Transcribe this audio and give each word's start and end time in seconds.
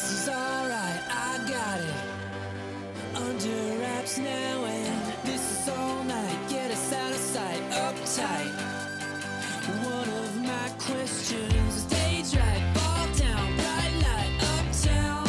This 0.00 0.22
is 0.22 0.28
alright, 0.30 1.02
I 1.10 1.36
got 1.46 1.78
it. 1.78 1.94
Under 3.14 3.80
wraps 3.82 4.16
now, 4.16 4.64
and 4.64 5.12
this 5.24 5.60
is 5.60 5.68
all 5.68 6.02
night. 6.04 6.38
Get 6.48 6.70
us 6.70 6.92
out 6.94 7.10
of 7.10 7.18
sight, 7.18 7.60
uptight. 7.70 8.50
One 9.84 10.08
of 10.08 10.36
my 10.40 10.70
questions 10.78 11.76
is 11.76 11.82
stage 11.82 12.34
right, 12.40 12.72
ball 12.74 13.08
down, 13.14 13.56
bright 13.56 13.92
light, 14.06 14.32
uptown. 14.56 15.28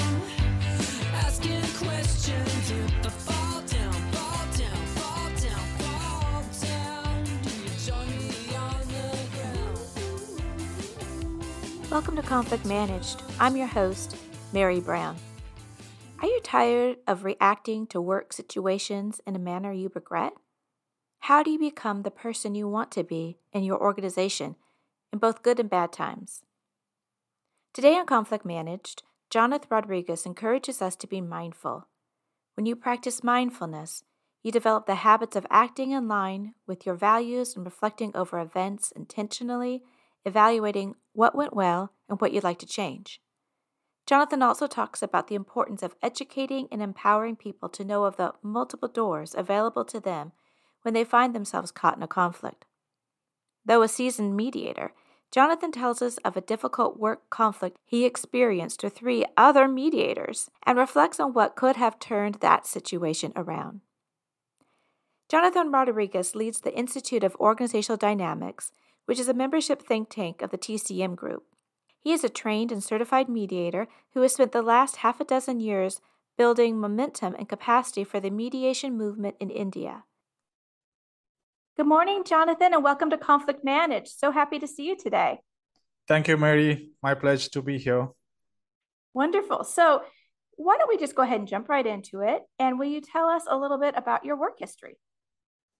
Asking 1.16 1.68
questions 1.76 2.72
if 2.72 3.06
I 3.06 3.10
fall 3.10 3.62
down, 3.68 3.94
fall 4.14 4.46
down, 4.58 4.86
fall 4.96 5.30
down, 5.44 5.66
fall 5.82 6.44
down. 6.64 7.24
Do 7.44 7.50
you 7.60 7.72
join 7.86 8.08
me 8.08 8.56
on 8.56 8.80
the 8.88 9.08
ground? 9.36 9.80
Welcome 11.92 12.16
to 12.16 12.22
Conflict 12.22 12.66
Managed. 12.66 13.22
I'm 13.38 13.58
your 13.58 13.68
host, 13.68 14.16
Merry 14.54 14.82
Brown. 14.82 15.16
Are 16.22 16.28
you 16.28 16.42
tired 16.44 16.98
of 17.08 17.24
reacting 17.24 17.88
to 17.88 18.02
work 18.02 18.34
situations 18.34 19.22
in 19.26 19.34
a 19.34 19.40
manner 19.40 19.72
you 19.72 19.90
regret? 19.96 20.34
How 21.20 21.42
do 21.42 21.52
you 21.52 21.58
become 21.58 22.02
the 22.02 22.12
person 22.12 22.54
you 22.54 22.68
want 22.68 22.92
to 22.92 23.04
be 23.06 23.38
in 23.54 23.64
your 23.64 23.82
organization 23.82 24.58
in 25.14 25.20
both 25.20 25.42
good 25.42 25.58
and 25.58 25.70
bad 25.70 25.94
times? 25.94 26.44
Today 27.74 27.96
on 27.96 28.06
Conflict 28.06 28.44
Managed, 28.44 29.04
Jonathan 29.30 29.70
Rodrigues 29.72 30.26
encourages 30.26 30.82
us 30.82 30.98
to 30.98 31.08
be 31.08 31.22
mindful. 31.22 31.88
When 32.56 32.66
you 32.66 32.76
practice 32.76 33.24
mindfulness, 33.24 34.04
you 34.44 34.52
develop 34.52 34.86
the 34.86 34.96
habits 34.96 35.38
of 35.38 35.48
acting 35.50 35.92
in 35.92 36.10
line 36.10 36.56
with 36.68 36.86
your 36.86 36.96
values 36.96 37.56
and 37.56 37.64
reflecting 37.64 38.12
over 38.14 38.38
events 38.38 38.92
intentionally, 38.92 39.82
evaluating 40.26 40.96
what 41.14 41.36
went 41.36 41.56
well 41.56 41.94
and 42.10 42.20
what 42.20 42.34
you'd 42.34 42.44
like 42.44 42.60
to 42.60 42.66
change. 42.66 43.22
Jonathan 44.06 44.42
also 44.42 44.68
talks 44.68 45.02
about 45.02 45.28
the 45.28 45.36
importance 45.36 45.84
of 45.84 45.96
educating 46.02 46.68
and 46.72 46.82
empowering 46.82 47.36
people 47.36 47.70
to 47.70 47.86
know 47.86 48.06
of 48.06 48.18
the 48.18 48.34
multiple 48.42 48.90
doors 48.90 49.36
available 49.38 49.86
to 49.86 50.00
them 50.00 50.32
when 50.82 50.94
they 50.94 51.04
find 51.04 51.34
themselves 51.34 51.72
caught 51.72 51.98
in 51.98 52.04
a 52.04 52.08
conflict. 52.08 52.66
Though 53.64 53.84
a 53.84 53.88
seasoned 53.88 54.36
mediator, 54.36 54.94
Jonathan 55.32 55.72
tells 55.72 56.02
us 56.02 56.18
of 56.18 56.36
a 56.36 56.42
difficult 56.42 57.00
work 57.00 57.30
conflict 57.30 57.78
he 57.86 58.06
experienced 58.06 58.84
with 58.84 58.98
three 58.98 59.24
other 59.38 59.68
mediators 59.68 60.50
and 60.66 60.78
reflects 60.78 61.20
on 61.20 61.34
what 61.34 61.56
could 61.56 61.78
have 61.78 62.00
turned 62.00 62.36
that 62.36 62.68
situation 62.68 63.32
around. 63.36 63.80
Jonathan 65.30 65.72
Rodrigues 65.72 66.36
leads 66.36 66.60
the 66.60 66.78
Institute 66.78 67.24
of 67.24 67.38
Organizational 67.38 67.96
Dynamics, 67.96 68.74
which 69.06 69.20
is 69.20 69.30
a 69.30 69.34
membership 69.34 69.82
think 69.82 70.10
tank 70.10 70.42
of 70.42 70.50
the 70.50 70.58
TCM 70.58 71.16
Group. 71.16 71.46
He 72.04 72.14
is 72.14 72.24
a 72.24 72.30
trained 72.30 72.72
and 72.72 72.84
certified 72.84 73.30
mediator 73.30 73.88
who 74.14 74.22
has 74.22 74.34
spent 74.34 74.54
the 74.54 74.64
last 74.64 74.98
half 74.98 75.22
a 75.22 75.24
dozen 75.24 75.60
years 75.60 76.02
building 76.36 76.80
momentum 76.80 77.36
and 77.38 77.48
capacity 77.48 78.04
for 78.04 78.20
the 78.20 78.32
mediation 78.32 78.98
movement 78.98 79.36
in 79.40 79.52
India. 79.52 80.04
Good 81.78 81.86
morning, 81.86 82.24
Jonathan, 82.24 82.74
and 82.74 82.84
welcome 82.84 83.12
to 83.12 83.20
Conflict 83.20 83.64
Managed. 83.64 84.18
So 84.18 84.32
happy 84.32 84.58
to 84.58 84.68
see 84.68 84.88
you 84.88 84.98
today. 84.98 85.42
Thank 86.08 86.28
you, 86.28 86.38
Merry. 86.38 86.90
My 87.04 87.14
pleasure 87.14 87.52
to 87.52 87.62
be 87.62 87.78
here. 87.78 88.08
Wonderful. 89.14 89.64
So, 89.64 90.02
why 90.58 90.78
don't 90.78 90.90
we 90.90 90.98
just 90.98 91.16
go 91.16 91.22
ahead 91.22 91.40
and 91.40 91.48
jump 91.48 91.70
right 91.70 91.86
into 91.86 92.22
it? 92.22 92.42
And 92.58 92.80
will 92.80 92.90
you 92.90 93.02
tell 93.02 93.28
us 93.28 93.44
a 93.48 93.58
little 93.58 93.80
bit 93.80 93.94
about 93.96 94.26
your 94.26 94.38
work 94.38 94.56
history? 94.58 94.98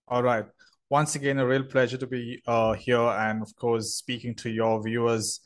All 0.08 0.22
right. 0.22 0.46
Once 0.90 1.16
again, 1.16 1.40
a 1.40 1.48
real 1.48 1.64
pleasure 1.64 1.98
to 1.98 2.08
be 2.08 2.42
uh, 2.46 2.74
here 2.74 3.00
and, 3.00 3.42
of 3.42 3.56
course, 3.56 3.96
speaking 3.96 4.36
to 4.36 4.50
your 4.50 4.82
viewers. 4.84 5.40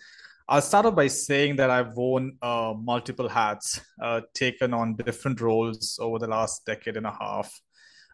I'll 0.47 0.61
start 0.61 0.85
off 0.85 0.95
by 0.95 1.07
saying 1.07 1.55
that 1.55 1.71
I've 1.71 1.95
worn 1.95 2.37
uh, 2.41 2.73
multiple 2.77 3.27
hats, 3.27 3.81
uh, 4.01 4.21
taken 4.33 4.73
on 4.75 4.95
different 4.95 5.41
roles 5.41 5.97
over 5.99 6.19
the 6.19 6.27
last 6.27 6.65
decade 6.65 6.97
and 6.97 7.07
a 7.07 7.17
half. 7.19 7.61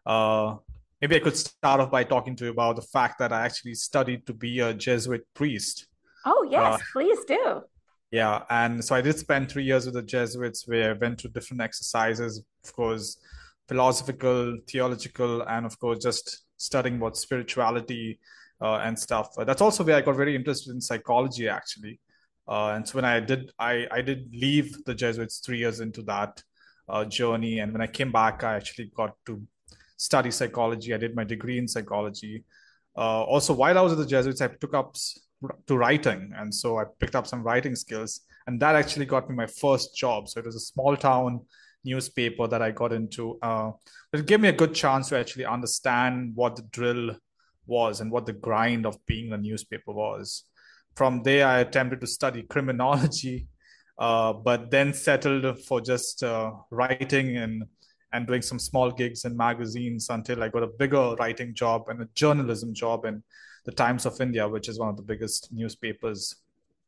Uh, 0.06 0.56
maybe 1.02 1.18
I 1.18 1.20
could 1.20 1.36
start 1.36 1.82
off 1.82 1.92
by 1.92 2.06
talking 2.06 2.38
to 2.38 2.46
you 2.46 2.52
about 2.52 2.78
the 2.78 2.84
fact 2.84 3.20
that 3.20 3.34
I 3.34 3.46
actually 3.46 3.76
studied 3.76 4.26
to 4.28 4.34
be 4.34 4.62
a 4.62 4.74
Jesuit 4.74 5.26
priest. 5.34 5.88
Oh, 6.26 6.48
yes, 6.50 6.80
Uh, 6.80 6.84
please 6.94 7.20
do. 7.28 7.64
Yeah, 8.12 8.44
and 8.50 8.84
so 8.84 8.96
I 8.96 9.02
did 9.02 9.18
spend 9.20 9.50
three 9.50 9.64
years 9.64 9.86
with 9.86 9.96
the 9.96 10.02
Jesuits 10.02 10.68
where 10.68 10.92
I 10.92 10.94
went 10.94 11.20
through 11.20 11.32
different 11.32 11.62
exercises, 11.62 12.44
of 12.64 12.74
course, 12.74 13.18
philosophical, 13.68 14.58
theological, 14.68 15.42
and 15.44 15.66
of 15.66 15.78
course, 15.80 16.00
just 16.00 16.44
studying 16.58 16.96
about 16.96 17.18
spirituality 17.18 18.20
uh, 18.62 18.76
and 18.84 18.98
stuff. 18.98 19.30
That's 19.38 19.62
also 19.62 19.84
where 19.84 19.98
I 19.98 20.02
got 20.02 20.16
very 20.16 20.36
interested 20.36 20.74
in 20.74 20.80
psychology, 20.82 21.50
actually. 21.50 22.00
Uh, 22.48 22.70
and 22.70 22.88
so 22.88 22.96
when 22.96 23.06
I 23.06 23.20
did, 23.20 23.52
I, 23.58 23.88
I 23.92 24.02
did 24.02 24.30
leave 24.34 24.84
the 24.86 24.96
Jesuits 24.96 25.40
three 25.40 25.60
years 25.60 25.80
into 25.80 26.02
that 26.04 26.44
uh, 26.90 27.06
journey. 27.06 27.60
And 27.60 27.72
when 27.72 27.82
I 27.82 27.88
came 27.88 28.12
back, 28.12 28.44
I 28.44 28.56
actually 28.56 28.92
got 28.96 29.16
to 29.28 29.42
study 29.98 30.32
psychology. 30.32 30.94
I 30.94 30.98
did 30.98 31.16
my 31.16 31.24
degree 31.24 31.58
in 31.58 31.68
psychology. 31.68 32.44
Uh, 32.98 33.24
also, 33.24 33.54
while 33.54 33.78
I 33.78 33.82
was 33.82 33.94
at 33.94 34.00
the 34.00 34.06
Jesuits, 34.06 34.42
I 34.42 34.48
took 34.48 34.74
up 34.74 34.96
to 35.68 35.78
writing, 35.78 36.32
and 36.36 36.54
so 36.54 36.78
I 36.78 36.86
picked 37.00 37.16
up 37.16 37.26
some 37.26 37.42
writing 37.42 37.76
skills, 37.76 38.22
and 38.48 38.60
that 38.62 38.76
actually 38.76 39.06
got 39.06 39.30
me 39.30 39.36
my 39.36 39.48
first 39.48 39.96
job. 39.96 40.28
So 40.28 40.40
it 40.40 40.46
was 40.46 40.56
a 40.56 40.60
small 40.60 40.98
town 40.98 41.42
newspaper 41.84 42.48
that 42.48 42.62
I 42.62 42.72
got 42.72 42.94
into. 42.94 43.40
Uh, 43.42 43.72
it 44.14 44.26
gave 44.26 44.40
me 44.40 44.50
a 44.50 44.54
good 44.54 44.74
chance 44.74 45.10
to 45.10 45.18
actually 45.18 45.46
understand 45.46 46.34
what 46.36 46.56
the 46.56 46.64
drill 46.64 47.16
was 47.66 48.02
and 48.02 48.12
what 48.12 48.26
the 48.26 48.34
grind 48.34 48.86
of 48.86 49.04
being 49.06 49.32
a 49.32 49.38
newspaper 49.38 49.94
was. 49.94 50.44
From 50.96 51.24
there, 51.24 51.48
I 51.48 51.60
attempted 51.60 52.02
to 52.02 52.08
study 52.08 52.44
criminology, 52.44 53.48
uh, 53.98 54.34
but 54.34 54.72
then 54.72 54.94
settled 54.94 55.60
for 55.64 55.82
just 55.82 56.24
uh, 56.24 56.52
writing 56.70 57.38
and 57.38 57.64
and 58.14 58.28
doing 58.28 58.42
some 58.42 58.60
small 58.60 58.92
gigs 58.92 59.24
in 59.24 59.38
magazines 59.38 60.10
until 60.10 60.44
I 60.44 60.50
got 60.50 60.64
a 60.64 60.68
bigger 60.68 61.16
writing 61.16 61.54
job 61.54 61.88
and 61.88 62.02
a 62.02 62.10
journalism 62.14 62.74
job 62.74 63.06
in 63.06 63.24
the 63.66 63.72
Times 63.72 64.06
of 64.06 64.20
India, 64.20 64.48
which 64.48 64.68
is 64.68 64.80
one 64.80 64.90
of 64.90 64.98
the 64.98 65.04
biggest 65.04 65.50
newspapers 65.54 66.36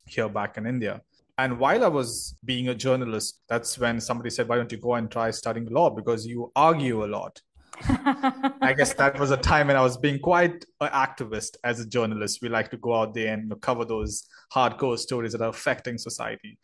here 0.06 0.28
back 0.28 0.58
in 0.58 0.66
India. 0.66 1.02
And 1.38 1.60
while 1.60 1.84
I 1.84 1.88
was 1.88 2.36
being 2.46 2.70
a 2.70 2.76
journalist, 2.76 3.42
that's 3.48 3.80
when 3.80 4.00
somebody 4.00 4.30
said, 4.30 4.48
Why 4.48 4.58
don't 4.58 4.72
you 4.72 4.78
go 4.78 4.96
and 4.96 5.10
try 5.10 5.32
studying 5.32 5.68
law? 5.68 5.90
Because 5.90 6.28
you 6.28 6.52
argue 6.56 7.04
a 7.04 7.08
lot. 7.08 7.42
I 7.82 8.74
guess 8.78 8.94
that 8.94 9.20
was 9.20 9.32
a 9.32 9.38
time 9.38 9.68
when 9.68 9.76
I 9.76 9.82
was 9.82 9.98
being 9.98 10.20
quite 10.20 10.66
an 10.82 10.90
activist 10.90 11.58
as 11.64 11.80
a 11.80 11.88
journalist. 11.88 12.40
We 12.42 12.50
like 12.50 12.70
to 12.72 12.78
go 12.78 12.94
out 12.94 13.14
there 13.14 13.34
and 13.34 13.54
cover 13.62 13.86
those 13.86 14.28
hardcore 14.54 14.98
stories 14.98 15.32
that 15.34 15.42
are 15.42 15.50
affecting 15.50 15.98
society. 15.98 16.58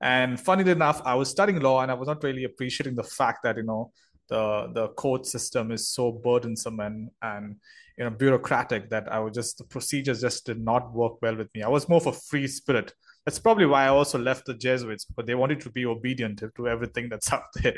And 0.00 0.38
funnily 0.38 0.70
enough, 0.70 1.02
I 1.04 1.14
was 1.14 1.28
studying 1.28 1.60
law 1.60 1.82
and 1.82 1.90
I 1.90 1.94
was 1.94 2.08
not 2.08 2.22
really 2.22 2.44
appreciating 2.44 2.94
the 2.94 3.02
fact 3.02 3.42
that, 3.42 3.56
you 3.56 3.64
know, 3.64 3.92
the 4.28 4.70
the 4.74 4.88
court 4.88 5.26
system 5.26 5.72
is 5.72 5.88
so 5.88 6.12
burdensome 6.12 6.80
and 6.80 7.10
and 7.22 7.56
you 7.96 8.04
know 8.04 8.10
bureaucratic 8.10 8.90
that 8.90 9.10
I 9.10 9.18
was 9.18 9.34
just 9.34 9.58
the 9.58 9.64
procedures 9.64 10.20
just 10.20 10.46
did 10.46 10.60
not 10.60 10.92
work 10.92 11.20
well 11.22 11.36
with 11.36 11.48
me. 11.54 11.62
I 11.62 11.68
was 11.68 11.88
more 11.88 12.00
of 12.00 12.06
a 12.06 12.12
free 12.12 12.46
spirit. 12.46 12.92
That's 13.24 13.38
probably 13.38 13.66
why 13.66 13.84
I 13.84 13.88
also 13.88 14.18
left 14.18 14.46
the 14.46 14.54
Jesuits, 14.54 15.04
but 15.04 15.26
they 15.26 15.34
wanted 15.34 15.60
to 15.62 15.70
be 15.70 15.84
obedient 15.84 16.38
to, 16.38 16.50
to 16.56 16.68
everything 16.68 17.08
that's 17.08 17.32
out 17.32 17.44
there. 17.54 17.74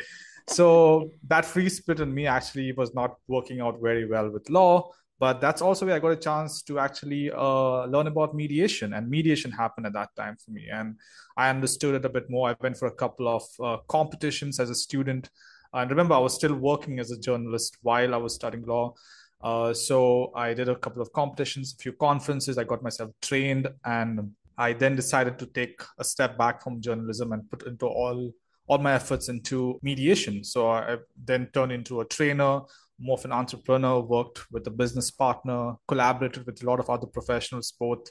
So 0.50 1.12
that 1.28 1.44
free 1.44 1.68
spirit 1.68 2.00
in 2.00 2.12
me 2.12 2.26
actually 2.26 2.72
was 2.72 2.94
not 2.94 3.14
working 3.28 3.60
out 3.60 3.78
very 3.80 4.06
well 4.06 4.28
with 4.30 4.50
law. 4.50 4.90
But 5.20 5.42
that's 5.42 5.60
also 5.60 5.84
where 5.84 5.94
I 5.94 5.98
got 5.98 6.12
a 6.12 6.16
chance 6.16 6.62
to 6.62 6.78
actually 6.78 7.30
uh, 7.30 7.84
learn 7.84 8.06
about 8.06 8.34
mediation, 8.34 8.94
and 8.94 9.06
mediation 9.06 9.50
happened 9.52 9.86
at 9.86 9.92
that 9.92 10.08
time 10.16 10.36
for 10.42 10.50
me, 10.50 10.68
and 10.72 10.96
I 11.36 11.50
understood 11.50 11.94
it 11.94 12.06
a 12.06 12.08
bit 12.08 12.30
more. 12.30 12.48
I 12.48 12.56
went 12.58 12.78
for 12.78 12.88
a 12.88 12.94
couple 12.94 13.28
of 13.28 13.42
uh, 13.62 13.76
competitions 13.86 14.58
as 14.58 14.70
a 14.70 14.74
student, 14.74 15.28
and 15.74 15.90
remember, 15.90 16.14
I 16.14 16.18
was 16.20 16.34
still 16.34 16.54
working 16.54 17.00
as 17.00 17.10
a 17.10 17.20
journalist 17.20 17.76
while 17.82 18.14
I 18.14 18.16
was 18.16 18.34
studying 18.34 18.64
law. 18.64 18.94
Uh, 19.42 19.74
so 19.74 20.32
I 20.34 20.54
did 20.54 20.70
a 20.70 20.76
couple 20.76 21.02
of 21.02 21.12
competitions, 21.12 21.74
a 21.78 21.82
few 21.82 21.92
conferences. 21.92 22.56
I 22.56 22.64
got 22.64 22.82
myself 22.82 23.10
trained, 23.20 23.68
and 23.84 24.32
I 24.56 24.72
then 24.72 24.96
decided 24.96 25.38
to 25.40 25.46
take 25.46 25.82
a 25.98 26.04
step 26.04 26.38
back 26.38 26.62
from 26.64 26.80
journalism 26.80 27.32
and 27.32 27.48
put 27.50 27.66
into 27.66 27.84
all 27.84 28.32
all 28.70 28.78
my 28.78 28.92
efforts 28.92 29.28
into 29.28 29.80
mediation. 29.82 30.44
So 30.44 30.70
I 30.70 30.98
then 31.24 31.48
turned 31.52 31.72
into 31.72 32.02
a 32.02 32.04
trainer, 32.04 32.60
more 33.00 33.18
of 33.18 33.24
an 33.24 33.32
entrepreneur, 33.32 33.98
worked 34.00 34.48
with 34.52 34.64
a 34.68 34.70
business 34.70 35.10
partner, 35.10 35.74
collaborated 35.88 36.46
with 36.46 36.62
a 36.62 36.66
lot 36.66 36.78
of 36.78 36.88
other 36.88 37.08
professionals, 37.08 37.72
both 37.72 38.06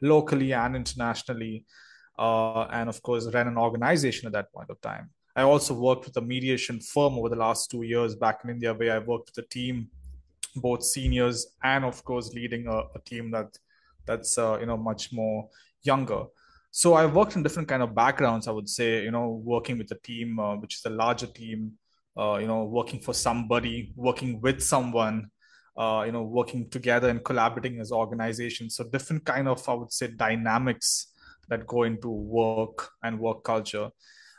locally 0.00 0.52
and 0.52 0.76
internationally, 0.76 1.64
uh, 2.16 2.62
and 2.78 2.88
of 2.88 3.02
course, 3.02 3.26
ran 3.34 3.48
an 3.48 3.58
organization 3.58 4.28
at 4.28 4.32
that 4.34 4.52
point 4.52 4.70
of 4.70 4.80
time. 4.80 5.10
I 5.34 5.42
also 5.42 5.74
worked 5.74 6.04
with 6.04 6.16
a 6.16 6.20
mediation 6.20 6.78
firm 6.78 7.14
over 7.18 7.28
the 7.28 7.42
last 7.46 7.72
two 7.72 7.82
years 7.82 8.14
back 8.14 8.42
in 8.44 8.50
India, 8.50 8.72
where 8.72 8.94
I 8.94 9.00
worked 9.00 9.32
with 9.34 9.44
a 9.44 9.48
team, 9.48 9.88
both 10.54 10.84
seniors 10.84 11.48
and 11.64 11.84
of 11.84 12.04
course 12.04 12.32
leading 12.32 12.68
a, 12.68 12.78
a 12.94 13.00
team 13.04 13.32
that 13.32 13.58
that's 14.06 14.38
uh, 14.38 14.58
you 14.60 14.66
know 14.66 14.76
much 14.76 15.12
more 15.12 15.48
younger. 15.82 16.26
So 16.76 16.94
I've 16.94 17.14
worked 17.14 17.36
in 17.36 17.44
different 17.44 17.68
kind 17.68 17.84
of 17.84 17.94
backgrounds. 17.94 18.48
I 18.48 18.50
would 18.50 18.68
say 18.68 19.04
you 19.04 19.12
know 19.12 19.40
working 19.44 19.78
with 19.78 19.92
a 19.92 19.98
team, 20.02 20.40
uh, 20.40 20.56
which 20.56 20.74
is 20.74 20.84
a 20.84 20.90
larger 20.90 21.28
team, 21.28 21.74
uh, 22.18 22.38
you 22.40 22.48
know 22.48 22.64
working 22.64 22.98
for 22.98 23.14
somebody, 23.14 23.92
working 23.94 24.40
with 24.40 24.60
someone, 24.60 25.30
uh, 25.76 26.02
you 26.04 26.10
know 26.10 26.24
working 26.24 26.68
together 26.68 27.10
and 27.10 27.24
collaborating 27.24 27.78
as 27.78 27.92
organizations. 27.92 28.74
So 28.74 28.82
different 28.82 29.24
kind 29.24 29.46
of 29.46 29.68
I 29.68 29.74
would 29.74 29.92
say 29.92 30.08
dynamics 30.08 31.12
that 31.48 31.64
go 31.64 31.84
into 31.84 32.10
work 32.10 32.90
and 33.04 33.20
work 33.20 33.44
culture. 33.44 33.90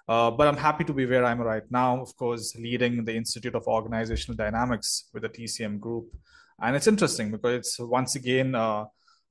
Uh, 0.06 0.30
but 0.30 0.50
I'm 0.50 0.58
happy 0.58 0.84
to 0.84 0.94
be 0.94 1.06
where 1.06 1.24
I'm 1.24 1.40
right 1.40 1.64
now, 1.72 2.02
of 2.02 2.14
course, 2.18 2.54
leading 2.58 3.06
the 3.06 3.16
Institute 3.16 3.56
of 3.56 3.66
Organizational 3.66 4.36
Dynamics 4.36 5.10
with 5.14 5.24
the 5.24 5.30
TCM 5.30 5.80
group. 5.80 6.14
And 6.62 6.76
it's 6.76 6.88
interesting 6.88 7.32
because 7.32 7.54
it's 7.54 7.80
once 7.80 8.16
again, 8.16 8.56
uh, 8.56 8.86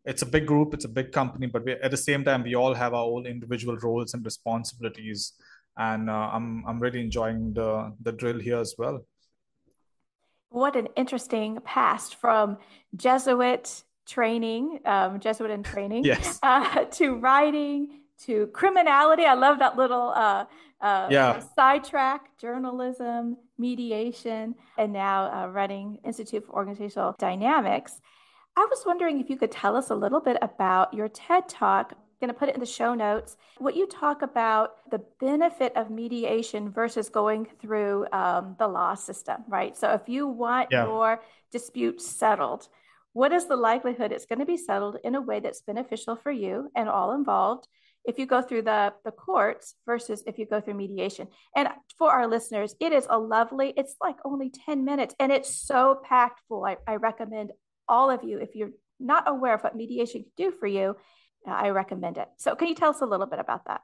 it's 0.05 0.23
a 0.23 0.27
big 0.27 0.47
group, 0.47 0.75
it's 0.75 0.85
a 0.85 0.89
big 0.89 1.13
company, 1.13 1.47
but 1.47 1.65
we, 1.65 1.73
at 1.73 1.91
the 1.91 1.97
same 1.97 2.25
time, 2.25 2.43
we 2.43 2.55
all 2.55 2.75
have 2.75 2.93
our 2.93 3.05
own 3.05 3.27
individual 3.27 3.77
roles 3.79 4.15
and 4.15 4.25
responsibilities. 4.25 5.33
And 5.77 6.11
uh, 6.11 6.31
I'm, 6.33 6.65
I'm 6.67 6.79
really 6.79 7.01
enjoying 7.01 7.55
the, 7.55 7.93
the 8.01 8.13
drill 8.13 8.39
here 8.39 8.59
as 8.59 8.75
well. 8.79 9.05
What 10.51 10.77
an 10.77 10.89
interesting 10.95 11.59
past 11.65 12.17
from 12.17 12.59
Jesuit 12.95 13.83
training, 14.07 14.81
um, 14.85 15.19
Jesuit 15.19 15.51
in 15.51 15.63
training, 15.63 16.05
yes. 16.05 16.39
Uh, 16.43 16.85
to 16.85 17.17
writing, 17.17 18.01
to 18.27 18.47
criminality. 18.49 19.25
I 19.25 19.35
love 19.35 19.59
that 19.59 19.77
little 19.77 20.13
uh, 20.15 20.45
uh, 20.81 21.09
yeah. 21.11 21.43
sidetrack, 21.57 22.39
journalism, 22.39 23.39
mediation, 23.59 24.55
and 24.79 24.93
now 24.93 25.33
uh, 25.33 25.49
running 25.49 25.99
Institute 26.05 26.45
for 26.47 26.53
Organizational 26.53 27.17
Dynamics. 27.19 28.01
I 28.57 28.67
was 28.71 28.85
wondering 28.87 29.21
if 29.21 29.29
you 29.29 29.37
could 29.37 29.51
tell 29.51 29.77
us 29.77 29.91
a 29.91 29.95
little 29.95 30.21
bit 30.21 30.37
about 30.41 30.95
your 30.95 31.09
TED 31.09 31.49
Talk. 31.49 31.93
I'm 31.93 31.99
going 32.21 32.33
to 32.33 32.39
put 32.39 32.49
it 32.49 32.55
in 32.55 32.61
the 32.61 32.67
show 32.67 32.95
notes. 32.95 33.37
What 33.59 33.77
you 33.77 33.87
talk 33.87 34.23
about 34.23 34.77
the 34.91 35.03
benefit 35.21 35.77
of 35.77 35.91
mediation 35.91 36.71
versus 36.71 37.09
going 37.09 37.47
through 37.61 38.07
um, 38.13 38.55
the 38.59 38.69
law 38.69 38.95
system, 38.95 39.43
right? 39.49 39.77
So 39.77 39.93
if 39.93 40.09
you 40.09 40.29
want 40.29 40.69
yeah. 40.71 40.85
your 40.87 41.21
dispute 41.51 42.01
settled, 42.01 42.69
what 43.13 43.33
is 43.33 43.47
the 43.47 43.57
likelihood 43.57 44.13
it's 44.13 44.27
going 44.27 44.39
to 44.39 44.47
be 44.47 44.57
settled 44.57 44.99
in 45.03 45.17
a 45.17 45.21
way 45.21 45.41
that's 45.41 45.61
beneficial 45.63 46.17
for 46.17 46.31
you 46.31 46.71
and 46.77 46.89
all 46.89 47.13
involved? 47.13 47.67
if 48.05 48.19
you 48.19 48.27
go 48.27 48.43
through 48.43 48.63
the, 48.63 48.93
the 49.05 49.11
courts 49.11 49.75
versus 49.87 50.23
if 50.27 50.39
you 50.39 50.47
go 50.47 50.61
through 50.61 50.75
mediation. 50.75 51.29
And 51.57 51.69
for 51.99 52.11
our 52.11 52.27
listeners, 52.27 52.75
it 52.81 52.93
is 52.93 53.07
a 53.09 53.19
lovely, 53.19 53.73
it's 53.77 53.97
like 54.01 54.17
only 54.25 54.51
10 54.51 54.85
minutes 54.85 55.15
and 55.19 55.33
it's 55.33 55.55
so 55.55 56.01
packed 56.05 56.41
full. 56.49 56.65
I, 56.65 56.77
I 56.87 56.97
recommend 56.97 57.53
all 57.89 58.11
of 58.11 58.25
you, 58.25 58.39
if 58.39 58.55
you're 58.55 58.71
not 59.01 59.25
aware 59.27 59.55
of 59.55 59.63
what 59.63 59.77
mediation 59.77 60.23
can 60.23 60.33
do 60.37 60.51
for 60.53 60.67
you, 60.67 60.97
uh, 61.47 61.51
I 61.51 61.69
recommend 61.71 62.19
it. 62.19 62.29
So, 62.37 62.55
can 62.55 62.69
you 62.69 62.75
tell 62.75 62.91
us 62.91 63.01
a 63.01 63.07
little 63.07 63.27
bit 63.27 63.39
about 63.39 63.67
that? 63.67 63.83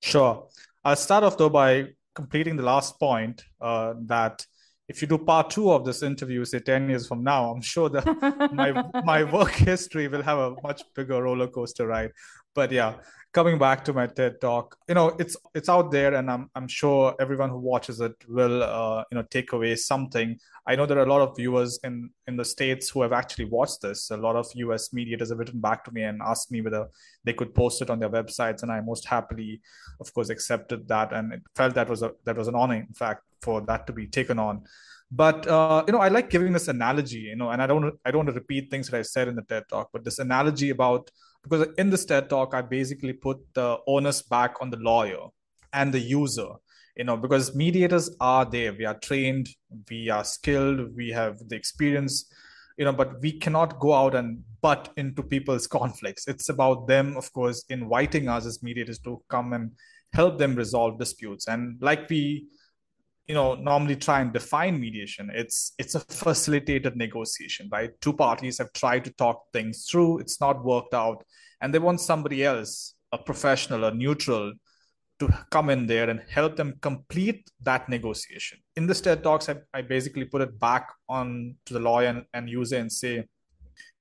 Sure. 0.00 0.48
I'll 0.84 0.96
start 0.96 1.24
off 1.24 1.36
though 1.36 1.48
by 1.48 1.88
completing 2.14 2.56
the 2.56 2.62
last 2.62 2.98
point 2.98 3.44
uh, 3.60 3.94
that 4.06 4.44
if 4.88 5.02
you 5.02 5.08
do 5.08 5.18
part 5.18 5.50
two 5.50 5.70
of 5.70 5.84
this 5.84 6.02
interview, 6.02 6.44
say 6.44 6.60
10 6.60 6.88
years 6.88 7.06
from 7.06 7.22
now, 7.22 7.50
I'm 7.50 7.60
sure 7.60 7.90
that 7.90 8.06
my, 8.54 9.02
my 9.02 9.24
work 9.24 9.52
history 9.52 10.08
will 10.08 10.22
have 10.22 10.38
a 10.38 10.54
much 10.62 10.82
bigger 10.94 11.22
roller 11.22 11.46
coaster 11.46 11.86
ride. 11.86 12.12
But 12.54 12.72
yeah, 12.72 12.94
coming 13.38 13.56
back 13.56 13.84
to 13.84 13.92
my 13.92 14.04
TED 14.04 14.40
talk, 14.40 14.76
you 14.88 14.96
know, 14.96 15.08
it's 15.22 15.36
it's 15.54 15.68
out 15.68 15.92
there, 15.92 16.14
and 16.14 16.28
I'm 16.28 16.50
I'm 16.56 16.66
sure 16.66 17.14
everyone 17.20 17.50
who 17.50 17.60
watches 17.72 18.00
it 18.00 18.16
will 18.28 18.64
uh, 18.64 19.04
you 19.10 19.16
know 19.16 19.24
take 19.30 19.52
away 19.52 19.76
something. 19.76 20.36
I 20.66 20.74
know 20.74 20.86
there 20.86 20.98
are 20.98 21.08
a 21.08 21.12
lot 21.14 21.22
of 21.26 21.36
viewers 21.36 21.78
in 21.84 22.10
in 22.26 22.36
the 22.36 22.44
states 22.44 22.90
who 22.90 23.00
have 23.02 23.12
actually 23.12 23.44
watched 23.44 23.80
this. 23.82 24.10
A 24.10 24.16
lot 24.16 24.34
of 24.34 24.46
U.S. 24.64 24.92
mediators 24.92 25.28
have 25.30 25.38
written 25.38 25.60
back 25.60 25.84
to 25.84 25.92
me 25.92 26.02
and 26.02 26.20
asked 26.20 26.50
me 26.50 26.62
whether 26.62 26.88
they 27.22 27.32
could 27.32 27.54
post 27.54 27.80
it 27.80 27.90
on 27.90 28.00
their 28.00 28.10
websites, 28.18 28.64
and 28.64 28.72
I 28.72 28.80
most 28.80 29.06
happily, 29.06 29.60
of 30.00 30.12
course, 30.12 30.30
accepted 30.30 30.88
that 30.88 31.12
and 31.12 31.32
it 31.32 31.42
felt 31.54 31.74
that 31.76 31.88
was 31.88 32.02
a 32.02 32.10
that 32.24 32.36
was 32.36 32.48
an 32.48 32.56
honor, 32.56 32.80
in 32.90 32.94
fact, 33.04 33.22
for 33.40 33.60
that 33.70 33.86
to 33.86 33.92
be 33.92 34.08
taken 34.08 34.40
on 34.40 34.64
but 35.10 35.46
uh, 35.46 35.82
you 35.86 35.92
know 35.92 36.00
i 36.00 36.08
like 36.08 36.28
giving 36.28 36.52
this 36.52 36.68
analogy 36.68 37.20
you 37.30 37.36
know 37.36 37.48
and 37.48 37.62
i 37.62 37.66
don't 37.66 37.98
i 38.04 38.10
don't 38.10 38.26
want 38.26 38.28
to 38.28 38.40
repeat 38.42 38.70
things 38.70 38.88
that 38.88 38.98
i 38.98 39.00
said 39.00 39.26
in 39.26 39.36
the 39.36 39.46
ted 39.50 39.64
talk 39.70 39.88
but 39.90 40.04
this 40.04 40.18
analogy 40.18 40.68
about 40.68 41.10
because 41.48 41.68
in 41.78 41.90
this 41.90 42.04
TED 42.04 42.28
talk, 42.28 42.54
I 42.54 42.62
basically 42.62 43.12
put 43.12 43.38
the 43.54 43.78
onus 43.86 44.22
back 44.22 44.56
on 44.60 44.70
the 44.70 44.76
lawyer 44.76 45.28
and 45.72 45.92
the 45.92 46.00
user. 46.00 46.48
You 46.96 47.04
know, 47.04 47.16
because 47.16 47.54
mediators 47.54 48.10
are 48.20 48.44
there, 48.44 48.72
we 48.72 48.84
are 48.84 48.98
trained, 48.98 49.48
we 49.88 50.10
are 50.10 50.24
skilled, 50.24 50.96
we 50.96 51.10
have 51.10 51.38
the 51.48 51.54
experience, 51.54 52.30
you 52.76 52.84
know, 52.84 52.92
but 52.92 53.20
we 53.20 53.32
cannot 53.32 53.78
go 53.78 53.94
out 53.94 54.16
and 54.16 54.42
butt 54.62 54.92
into 54.96 55.22
people's 55.22 55.66
conflicts. 55.78 56.26
It's 56.26 56.48
about 56.48 56.88
them, 56.88 57.16
of 57.16 57.32
course, 57.32 57.64
inviting 57.68 58.28
us 58.28 58.46
as 58.46 58.62
mediators 58.62 58.98
to 59.00 59.22
come 59.28 59.52
and 59.52 59.70
help 60.12 60.38
them 60.38 60.56
resolve 60.56 60.98
disputes. 60.98 61.46
And 61.46 61.80
like 61.80 62.10
we 62.10 62.48
you 63.28 63.34
know 63.34 63.54
normally 63.54 63.94
try 63.94 64.20
and 64.20 64.32
define 64.32 64.80
mediation. 64.80 65.30
It's 65.32 65.74
it's 65.78 65.94
a 65.94 66.00
facilitated 66.00 66.96
negotiation 66.96 67.68
right? 67.70 67.90
Two 68.00 68.14
parties 68.14 68.58
have 68.58 68.72
tried 68.72 69.04
to 69.04 69.12
talk 69.12 69.44
things 69.52 69.86
through. 69.88 70.18
It's 70.18 70.40
not 70.40 70.64
worked 70.64 70.94
out. 70.94 71.24
And 71.60 71.72
they 71.72 71.78
want 71.78 72.00
somebody 72.00 72.44
else 72.44 72.94
a 73.12 73.18
professional 73.18 73.84
a 73.84 73.94
neutral 73.94 74.52
to 75.18 75.28
come 75.50 75.68
in 75.68 75.86
there 75.86 76.08
and 76.08 76.22
help 76.30 76.56
them 76.56 76.74
complete 76.80 77.50
that 77.62 77.88
negotiation. 77.88 78.58
In 78.76 78.86
the 78.86 78.94
TED 78.94 79.22
talks 79.22 79.48
I, 79.48 79.56
I 79.74 79.82
basically 79.82 80.24
put 80.24 80.42
it 80.42 80.58
back 80.58 80.88
on 81.08 81.56
to 81.66 81.74
the 81.74 81.80
lawyer 81.80 82.08
and, 82.08 82.24
and 82.32 82.48
user 82.48 82.76
and 82.76 82.90
say 82.90 83.24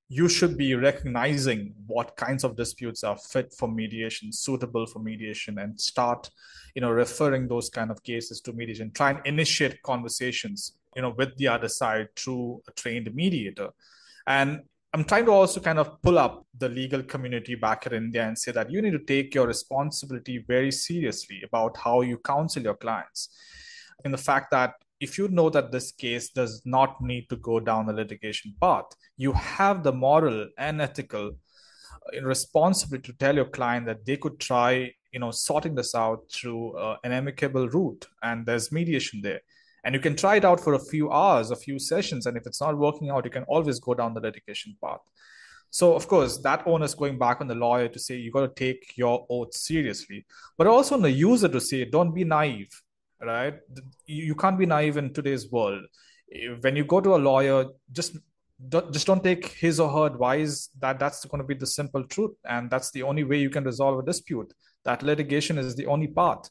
you 0.09 0.29
should 0.29 0.57
be 0.57 0.73
recognizing 0.73 1.73
what 1.85 2.15
kinds 2.15 2.43
of 2.43 2.55
disputes 2.55 3.03
are 3.03 3.17
fit 3.17 3.53
for 3.53 3.67
mediation 3.67 4.31
suitable 4.31 4.85
for 4.85 4.99
mediation 4.99 5.59
and 5.59 5.79
start 5.79 6.29
you 6.75 6.81
know 6.81 6.89
referring 6.89 7.47
those 7.47 7.69
kind 7.69 7.91
of 7.91 8.01
cases 8.03 8.39
to 8.41 8.53
mediation. 8.53 8.91
Try 8.91 9.11
and 9.11 9.19
initiate 9.25 9.81
conversations 9.81 10.73
you 10.95 11.01
know 11.01 11.13
with 11.17 11.35
the 11.37 11.47
other 11.47 11.67
side 11.67 12.09
through 12.15 12.61
a 12.67 12.71
trained 12.71 13.13
mediator. 13.13 13.69
And 14.25 14.61
i'm 14.93 15.03
trying 15.03 15.25
to 15.25 15.31
also 15.31 15.59
kind 15.59 15.79
of 15.79 16.01
pull 16.01 16.17
up 16.17 16.45
the 16.57 16.69
legal 16.69 17.03
community 17.03 17.55
back 17.55 17.85
in 17.85 17.93
india 17.93 18.25
and 18.25 18.37
say 18.37 18.53
that 18.53 18.71
you 18.71 18.81
need 18.81 18.91
to 18.91 19.03
take 19.13 19.35
your 19.35 19.45
responsibility 19.45 20.37
very 20.47 20.71
seriously 20.71 21.41
about 21.43 21.75
how 21.75 21.99
you 22.01 22.17
counsel 22.17 22.63
your 22.63 22.75
clients. 22.75 23.29
In 24.05 24.11
the 24.11 24.17
fact 24.17 24.51
that 24.51 24.75
if 24.99 25.17
you 25.17 25.27
know 25.27 25.49
that 25.49 25.71
this 25.71 25.91
case 25.91 26.29
does 26.29 26.61
not 26.65 27.01
need 27.01 27.29
to 27.29 27.35
go 27.35 27.59
down 27.59 27.85
the 27.85 27.93
litigation 27.93 28.55
path, 28.61 28.85
you 29.15 29.31
have 29.33 29.83
the 29.83 29.91
moral 29.91 30.47
and 30.57 30.81
ethical 30.81 31.31
uh, 31.91 32.21
responsibility 32.23 33.11
to 33.11 33.17
tell 33.17 33.35
your 33.35 33.45
client 33.45 33.85
that 33.85 34.05
they 34.05 34.17
could 34.17 34.39
try, 34.39 34.91
you 35.11 35.19
know, 35.19 35.31
sorting 35.31 35.75
this 35.75 35.93
out 35.93 36.23
through 36.33 36.75
uh, 36.77 36.97
an 37.03 37.11
amicable 37.11 37.69
route, 37.69 38.05
and 38.23 38.45
there's 38.45 38.71
mediation 38.71 39.21
there. 39.21 39.41
And 39.83 39.93
you 39.93 40.01
can 40.01 40.15
try 40.15 40.37
it 40.37 40.45
out 40.45 40.59
for 40.59 40.73
a 40.73 40.85
few 40.85 41.11
hours, 41.11 41.51
a 41.51 41.55
few 41.55 41.79
sessions, 41.79 42.25
and 42.25 42.35
if 42.35 42.47
it's 42.47 42.59
not 42.59 42.77
working 42.77 43.09
out, 43.09 43.25
you 43.25 43.31
can 43.31 43.43
always 43.43 43.79
go 43.79 43.93
down 43.93 44.13
the 44.13 44.19
litigation 44.19 44.75
path. 44.83 44.99
So, 45.69 45.93
of 45.93 46.07
course, 46.07 46.39
that 46.39 46.65
onus 46.65 46.95
going 46.95 47.19
back 47.19 47.39
on 47.39 47.47
the 47.47 47.55
lawyer 47.55 47.87
to 47.89 47.99
say 47.99 48.15
you 48.15 48.31
got 48.31 48.55
to 48.55 48.65
take 48.65 48.97
your 48.97 49.25
oath 49.29 49.53
seriously, 49.53 50.25
but 50.57 50.65
also 50.65 50.95
on 50.95 51.01
the 51.03 51.11
user 51.11 51.47
to 51.49 51.61
say, 51.61 51.85
don't 51.85 52.15
be 52.15 52.23
naive 52.23 52.69
right? 53.21 53.55
You 54.05 54.35
can't 54.35 54.57
be 54.57 54.65
naive 54.65 54.97
in 54.97 55.13
today's 55.13 55.51
world. 55.51 55.83
Eh, 56.33 56.55
when 56.61 56.75
you 56.75 56.85
go 56.85 57.01
to 57.01 57.15
a 57.15 57.17
lawyer, 57.17 57.65
just 57.91 58.17
don't, 58.69 58.91
just 58.91 59.05
don't 59.05 59.23
take 59.23 59.47
his 59.47 59.79
or 59.79 59.89
her 59.89 60.05
advice 60.07 60.69
that 60.79 60.99
that's 60.99 61.23
going 61.25 61.41
to 61.41 61.47
be 61.47 61.53
the 61.53 61.67
simple 61.67 62.03
truth 62.05 62.35
and 62.45 62.69
that's 62.69 62.91
the 62.91 63.03
only 63.03 63.23
way 63.23 63.37
you 63.39 63.49
can 63.49 63.63
resolve 63.63 63.99
a 63.99 64.03
dispute 64.03 64.51
that 64.83 65.03
litigation 65.03 65.57
is 65.57 65.75
the 65.75 65.85
only 65.85 66.07
path 66.07 66.49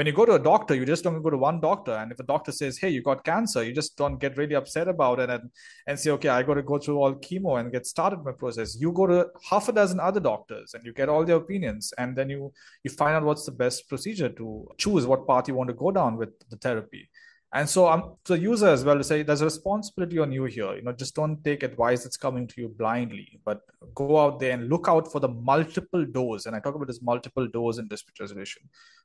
when 0.00 0.06
you 0.06 0.14
go 0.14 0.24
to 0.24 0.32
a 0.32 0.38
doctor, 0.38 0.74
you 0.74 0.86
just 0.86 1.04
don't 1.04 1.20
go 1.20 1.28
to 1.28 1.36
one 1.36 1.60
doctor. 1.60 1.92
And 1.92 2.10
if 2.10 2.18
a 2.18 2.22
doctor 2.22 2.52
says, 2.52 2.78
hey, 2.78 2.88
you 2.88 3.02
got 3.02 3.22
cancer, 3.22 3.62
you 3.62 3.74
just 3.74 3.98
don't 3.98 4.18
get 4.18 4.38
really 4.38 4.54
upset 4.54 4.88
about 4.88 5.20
it 5.20 5.28
and, 5.28 5.50
and 5.86 6.00
say, 6.00 6.10
okay, 6.12 6.30
I 6.30 6.42
got 6.42 6.54
to 6.54 6.62
go 6.62 6.78
through 6.78 6.96
all 6.96 7.14
chemo 7.16 7.60
and 7.60 7.70
get 7.70 7.84
started 7.84 8.24
my 8.24 8.32
process. 8.32 8.78
You 8.80 8.92
go 8.92 9.06
to 9.06 9.26
half 9.50 9.68
a 9.68 9.72
dozen 9.72 10.00
other 10.00 10.18
doctors 10.18 10.72
and 10.72 10.82
you 10.86 10.94
get 10.94 11.10
all 11.10 11.26
their 11.26 11.36
opinions. 11.36 11.92
And 11.98 12.16
then 12.16 12.30
you 12.30 12.50
you 12.82 12.90
find 12.90 13.14
out 13.14 13.24
what's 13.24 13.44
the 13.44 13.52
best 13.52 13.90
procedure 13.90 14.30
to 14.30 14.68
choose 14.78 15.04
what 15.04 15.28
path 15.28 15.48
you 15.48 15.54
want 15.54 15.68
to 15.68 15.74
go 15.74 15.90
down 15.90 16.16
with 16.16 16.30
the 16.48 16.56
therapy 16.56 17.06
and 17.52 17.68
so 17.68 17.88
i'm 17.88 18.02
um, 18.02 18.14
the 18.26 18.38
user 18.38 18.68
as 18.68 18.84
well 18.84 18.96
to 18.96 19.04
say 19.04 19.22
there's 19.22 19.40
a 19.40 19.44
responsibility 19.44 20.18
on 20.18 20.30
you 20.30 20.44
here. 20.44 20.74
You 20.76 20.82
know 20.82 20.92
just 20.92 21.14
don't 21.14 21.42
take 21.44 21.62
advice 21.62 22.04
that's 22.04 22.16
coming 22.16 22.46
to 22.46 22.60
you 22.60 22.68
blindly 22.68 23.40
but 23.44 23.60
go 23.94 24.18
out 24.18 24.38
there 24.38 24.52
and 24.52 24.68
look 24.68 24.86
out 24.88 25.10
for 25.10 25.20
the 25.20 25.28
multiple 25.28 26.04
doors. 26.04 26.46
And 26.46 26.54
i 26.54 26.60
talk 26.60 26.74
about 26.74 26.86
this 26.86 27.02
multiple 27.02 27.48
doors 27.48 27.78
in 27.78 27.88
dispute 27.88 28.20
resolution 28.20 28.62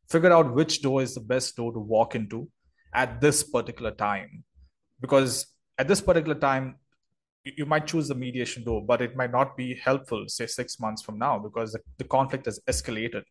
figure 0.10 0.32
out 0.32 0.54
which 0.54 0.82
door 0.82 1.02
is 1.02 1.16
the 1.16 1.22
best 1.22 1.56
door 1.56 1.74
to 1.74 1.80
walk 1.80 2.16
into 2.16 2.48
at 2.94 3.20
this 3.20 3.44
particular 3.44 3.92
time. 3.92 4.44
Because 5.02 5.48
at 5.78 5.88
this 5.88 6.02
particular 6.02 6.36
time 6.36 6.76
you 7.44 7.66
might 7.66 7.88
choose 7.88 8.08
the 8.08 8.16
mediation 8.16 8.64
door 8.64 8.84
but 8.86 9.02
it 9.02 9.16
might 9.16 9.32
not 9.32 9.56
be 9.56 9.76
helpful 9.76 10.24
say 10.28 10.48
six 10.48 10.80
months 10.80 11.02
from 11.04 11.20
now 11.20 11.38
because 11.38 11.74
the, 11.74 11.80
the 12.00 12.04
conflict 12.04 12.46
has 12.46 12.60
escalated 12.68 13.24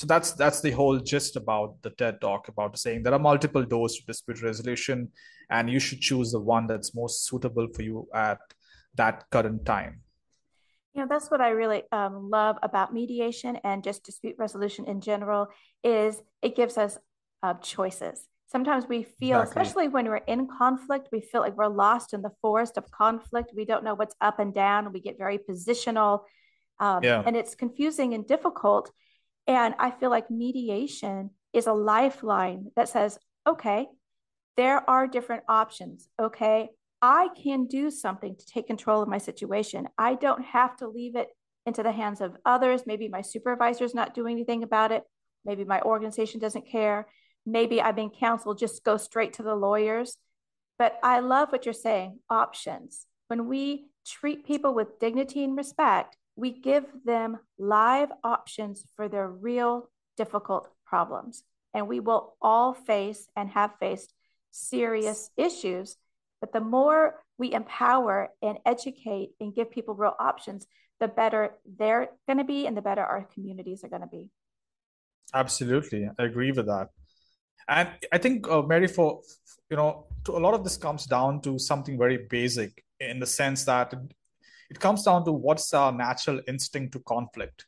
so 0.00 0.06
that's 0.06 0.32
that's 0.32 0.62
the 0.62 0.70
whole 0.70 0.98
gist 0.98 1.36
about 1.36 1.74
the 1.82 1.90
TED 1.90 2.22
talk 2.22 2.48
about 2.48 2.78
saying 2.78 3.02
there 3.02 3.12
are 3.12 3.18
multiple 3.18 3.62
doors 3.62 3.96
to 3.96 4.06
dispute 4.06 4.40
resolution, 4.40 5.10
and 5.50 5.68
you 5.68 5.78
should 5.78 6.00
choose 6.00 6.32
the 6.32 6.40
one 6.40 6.66
that's 6.66 6.94
most 6.94 7.26
suitable 7.26 7.68
for 7.74 7.82
you 7.82 8.08
at 8.14 8.38
that 8.94 9.28
current 9.30 9.66
time. 9.66 10.00
You 10.94 11.02
know, 11.02 11.06
that's 11.06 11.30
what 11.30 11.42
I 11.42 11.50
really 11.50 11.82
um, 11.92 12.30
love 12.30 12.56
about 12.62 12.94
mediation 12.94 13.56
and 13.56 13.84
just 13.84 14.02
dispute 14.02 14.36
resolution 14.38 14.86
in 14.86 15.02
general 15.02 15.48
is 15.84 16.22
it 16.40 16.56
gives 16.56 16.78
us 16.78 16.96
uh, 17.42 17.52
choices. 17.60 18.26
Sometimes 18.46 18.88
we 18.88 19.02
feel, 19.02 19.42
exactly. 19.42 19.60
especially 19.60 19.88
when 19.88 20.06
we're 20.06 20.16
in 20.16 20.48
conflict, 20.48 21.10
we 21.12 21.20
feel 21.20 21.42
like 21.42 21.58
we're 21.58 21.68
lost 21.68 22.14
in 22.14 22.22
the 22.22 22.32
forest 22.40 22.78
of 22.78 22.90
conflict. 22.90 23.52
We 23.54 23.66
don't 23.66 23.84
know 23.84 23.94
what's 23.94 24.16
up 24.22 24.38
and 24.38 24.54
down. 24.54 24.94
We 24.94 25.00
get 25.00 25.18
very 25.18 25.36
positional, 25.36 26.22
um, 26.78 27.04
yeah. 27.04 27.22
and 27.26 27.36
it's 27.36 27.54
confusing 27.54 28.14
and 28.14 28.26
difficult. 28.26 28.90
And 29.50 29.74
I 29.80 29.90
feel 29.90 30.10
like 30.10 30.30
mediation 30.30 31.30
is 31.52 31.66
a 31.66 31.72
lifeline 31.72 32.66
that 32.76 32.88
says, 32.88 33.18
okay, 33.44 33.88
there 34.56 34.88
are 34.88 35.08
different 35.08 35.42
options. 35.48 36.08
Okay, 36.22 36.68
I 37.02 37.30
can 37.42 37.66
do 37.66 37.90
something 37.90 38.36
to 38.36 38.46
take 38.46 38.68
control 38.68 39.02
of 39.02 39.08
my 39.08 39.18
situation. 39.18 39.88
I 39.98 40.14
don't 40.14 40.44
have 40.44 40.76
to 40.76 40.86
leave 40.86 41.16
it 41.16 41.30
into 41.66 41.82
the 41.82 41.90
hands 41.90 42.20
of 42.20 42.36
others. 42.46 42.84
Maybe 42.86 43.08
my 43.08 43.22
supervisor's 43.22 43.92
not 43.92 44.14
doing 44.14 44.36
anything 44.36 44.62
about 44.62 44.92
it. 44.92 45.02
Maybe 45.44 45.64
my 45.64 45.80
organization 45.80 46.38
doesn't 46.38 46.70
care. 46.70 47.08
Maybe 47.44 47.82
I've 47.82 47.96
been 47.96 48.10
counseled, 48.10 48.58
just 48.58 48.84
go 48.84 48.98
straight 48.98 49.32
to 49.34 49.42
the 49.42 49.56
lawyers. 49.56 50.16
But 50.78 50.96
I 51.02 51.18
love 51.18 51.50
what 51.50 51.66
you're 51.66 51.72
saying 51.72 52.20
options. 52.30 53.04
When 53.26 53.48
we 53.48 53.86
treat 54.06 54.46
people 54.46 54.74
with 54.74 55.00
dignity 55.00 55.42
and 55.42 55.56
respect, 55.56 56.16
we 56.36 56.52
give 56.52 56.84
them 57.04 57.38
live 57.58 58.10
options 58.24 58.84
for 58.96 59.08
their 59.08 59.28
real 59.28 59.88
difficult 60.16 60.68
problems. 60.86 61.42
And 61.74 61.88
we 61.88 62.00
will 62.00 62.34
all 62.42 62.74
face 62.74 63.28
and 63.36 63.48
have 63.50 63.72
faced 63.78 64.12
serious 64.50 65.30
issues. 65.36 65.96
But 66.40 66.52
the 66.52 66.60
more 66.60 67.22
we 67.38 67.52
empower 67.52 68.30
and 68.42 68.58
educate 68.66 69.30
and 69.40 69.54
give 69.54 69.70
people 69.70 69.94
real 69.94 70.16
options, 70.18 70.66
the 70.98 71.08
better 71.08 71.54
they're 71.78 72.08
going 72.26 72.38
to 72.38 72.44
be 72.44 72.66
and 72.66 72.76
the 72.76 72.82
better 72.82 73.02
our 73.02 73.28
communities 73.32 73.84
are 73.84 73.88
going 73.88 74.02
to 74.02 74.08
be. 74.08 74.30
Absolutely. 75.32 76.08
I 76.18 76.24
agree 76.24 76.52
with 76.52 76.66
that. 76.66 76.88
And 77.68 77.88
I 78.12 78.18
think, 78.18 78.48
uh, 78.48 78.62
Merry, 78.62 78.88
for, 78.88 79.20
you 79.70 79.76
know, 79.76 80.06
to, 80.24 80.36
a 80.36 80.40
lot 80.40 80.54
of 80.54 80.64
this 80.64 80.76
comes 80.76 81.06
down 81.06 81.40
to 81.42 81.58
something 81.58 81.96
very 81.96 82.26
basic 82.28 82.84
in 82.98 83.20
the 83.20 83.26
sense 83.26 83.64
that 83.64 83.94
it 84.70 84.80
comes 84.80 85.02
down 85.02 85.24
to 85.24 85.32
what's 85.32 85.74
our 85.74 85.92
natural 85.92 86.40
instinct 86.48 86.92
to 86.92 87.00
conflict. 87.00 87.66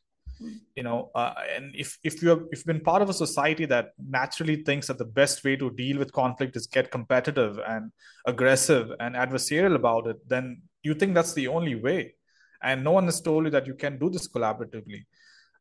You 0.75 0.83
know 0.83 1.09
uh, 1.15 1.35
and 1.55 1.73
if 1.73 1.97
if 2.03 2.21
you 2.21 2.29
have 2.29 2.41
if 2.51 2.59
you've 2.59 2.65
been 2.65 2.81
part 2.81 3.01
of 3.01 3.09
a 3.09 3.13
society 3.13 3.65
that 3.67 3.91
naturally 3.97 4.57
thinks 4.63 4.87
that 4.87 4.97
the 4.97 5.05
best 5.05 5.41
way 5.45 5.55
to 5.55 5.69
deal 5.69 5.97
with 5.97 6.11
conflict 6.11 6.57
is 6.57 6.67
get 6.67 6.91
competitive 6.91 7.59
and 7.65 7.91
aggressive 8.25 8.91
and 8.99 9.15
adversarial 9.15 9.75
about 9.75 10.07
it 10.07 10.17
then 10.27 10.61
you 10.83 10.93
think 10.93 11.13
that's 11.13 11.33
the 11.33 11.47
only 11.47 11.75
way. 11.75 12.15
And 12.61 12.83
no 12.83 12.91
one 12.91 13.05
has 13.05 13.21
told 13.21 13.45
you 13.45 13.51
that 13.51 13.67
you 13.67 13.73
can 13.73 13.97
do 13.97 14.09
this 14.09 14.27
collaboratively. 14.27 15.05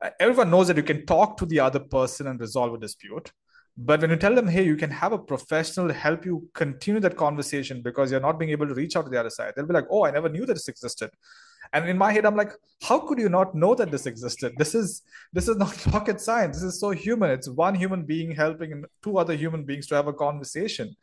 Uh, 0.00 0.10
everyone 0.20 0.50
knows 0.50 0.68
that 0.68 0.76
you 0.76 0.82
can 0.82 1.06
talk 1.06 1.36
to 1.36 1.46
the 1.46 1.60
other 1.60 1.80
person 1.80 2.26
and 2.26 2.40
resolve 2.40 2.74
a 2.74 2.78
dispute 2.78 3.32
but 3.76 4.00
when 4.00 4.10
you 4.10 4.16
tell 4.16 4.34
them 4.34 4.46
hey 4.46 4.64
you 4.64 4.76
can 4.76 4.90
have 4.90 5.12
a 5.12 5.18
professional 5.18 5.90
help 5.92 6.26
you 6.26 6.46
continue 6.54 7.00
that 7.00 7.16
conversation 7.16 7.80
because 7.82 8.10
you're 8.10 8.20
not 8.20 8.38
being 8.38 8.50
able 8.50 8.66
to 8.66 8.74
reach 8.74 8.96
out 8.96 9.04
to 9.04 9.10
the 9.10 9.18
other 9.18 9.30
side 9.30 9.52
they'll 9.56 9.66
be 9.66 9.72
like 9.72 9.86
oh 9.90 10.04
i 10.04 10.10
never 10.10 10.28
knew 10.28 10.46
that 10.46 10.54
this 10.54 10.68
existed. 10.68 11.10
And 11.72 11.88
in 11.88 11.96
my 11.96 12.12
head 12.12 12.26
i'm 12.26 12.36
like 12.36 12.52
how 12.82 12.98
could 12.98 13.18
you 13.18 13.28
not 13.28 13.54
know 13.54 13.74
that 13.74 13.90
this 13.90 14.06
existed? 14.06 14.52
This 14.58 14.74
is 14.74 15.02
this 15.32 15.48
is 15.48 15.56
not 15.56 15.86
rocket 15.92 16.20
science. 16.20 16.56
This 16.56 16.74
is 16.74 16.80
so 16.80 16.90
human. 16.90 17.30
It's 17.30 17.48
one 17.48 17.74
human 17.74 18.02
being 18.04 18.32
helping 18.32 18.84
two 19.02 19.18
other 19.18 19.34
human 19.34 19.64
beings 19.64 19.86
to 19.86 19.94
have 19.94 20.08
a 20.08 20.12
conversation. 20.12 20.94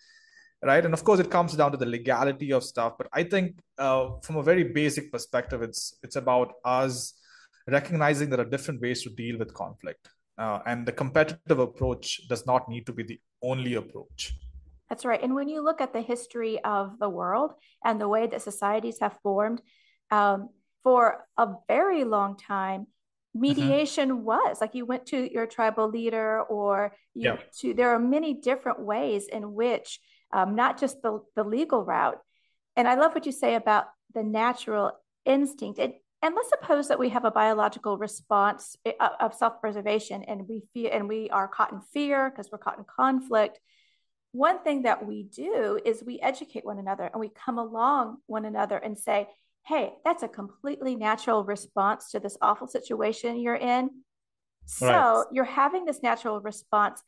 Right? 0.61 0.83
And 0.83 0.93
of 0.93 1.05
course 1.05 1.21
it 1.21 1.31
comes 1.31 1.55
down 1.55 1.71
to 1.71 1.77
the 1.77 1.85
legality 1.85 2.51
of 2.51 2.63
stuff. 2.63 2.93
But 2.97 3.07
i 3.13 3.23
think 3.23 3.59
uh, 3.77 4.09
from 4.21 4.35
a 4.35 4.43
very 4.43 4.65
basic 4.65 5.11
perspective 5.11 5.61
it's 5.61 5.97
it's 6.03 6.17
about 6.17 6.53
us 6.65 7.13
recognizing 7.67 8.29
there 8.29 8.41
are 8.41 8.51
different 8.55 8.81
ways 8.81 9.03
to 9.03 9.09
deal 9.09 9.37
with 9.37 9.53
conflict 9.53 10.09
uh, 10.39 10.59
and 10.65 10.85
the 10.85 10.91
competitive 10.91 11.59
approach 11.59 12.27
does 12.27 12.45
not 12.45 12.69
need 12.69 12.85
to 12.85 12.93
be 12.93 13.03
the 13.03 13.19
only 13.43 13.75
approach 13.75 14.33
that's 14.89 15.05
right 15.05 15.21
and 15.21 15.35
when 15.35 15.49
you 15.49 15.63
look 15.63 15.81
at 15.81 15.93
the 15.93 16.01
history 16.01 16.63
of 16.63 16.97
the 16.99 17.09
world 17.09 17.51
and 17.83 17.99
the 17.99 18.07
way 18.07 18.25
that 18.25 18.41
societies 18.41 18.97
have 18.99 19.17
formed 19.21 19.61
um, 20.11 20.49
for 20.83 21.25
a 21.37 21.47
very 21.67 22.03
long 22.03 22.37
time 22.37 22.81
mm-hmm. 22.81 23.41
mediation 23.41 24.09
mm-hmm. 24.09 24.23
was 24.23 24.61
like 24.61 24.73
you 24.73 24.85
went 24.85 25.05
to 25.05 25.31
your 25.31 25.45
tribal 25.45 25.89
leader 25.89 26.41
or 26.43 26.95
you 27.13 27.31
yeah. 27.31 27.37
to 27.59 27.73
there 27.73 27.89
are 27.89 27.99
many 27.99 28.33
different 28.33 28.79
ways 28.79 29.27
in 29.27 29.53
which 29.53 29.99
um, 30.31 30.55
not 30.55 30.79
just 30.79 31.01
the, 31.01 31.19
the 31.35 31.43
legal 31.43 31.83
route 31.83 32.19
and 32.75 32.87
i 32.87 32.95
love 32.95 33.13
what 33.13 33.25
you 33.25 33.31
say 33.31 33.55
about 33.55 33.85
the 34.13 34.23
natural 34.23 34.91
instinct 35.25 35.79
it, 35.79 36.01
and 36.21 36.35
let's 36.35 36.49
suppose 36.49 36.89
that 36.89 36.99
we 36.99 37.09
have 37.09 37.25
a 37.25 37.31
biological 37.31 37.97
response 37.97 38.75
eh, 38.85 38.91
of 39.19 39.33
self-preservation 39.33 40.23
and 40.23 40.47
we 40.47 40.63
feel 40.73 40.89
and 40.91 41.07
we 41.07 41.29
are 41.29 41.47
caught 41.47 41.71
in 41.71 41.81
fear 41.93 42.29
because 42.29 42.49
we're 42.51 42.57
caught 42.57 42.77
in 42.77 42.85
conflict 42.85 43.59
one 44.31 44.61
thing 44.63 44.83
that 44.83 45.07
we 45.07 45.23
do 45.23 45.79
is 45.83 46.03
we 46.03 46.19
educate 46.19 46.63
one 46.63 46.77
another 46.77 47.09
and 47.11 47.19
we 47.19 47.29
come 47.29 47.57
along 47.57 48.17
one 48.27 48.45
another 48.45 48.77
and 48.77 48.97
say 48.97 49.27
hey, 49.69 49.93
that's 50.03 50.23
a 50.23 50.27
completely 50.27 50.95
natural 50.95 51.43
response 51.43 52.11
to 52.11 52.19
this 52.19 52.37
awful 52.41 52.67
situation 52.67 53.39
you're 53.39 53.55
in. 53.55 53.89
So 54.65 54.87
right. 54.87 55.25
you're 55.31 55.45
having 55.45 55.85
this 55.85 56.01
natural 56.01 56.41
response, 56.41 57.01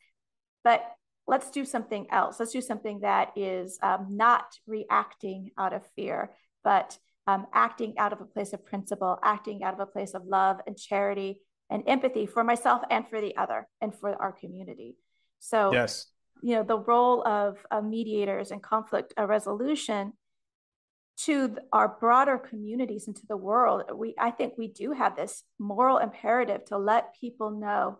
but 0.62 0.84
let's 1.26 1.50
do 1.50 1.64
something 1.64 2.06
else. 2.10 2.38
Let's 2.38 2.52
do 2.52 2.60
something 2.60 3.00
that 3.00 3.32
is 3.36 3.78
um, 3.82 4.08
not 4.10 4.46
reacting 4.66 5.50
out 5.58 5.72
of 5.72 5.86
fear, 5.96 6.30
but 6.62 6.96
um, 7.26 7.46
acting 7.52 7.94
out 7.98 8.12
of 8.12 8.20
a 8.20 8.24
place 8.24 8.52
of 8.52 8.64
principle, 8.64 9.18
acting 9.22 9.62
out 9.62 9.74
of 9.74 9.80
a 9.80 9.86
place 9.86 10.14
of 10.14 10.24
love 10.24 10.58
and 10.66 10.76
charity 10.76 11.40
and 11.70 11.84
empathy 11.86 12.26
for 12.26 12.44
myself 12.44 12.82
and 12.90 13.06
for 13.08 13.20
the 13.20 13.36
other 13.36 13.68
and 13.80 13.94
for 13.94 14.14
our 14.20 14.32
community. 14.32 14.96
So, 15.38 15.72
yes, 15.72 16.06
you 16.42 16.54
know, 16.54 16.62
the 16.62 16.78
role 16.78 17.26
of, 17.26 17.58
of 17.70 17.84
mediators 17.84 18.50
and 18.50 18.62
conflict 18.62 19.14
resolution 19.18 20.12
to 21.18 21.56
our 21.72 21.96
broader 22.00 22.38
communities 22.38 23.06
and 23.06 23.14
to 23.14 23.26
the 23.28 23.36
world 23.36 23.82
we 23.94 24.14
i 24.18 24.30
think 24.30 24.54
we 24.56 24.66
do 24.66 24.92
have 24.92 25.14
this 25.14 25.44
moral 25.58 25.98
imperative 25.98 26.64
to 26.64 26.78
let 26.78 27.14
people 27.20 27.50
know 27.50 27.98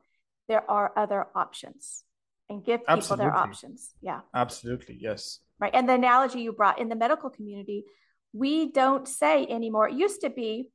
there 0.49 0.69
are 0.71 0.93
other 0.97 1.27
options 1.35 2.05
and 2.49 2.65
give 2.65 2.81
people 2.81 2.95
absolutely. 2.95 3.25
their 3.25 3.35
options. 3.35 3.95
Yeah. 4.01 4.21
Absolutely. 4.35 4.99
Yes. 5.01 5.41
Right. 5.59 5.75
And 5.75 5.89
the 5.89 5.95
analogy 5.95 6.41
you 6.41 6.53
brought 6.53 6.79
in 6.79 6.89
the 6.89 6.97
medical 6.97 7.31
community 7.31 7.85
we 8.33 8.71
don't 8.71 9.07
say 9.07 9.47
anymore 9.47 9.89
it 9.89 9.95
used 9.95 10.21
to 10.23 10.31
be 10.31 10.69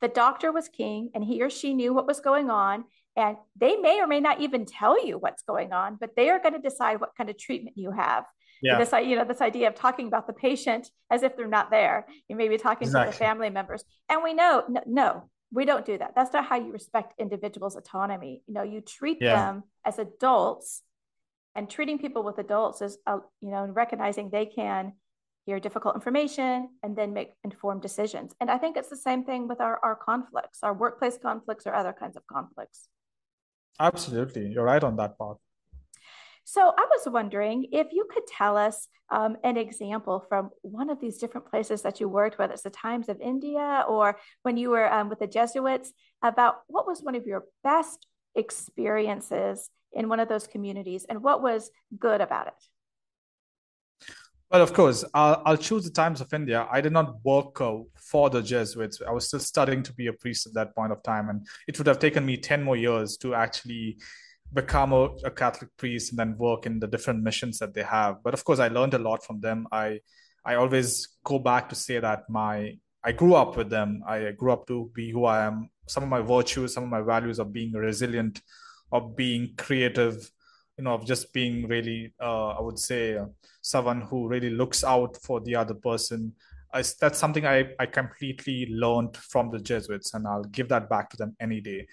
the 0.00 0.08
doctor 0.08 0.52
was 0.52 0.68
king 0.68 1.10
and 1.14 1.24
he 1.24 1.42
or 1.42 1.50
she 1.50 1.74
knew 1.74 1.94
what 1.94 2.06
was 2.06 2.20
going 2.20 2.50
on 2.50 2.84
and 3.16 3.36
they 3.56 3.76
may 3.76 4.00
or 4.00 4.06
may 4.06 4.20
not 4.20 4.40
even 4.40 4.66
tell 4.66 5.04
you 5.06 5.18
what's 5.18 5.42
going 5.42 5.72
on 5.72 5.96
but 6.00 6.16
they 6.16 6.30
are 6.30 6.40
going 6.40 6.54
to 6.54 6.60
decide 6.60 7.00
what 7.00 7.14
kind 7.16 7.30
of 7.30 7.38
treatment 7.38 7.76
you 7.78 7.90
have 7.90 8.24
yeah. 8.62 8.78
this 8.78 8.92
you 9.06 9.16
know 9.16 9.24
this 9.24 9.40
idea 9.40 9.68
of 9.68 9.74
talking 9.74 10.06
about 10.06 10.26
the 10.26 10.32
patient 10.32 10.88
as 11.10 11.22
if 11.22 11.36
they're 11.36 11.46
not 11.46 11.70
there 11.70 12.06
you 12.28 12.36
may 12.36 12.48
be 12.48 12.56
talking 12.56 12.88
exactly. 12.88 13.12
to 13.12 13.18
the 13.18 13.24
family 13.24 13.50
members 13.50 13.84
and 14.08 14.22
we 14.22 14.34
know 14.34 14.64
no, 14.68 14.82
no, 14.86 15.30
we 15.52 15.64
don't 15.64 15.84
do 15.84 15.96
that 15.98 16.12
that's 16.14 16.32
not 16.32 16.44
how 16.44 16.56
you 16.56 16.72
respect 16.72 17.14
individuals 17.18 17.76
autonomy 17.76 18.42
you 18.46 18.54
know 18.54 18.62
you 18.62 18.80
treat 18.80 19.18
yeah. 19.20 19.36
them 19.36 19.62
as 19.84 19.98
adults 19.98 20.82
and 21.54 21.70
treating 21.70 21.98
people 21.98 22.24
with 22.24 22.38
adults 22.38 22.82
is 22.82 22.98
uh, 23.06 23.18
you 23.40 23.50
know 23.50 23.64
recognizing 23.66 24.30
they 24.30 24.46
can 24.46 24.92
hear 25.46 25.60
difficult 25.60 25.94
information 25.94 26.68
and 26.82 26.96
then 26.96 27.12
make 27.12 27.32
informed 27.44 27.82
decisions. 27.82 28.34
And 28.40 28.50
i 28.50 28.58
think 28.58 28.76
it's 28.76 28.88
the 28.88 28.96
same 28.96 29.24
thing 29.24 29.48
with 29.48 29.60
our, 29.60 29.78
our 29.82 29.96
conflicts 29.96 30.58
our 30.62 30.74
workplace 30.74 31.18
conflicts 31.18 31.66
or 31.66 31.74
other 31.74 31.92
kinds 31.92 32.16
of 32.16 32.26
conflicts. 32.26 32.88
Absolutely. 33.80 34.46
You're 34.52 34.64
right 34.64 34.84
on 34.84 34.96
that 34.96 35.18
part. 35.18 35.38
So 36.44 36.60
I 36.60 36.86
was 36.94 37.12
wondering 37.12 37.68
if 37.72 37.88
you 37.90 38.06
could 38.12 38.26
tell 38.26 38.56
us 38.56 38.88
um, 39.10 39.36
an 39.42 39.56
example 39.56 40.24
from 40.28 40.50
one 40.60 40.90
of 40.90 41.00
these 41.00 41.16
different 41.18 41.48
places 41.48 41.82
that 41.82 42.00
you 42.00 42.08
worked, 42.08 42.38
whether 42.38 42.52
it's 42.52 42.62
the 42.62 42.70
Times 42.70 43.08
of 43.08 43.20
India 43.20 43.84
or 43.88 44.18
when 44.42 44.56
you 44.56 44.70
were 44.70 44.92
um, 44.92 45.08
with 45.08 45.20
the 45.20 45.26
Jesuits, 45.26 45.92
about 46.22 46.56
what 46.66 46.86
was 46.86 47.02
one 47.02 47.14
of 47.14 47.26
your 47.26 47.44
best 47.62 48.06
experiences 48.34 49.70
in 49.92 50.08
one 50.08 50.20
of 50.20 50.28
those 50.28 50.46
communities 50.46 51.06
and 51.08 51.22
what 51.22 51.42
was 51.42 51.70
good 51.98 52.20
about 52.20 52.48
it. 52.48 52.54
Well, 54.50 54.62
of 54.62 54.72
course, 54.72 55.04
I'll, 55.14 55.42
I'll, 55.44 55.56
choose 55.56 55.84
the 55.84 55.90
Times 55.90 56.20
of 56.20 56.32
India. 56.32 56.68
I 56.70 56.80
did 56.80 56.92
not 56.92 57.16
work 57.24 57.60
uh, 57.60 57.78
for 57.96 58.30
the 58.30 58.40
Jesuits. 58.40 59.00
I 59.06 59.10
was 59.10 59.26
still 59.26 59.40
studying 59.40 59.82
to 59.82 59.92
be 59.92 60.06
a 60.06 60.12
priest 60.12 60.46
at 60.46 60.54
that 60.54 60.74
point 60.76 60.92
of 60.92 61.02
time, 61.02 61.28
and 61.28 61.46
it 61.66 61.76
would 61.78 61.86
have 61.86 61.98
taken 61.98 62.24
me 62.24 62.36
10 62.36 62.62
more 62.62 62.76
years 62.76 63.16
to 63.18 63.34
actually 63.34 63.98
become 64.52 64.92
a, 64.92 65.04
a, 65.24 65.30
Catholic 65.30 65.70
priest 65.76 66.10
and 66.10 66.18
then 66.18 66.38
work 66.38 66.66
in 66.66 66.78
the 66.78 66.86
different 66.86 67.22
missions 67.22 67.58
that 67.58 67.74
they 67.74 67.82
have. 67.82 68.22
But 68.22 68.34
of 68.34 68.44
course, 68.44 68.60
I 68.60 68.68
learned 68.68 68.94
a 68.94 68.98
lot 68.98 69.24
from 69.24 69.40
them. 69.40 69.66
I 69.72 70.00
I 70.44 70.56
always 70.56 71.08
go 71.24 71.38
back 71.38 71.68
to 71.70 71.74
say 71.74 71.98
that 71.98 72.28
my 72.28 72.78
I 73.02 73.12
grew 73.12 73.34
up 73.34 73.56
with 73.56 73.70
them. 73.70 74.02
I 74.06 74.30
grew 74.30 74.52
up 74.52 74.66
to 74.68 74.90
be 74.94 75.10
who 75.10 75.24
I 75.24 75.44
am. 75.44 75.68
Some 75.86 76.02
of 76.04 76.08
my 76.08 76.20
virtues, 76.20 76.72
some 76.72 76.84
of 76.84 76.90
my 76.90 77.02
values 77.02 77.38
of 77.38 77.52
being 77.52 77.72
resilient, 77.72 78.40
of 78.92 79.16
being 79.16 79.54
creative, 79.58 80.30
you 80.78 80.84
know, 80.84 80.94
of 80.94 81.06
just 81.06 81.32
being 81.32 81.68
really, 81.68 82.14
uh, 82.20 82.50
I 82.50 82.62
would 82.62 82.78
say, 82.78 83.16
uh, 83.18 83.26
someone 83.64 84.02
who 84.02 84.28
really 84.28 84.50
looks 84.50 84.84
out 84.84 85.16
for 85.22 85.40
the 85.40 85.56
other 85.56 85.72
person. 85.72 86.34
I, 86.72 86.84
that's 87.00 87.18
something 87.18 87.46
I, 87.46 87.70
I 87.78 87.86
completely 87.86 88.66
learned 88.70 89.16
from 89.16 89.50
the 89.50 89.58
Jesuits, 89.58 90.12
and 90.12 90.26
I'll 90.26 90.44
give 90.44 90.68
that 90.68 90.90
back 90.90 91.08
to 91.10 91.16
them 91.16 91.34
any 91.40 91.62
day. 91.62 91.86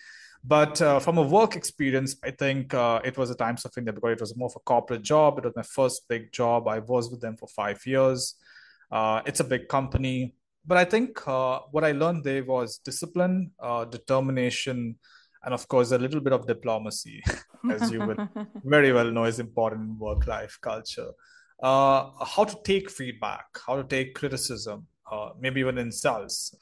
But 0.43 0.81
uh, 0.81 0.99
from 0.99 1.17
a 1.17 1.21
work 1.21 1.55
experience, 1.55 2.17
I 2.25 2.31
think 2.31 2.73
uh, 2.73 2.99
it 3.05 3.17
was 3.17 3.29
a 3.29 3.35
Times 3.35 3.63
of 3.63 3.71
India 3.77 3.93
because 3.93 4.11
it 4.11 4.19
was 4.19 4.35
more 4.35 4.47
of 4.47 4.55
a 4.57 4.59
corporate 4.59 5.03
job. 5.03 5.37
It 5.37 5.45
was 5.45 5.55
my 5.55 5.63
first 5.63 6.09
big 6.09 6.33
job. 6.33 6.67
I 6.67 6.79
was 6.79 7.09
with 7.09 7.21
them 7.21 7.37
for 7.37 7.47
five 7.47 7.79
years. 7.85 8.35
Uh, 8.91 9.21
it's 9.25 9.39
a 9.39 9.45
big 9.45 9.69
company. 9.69 10.35
But 10.65 10.77
I 10.77 10.85
think 10.85 11.25
uh, 11.25 11.59
what 11.71 11.85
I 11.85 11.93
learned 11.93 12.25
there 12.25 12.43
was 12.43 12.79
discipline, 12.79 13.51
uh, 13.59 13.85
determination, 13.85 14.97
and 15.43 15.53
of 15.53 15.67
course 15.67 15.91
a 15.91 15.97
little 15.97 16.21
bit 16.21 16.33
of 16.33 16.45
diplomacy 16.45 17.23
as 17.71 17.91
you 17.91 18.05
would 18.05 18.19
very 18.63 18.91
well 18.91 19.09
know 19.09 19.25
is 19.25 19.39
important 19.39 19.81
in 19.89 19.97
work 19.97 20.27
life 20.27 20.57
culture 20.61 21.11
uh, 21.62 22.10
how 22.25 22.44
to 22.44 22.58
take 22.63 22.89
feedback 22.89 23.46
how 23.65 23.75
to 23.75 23.84
take 23.84 24.15
criticism 24.15 24.88
uh, 25.12 25.30
maybe 25.39 25.60
even 25.60 25.77
insults 25.77 26.56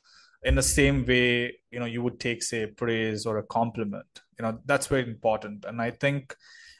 in 0.44 0.56
the 0.56 0.64
same 0.64 1.06
way 1.06 1.54
you 1.72 1.80
know 1.80 1.86
you 1.86 2.02
would 2.02 2.20
take 2.20 2.42
say 2.42 2.66
praise 2.66 3.26
or 3.26 3.38
a 3.38 3.44
compliment. 3.44 4.08
You 4.38 4.44
know 4.44 4.60
that's 4.66 4.88
very 4.88 5.04
important. 5.04 5.66
And 5.66 5.82
i 5.82 5.92
think 5.92 6.36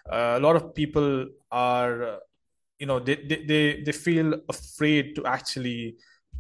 uh, 0.10 0.36
a 0.38 0.40
lot 0.40 0.56
of 0.56 0.74
people 0.74 1.28
are 1.52 2.20
you 2.80 2.86
know 2.86 3.00
they, 3.00 3.16
they 3.16 3.46
they 3.46 3.84
they 3.84 3.92
feel 3.92 4.34
afraid 4.48 5.16
to 5.16 5.26
actually 5.26 5.98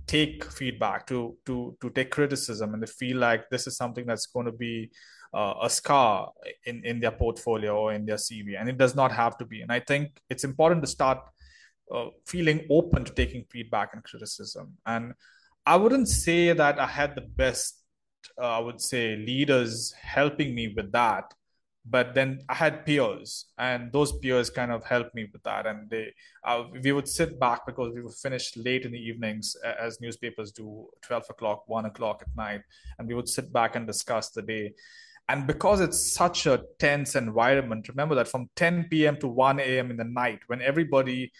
take 0.08 0.44
feedback 0.46 1.06
to 1.08 1.38
to 1.46 1.78
to 1.82 1.90
take 1.90 2.12
criticism. 2.12 2.74
And 2.74 2.82
they 2.82 2.88
feel 2.88 3.18
like 3.18 3.50
this 3.50 3.68
is 3.68 3.76
something 3.76 4.06
that's 4.06 4.28
going 4.28 4.46
to 4.46 4.52
be 4.52 4.90
uh, 5.34 5.56
a 5.62 5.70
scar 5.70 6.32
in 6.66 6.84
in 6.86 7.00
their 7.00 7.12
portfolio 7.12 7.78
or 7.78 7.94
in 7.94 8.06
their 8.06 8.16
cv 8.16 8.60
and 8.60 8.68
it 8.68 8.78
does 8.78 8.96
not 8.96 9.12
have 9.12 9.38
to 9.38 9.46
be. 9.46 9.62
And 9.62 9.72
i 9.72 9.80
think 9.80 10.22
it's 10.30 10.44
important 10.44 10.82
to 10.84 10.88
start 10.88 11.20
uh, 11.94 12.08
feeling 12.26 12.66
open 12.70 13.04
to 13.04 13.14
taking 13.14 13.44
feedback 13.50 13.94
and 13.94 14.04
criticism 14.04 14.74
and 14.86 15.14
i 15.66 15.76
wouldn't 15.76 16.08
say 16.08 16.54
that 16.54 16.80
i 16.80 16.86
had 16.86 17.16
the 17.16 17.22
best 17.22 17.84
uh, 18.42 18.58
i 18.58 18.60
would 18.60 18.82
say 18.82 19.16
leaders 19.16 19.94
helping 20.02 20.54
me 20.54 20.74
with 20.76 20.92
that 20.92 21.34
but 21.90 22.14
then 22.14 22.40
I 22.48 22.54
had 22.54 22.86
peers, 22.86 23.46
and 23.58 23.92
those 23.92 24.12
peers 24.20 24.50
kind 24.50 24.72
of 24.72 24.84
helped 24.84 25.16
me 25.16 25.28
with 25.32 25.42
that. 25.44 25.66
And 25.66 25.90
they, 25.90 26.14
uh, 26.44 26.66
we 26.84 26.92
would 26.92 27.08
sit 27.08 27.40
back 27.40 27.66
because 27.66 27.94
we 27.94 28.02
would 28.02 28.14
finish 28.14 28.56
late 28.56 28.86
in 28.86 28.92
the 28.92 29.00
evenings, 29.00 29.56
as 29.64 30.00
newspapers 30.00 30.52
do, 30.52 30.88
twelve 31.02 31.26
o'clock, 31.30 31.64
one 31.68 31.86
o'clock 31.86 32.22
at 32.22 32.36
night, 32.36 32.62
and 32.98 33.08
we 33.08 33.16
would 33.16 33.30
sit 33.30 33.52
back 33.52 33.76
and 33.76 33.88
discuss 33.88 34.30
the 34.30 34.42
day. 34.42 34.74
And 35.30 35.48
because 35.48 35.80
it's 35.80 36.12
such 36.12 36.46
a 36.48 36.64
tense 36.80 37.16
environment, 37.16 37.88
remember 37.88 38.16
that 38.16 38.28
from 38.28 38.50
10 38.56 38.88
p.m. 38.90 39.18
to 39.18 39.28
1 39.28 39.60
a.m. 39.60 39.92
in 39.92 39.98
the 39.98 40.04
night, 40.04 40.40
when 40.48 40.62
everybody, 40.62 41.32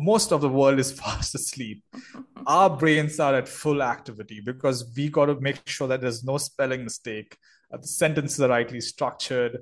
most 0.00 0.32
of 0.32 0.40
the 0.40 0.48
world 0.48 0.78
is 0.78 0.92
fast 1.00 1.34
asleep, 1.34 1.82
our 2.46 2.70
brains 2.70 3.20
are 3.20 3.34
at 3.34 3.48
full 3.48 3.82
activity 3.82 4.40
because 4.44 4.92
we 4.96 5.08
got 5.08 5.26
to 5.26 5.40
make 5.40 5.66
sure 5.66 5.88
that 5.88 6.00
there's 6.00 6.24
no 6.24 6.38
spelling 6.38 6.84
mistake, 6.84 7.36
uh, 7.72 7.76
the 7.76 7.86
sentences 7.86 8.40
are 8.40 8.48
rightly 8.48 8.80
structured, 8.80 9.58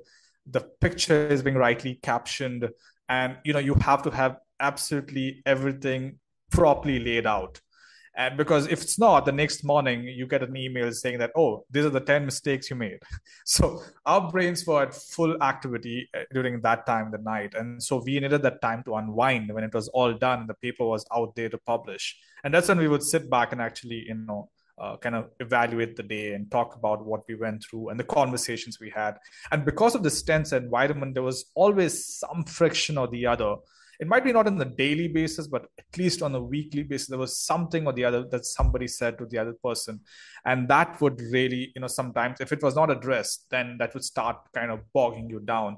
the 0.47 0.61
picture 0.81 1.29
is 1.29 1.43
being 1.43 1.57
rightly 1.57 1.99
captioned 2.03 2.69
and 3.09 3.37
you 3.45 3.53
know 3.53 3.59
you 3.59 3.75
have 3.75 4.03
to 4.03 4.11
have 4.11 4.37
absolutely 4.61 5.43
everything 5.47 6.19
properly 6.51 6.99
laid 6.99 7.27
out 7.27 7.61
and 8.14 8.37
because 8.37 8.66
if 8.66 8.83
it's 8.83 8.99
not 8.99 9.25
the 9.25 9.33
next 9.33 9.64
morning 9.64 10.02
you 10.04 10.26
get 10.26 10.42
an 10.42 10.57
email 10.57 10.92
saying 10.92 11.19
that 11.19 11.31
oh 11.37 11.64
these 11.71 11.85
are 11.85 11.90
the 11.90 12.00
10 12.00 12.25
mistakes 12.25 12.69
you 12.71 12.76
made 12.76 12.99
so 13.45 13.83
our 14.07 14.31
brains 14.31 14.66
were 14.66 14.83
at 14.83 14.95
full 14.95 15.40
activity 15.42 16.09
uh, 16.14 16.21
during 16.33 16.61
that 16.61 16.85
time 16.87 17.11
the 17.11 17.19
night 17.19 17.54
and 17.54 17.83
so 17.83 18.02
we 18.04 18.21
needed 18.21 18.42
that 18.42 18.61
time 18.61 18.83
to 18.85 18.95
unwind 18.97 19.52
when 19.52 19.64
it 19.64 19.73
was 19.75 19.88
all 19.88 20.12
done 20.12 20.40
and 20.40 20.49
the 20.49 20.54
paper 20.54 20.85
was 20.85 21.04
out 21.14 21.35
there 21.35 21.49
to 21.49 21.59
publish 21.59 22.19
and 22.45 22.52
that's 22.52 22.69
when 22.69 22.78
we 22.78 22.88
would 22.88 23.02
sit 23.02 23.31
back 23.31 23.52
and 23.52 23.61
actually 23.61 24.04
you 24.07 24.14
know 24.14 24.49
uh, 24.78 24.97
kind 24.97 25.14
of 25.14 25.31
evaluate 25.40 25.97
the 25.97 26.02
day 26.02 26.33
and 26.33 26.50
talk 26.50 26.75
about 26.75 27.04
what 27.04 27.23
we 27.28 27.35
went 27.35 27.62
through 27.62 27.90
and 27.90 28.00
the 28.00 28.04
conversations 28.04 28.81
we 28.81 28.90
had. 28.90 29.16
And 29.50 29.64
because 29.64 29.95
of 29.95 30.02
this 30.02 30.23
tense 30.23 30.52
environment, 30.52 31.14
there 31.14 31.23
was 31.23 31.47
always 31.54 32.07
some 32.07 32.45
friction 32.45 32.99
or 32.99 33.07
the 33.07 33.26
other. 33.26 33.57
It 34.02 34.09
might 34.09 34.25
be 34.25 34.32
not 34.32 34.49
on 34.49 34.56
the 34.56 34.64
daily 34.64 35.06
basis, 35.06 35.47
but 35.47 35.66
at 35.78 35.97
least 35.97 36.23
on 36.23 36.35
a 36.35 36.42
weekly 36.42 36.82
basis, 36.82 37.06
there 37.06 37.21
was 37.21 37.38
something 37.38 37.87
or 37.87 37.92
the 37.92 38.04
other 38.04 38.25
that 38.30 38.44
somebody 38.44 38.88
said 38.88 39.16
to 39.18 39.26
the 39.26 39.38
other 39.38 39.54
person. 39.62 40.00
And 40.44 40.66
that 40.66 41.00
would 41.00 41.21
really, 41.21 41.71
you 41.73 41.80
know, 41.80 41.87
sometimes 41.87 42.40
if 42.40 42.50
it 42.50 42.64
was 42.64 42.75
not 42.75 42.90
addressed, 42.90 43.47
then 43.52 43.76
that 43.78 43.94
would 43.94 44.02
start 44.02 44.38
kind 44.52 44.73
of 44.73 44.80
bogging 44.92 45.30
you 45.30 45.38
down. 45.38 45.76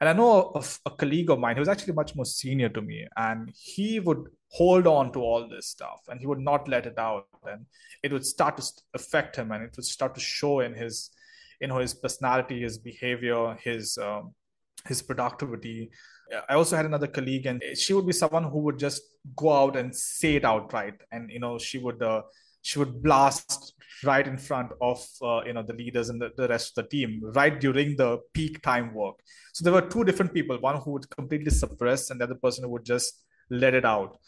And 0.00 0.08
I 0.08 0.14
know 0.14 0.52
of 0.54 0.80
a 0.86 0.90
colleague 0.90 1.28
of 1.28 1.38
mine 1.38 1.56
who 1.56 1.60
was 1.60 1.68
actually 1.68 1.92
much 1.92 2.16
more 2.16 2.24
senior 2.24 2.70
to 2.70 2.80
me, 2.80 3.06
and 3.14 3.52
he 3.54 4.00
would 4.00 4.24
hold 4.48 4.86
on 4.86 5.12
to 5.12 5.18
all 5.18 5.46
this 5.46 5.66
stuff 5.66 6.00
and 6.08 6.18
he 6.18 6.26
would 6.26 6.40
not 6.40 6.68
let 6.68 6.86
it 6.86 6.98
out. 6.98 7.26
And 7.44 7.66
it 8.02 8.10
would 8.10 8.24
start 8.24 8.56
to 8.56 8.72
affect 8.94 9.36
him 9.36 9.52
and 9.52 9.62
it 9.62 9.74
would 9.76 9.84
start 9.84 10.14
to 10.14 10.20
show 10.20 10.60
in 10.60 10.72
his, 10.72 11.10
you 11.60 11.66
know, 11.66 11.76
his 11.76 11.92
personality, 11.92 12.62
his 12.62 12.78
behavior, 12.78 13.58
his, 13.62 13.98
um, 13.98 14.34
his 14.86 15.02
productivity. 15.02 15.90
I 16.48 16.54
also 16.54 16.76
had 16.76 16.86
another 16.86 17.06
colleague, 17.06 17.46
and 17.46 17.62
she 17.76 17.92
would 17.92 18.06
be 18.06 18.12
someone 18.12 18.44
who 18.44 18.58
would 18.60 18.78
just 18.78 19.02
go 19.36 19.52
out 19.52 19.76
and 19.76 19.94
say 19.94 20.34
it 20.36 20.44
outright. 20.44 20.94
And, 21.12 21.30
you 21.30 21.38
know, 21.38 21.58
she 21.58 21.78
would, 21.78 22.02
uh, 22.02 22.22
she 22.62 22.78
would 22.78 23.02
blast 23.02 23.74
right 24.04 24.26
in 24.26 24.36
front 24.36 24.72
of 24.80 25.06
uh, 25.22 25.40
you 25.46 25.52
know 25.52 25.62
the 25.62 25.72
leaders 25.72 26.08
and 26.10 26.20
the, 26.20 26.30
the 26.36 26.48
rest 26.48 26.76
of 26.76 26.84
the 26.84 26.90
team 26.90 27.20
right 27.34 27.60
during 27.60 27.96
the 27.96 28.18
peak 28.34 28.60
time 28.62 28.92
work. 28.92 29.16
So 29.54 29.64
there 29.64 29.72
were 29.72 29.88
two 29.88 30.04
different 30.04 30.34
people 30.34 30.58
one 30.58 30.76
who 30.76 30.92
would 30.92 31.08
completely 31.08 31.50
suppress 31.50 32.10
and 32.10 32.20
the 32.20 32.24
other 32.24 32.34
person 32.34 32.64
who 32.64 32.70
would 32.70 32.84
just 32.84 33.22
let 33.48 33.74
it 33.74 33.84
out. 33.84 34.18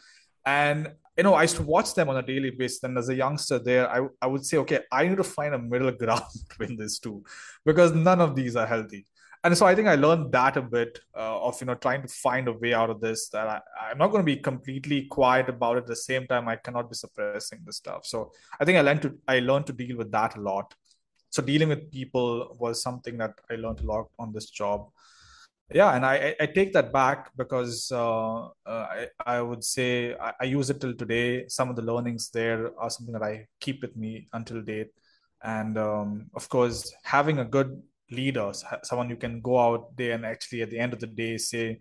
And 0.47 0.89
you 1.19 1.25
know 1.25 1.35
i 1.35 1.43
used 1.43 1.57
to 1.57 1.65
watch 1.65 1.95
them 1.95 2.09
on 2.09 2.17
a 2.17 2.23
daily 2.23 2.51
basis. 2.51 2.85
And 2.85 2.97
as 2.97 3.09
a 3.09 3.15
youngster 3.15 3.59
there 3.59 3.91
i, 3.91 4.07
I 4.23 4.27
would 4.29 4.47
say 4.47 4.57
okay 4.59 4.81
i 4.93 5.07
need 5.07 5.17
to 5.17 5.25
find 5.25 5.53
a 5.53 5.59
middle 5.59 5.91
ground 6.03 6.23
between 6.49 6.79
these 6.79 7.01
two 7.01 7.25
because 7.67 7.93
none 7.93 8.21
of 8.21 8.37
these 8.37 8.55
are 8.55 8.67
healthy 8.67 9.05
and 9.44 9.57
so 9.57 9.66
i 9.66 9.74
think 9.74 9.88
i 9.88 9.94
learned 9.94 10.31
that 10.33 10.57
a 10.57 10.62
bit 10.62 10.98
uh, 11.16 11.40
of 11.46 11.61
you 11.61 11.66
know 11.66 11.74
trying 11.74 12.03
to 12.03 12.09
find 12.09 12.48
a 12.48 12.53
way 12.53 12.74
out 12.74 12.90
of 12.90 13.01
this 13.01 13.29
that 13.29 13.46
I, 13.46 13.61
i'm 13.83 13.98
not 13.98 14.09
going 14.09 14.24
to 14.24 14.33
be 14.35 14.37
completely 14.37 15.03
quiet 15.05 15.48
about 15.48 15.77
it. 15.77 15.81
At 15.81 15.87
the 15.87 15.96
same 15.96 16.27
time 16.27 16.48
i 16.48 16.57
cannot 16.57 16.90
be 16.90 16.96
suppressing 16.96 17.61
the 17.64 17.72
stuff. 17.72 18.07
So 18.07 18.33
i 18.61 18.64
think 18.64 18.79
i 18.79 18.81
learned 18.81 19.03
to 19.03 19.18
i 19.27 19.38
learned 19.40 19.66
to 19.66 19.72
deal 19.72 19.96
with 19.96 20.11
that 20.12 20.37
a 20.37 20.40
lot. 20.40 20.74
So 21.31 21.42
dealing 21.42 21.68
with 21.68 21.92
people 21.92 22.57
was 22.59 22.83
something 22.83 23.18
that 23.18 23.35
i 23.51 23.55
learned 23.55 23.81
a 23.81 23.87
lot 23.87 24.07
on 24.18 24.33
this 24.33 24.51
job. 24.51 24.88
Yeah 25.72 25.94
and 25.94 26.05
i 26.07 26.35
i 26.40 26.46
take 26.46 26.72
that 26.72 26.92
back 26.92 27.31
because 27.37 27.92
uh, 27.92 28.46
uh, 28.72 28.87
I, 28.96 29.07
I 29.27 29.42
would 29.42 29.62
say 29.62 30.14
I, 30.14 30.33
I, 30.40 30.44
use 30.44 30.70
it 30.70 30.81
till 30.81 30.94
today. 30.94 31.46
Some 31.48 31.68
of 31.68 31.77
the 31.77 31.83
learnings 31.83 32.31
there 32.31 32.70
are 32.79 32.90
something 32.90 33.12
that 33.12 33.22
i 33.22 33.46
keep 33.61 33.83
with 33.83 33.94
me 33.94 34.29
until 34.33 34.62
date. 34.62 34.92
And 35.42 35.77
um, 35.79 36.31
of 36.35 36.48
course 36.48 36.92
having 37.05 37.38
a 37.38 37.44
good 37.44 37.83
leader 38.11 38.51
someone 38.83 39.11
you 39.11 39.16
can 39.16 39.40
go 39.40 39.59
out 39.59 39.97
there 39.97 40.12
and 40.12 40.25
actually 40.25 40.62
at 40.62 40.71
the 40.71 40.79
end 40.79 40.92
of 40.92 41.01
the 41.01 41.07
day 41.07 41.37
say 41.37 41.79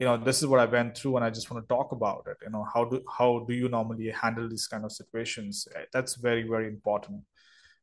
you 0.00 0.06
know 0.06 0.16
this 0.16 0.40
is 0.40 0.46
what 0.46 0.58
i 0.58 0.64
went 0.64 0.96
through 0.96 1.16
and 1.16 1.24
i 1.24 1.30
just 1.30 1.50
want 1.50 1.62
to 1.62 1.68
talk 1.68 1.92
about 1.92 2.24
it. 2.26 2.38
You 2.42 2.50
know 2.50 2.66
how 2.74 2.84
do 2.86 3.02
how 3.18 3.44
do 3.46 3.54
you 3.54 3.68
normally 3.68 4.10
handle 4.10 4.48
these 4.48 4.66
kind 4.66 4.84
of 4.84 4.92
situations? 4.92 5.68
That's 5.92 6.14
very 6.16 6.42
very 6.42 6.66
important. 6.66 7.20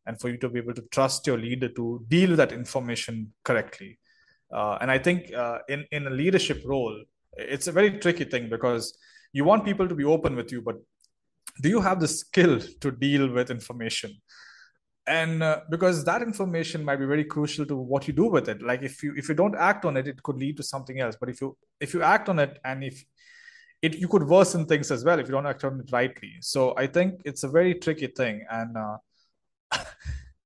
And 0.07 0.19
for 0.19 0.29
you 0.29 0.37
to 0.37 0.49
be 0.49 0.59
able 0.59 0.73
to 0.73 0.85
trust 0.89 1.27
your 1.27 1.37
leader 1.37 1.69
to 1.69 2.05
deal 2.07 2.29
with 2.29 2.37
that 2.37 2.53
information 2.53 3.33
correctly. 3.43 3.99
Uh, 4.51 4.77
and 4.79 4.89
I 4.89 4.97
think 4.97 5.33
uh, 5.33 5.59
in 5.69 5.85
in 5.91 6.07
a 6.07 6.09
leadership 6.09 6.63
role, 6.65 6.95
it's 7.33 7.67
a 7.67 7.71
very 7.71 7.91
tricky 7.99 8.23
thing 8.23 8.49
because 8.49 8.97
you 9.33 9.43
want 9.43 9.65
people 9.65 9.87
to 9.87 9.95
be 9.95 10.05
open 10.05 10.35
with 10.35 10.51
you, 10.51 10.61
but 10.61 10.77
do 11.61 11.69
you 11.69 11.81
have 11.81 11.99
the 11.99 12.07
skill 12.07 12.59
to 12.81 12.91
deal 12.91 13.29
with 13.31 13.51
information? 13.51 14.11
And 15.07 15.41
uh, 15.41 15.61
because 15.69 16.03
that 16.03 16.21
information 16.21 16.83
might 16.83 16.97
be 16.97 17.05
very 17.05 17.23
crucial 17.23 17.65
to 17.65 17.77
what 17.77 18.07
you 18.07 18.13
do 18.13 18.25
with 18.25 18.49
it. 18.49 18.61
Like 18.61 18.83
if 18.83 19.01
you 19.01 19.13
if 19.15 19.29
you 19.29 19.35
don't 19.35 19.55
act 19.55 19.85
on 19.85 19.95
it, 19.95 20.07
it 20.07 20.21
could 20.21 20.37
lead 20.37 20.57
to 20.57 20.63
something 20.63 20.99
else. 20.99 21.15
But 21.19 21.29
if 21.29 21.39
you 21.39 21.57
if 21.79 21.93
you 21.93 22.03
act 22.03 22.27
on 22.27 22.39
it 22.39 22.59
and 22.65 22.83
if 22.83 23.03
it 23.81 23.95
you 23.95 24.07
could 24.07 24.23
worsen 24.23 24.65
things 24.65 24.91
as 24.91 25.05
well 25.05 25.19
if 25.19 25.27
you 25.27 25.31
don't 25.31 25.45
act 25.45 25.63
on 25.63 25.79
it 25.79 25.89
rightly. 25.91 26.33
So 26.41 26.75
I 26.77 26.87
think 26.87 27.21
it's 27.23 27.43
a 27.43 27.49
very 27.49 27.75
tricky 27.75 28.07
thing 28.07 28.45
and. 28.49 28.75
Uh, 28.77 28.97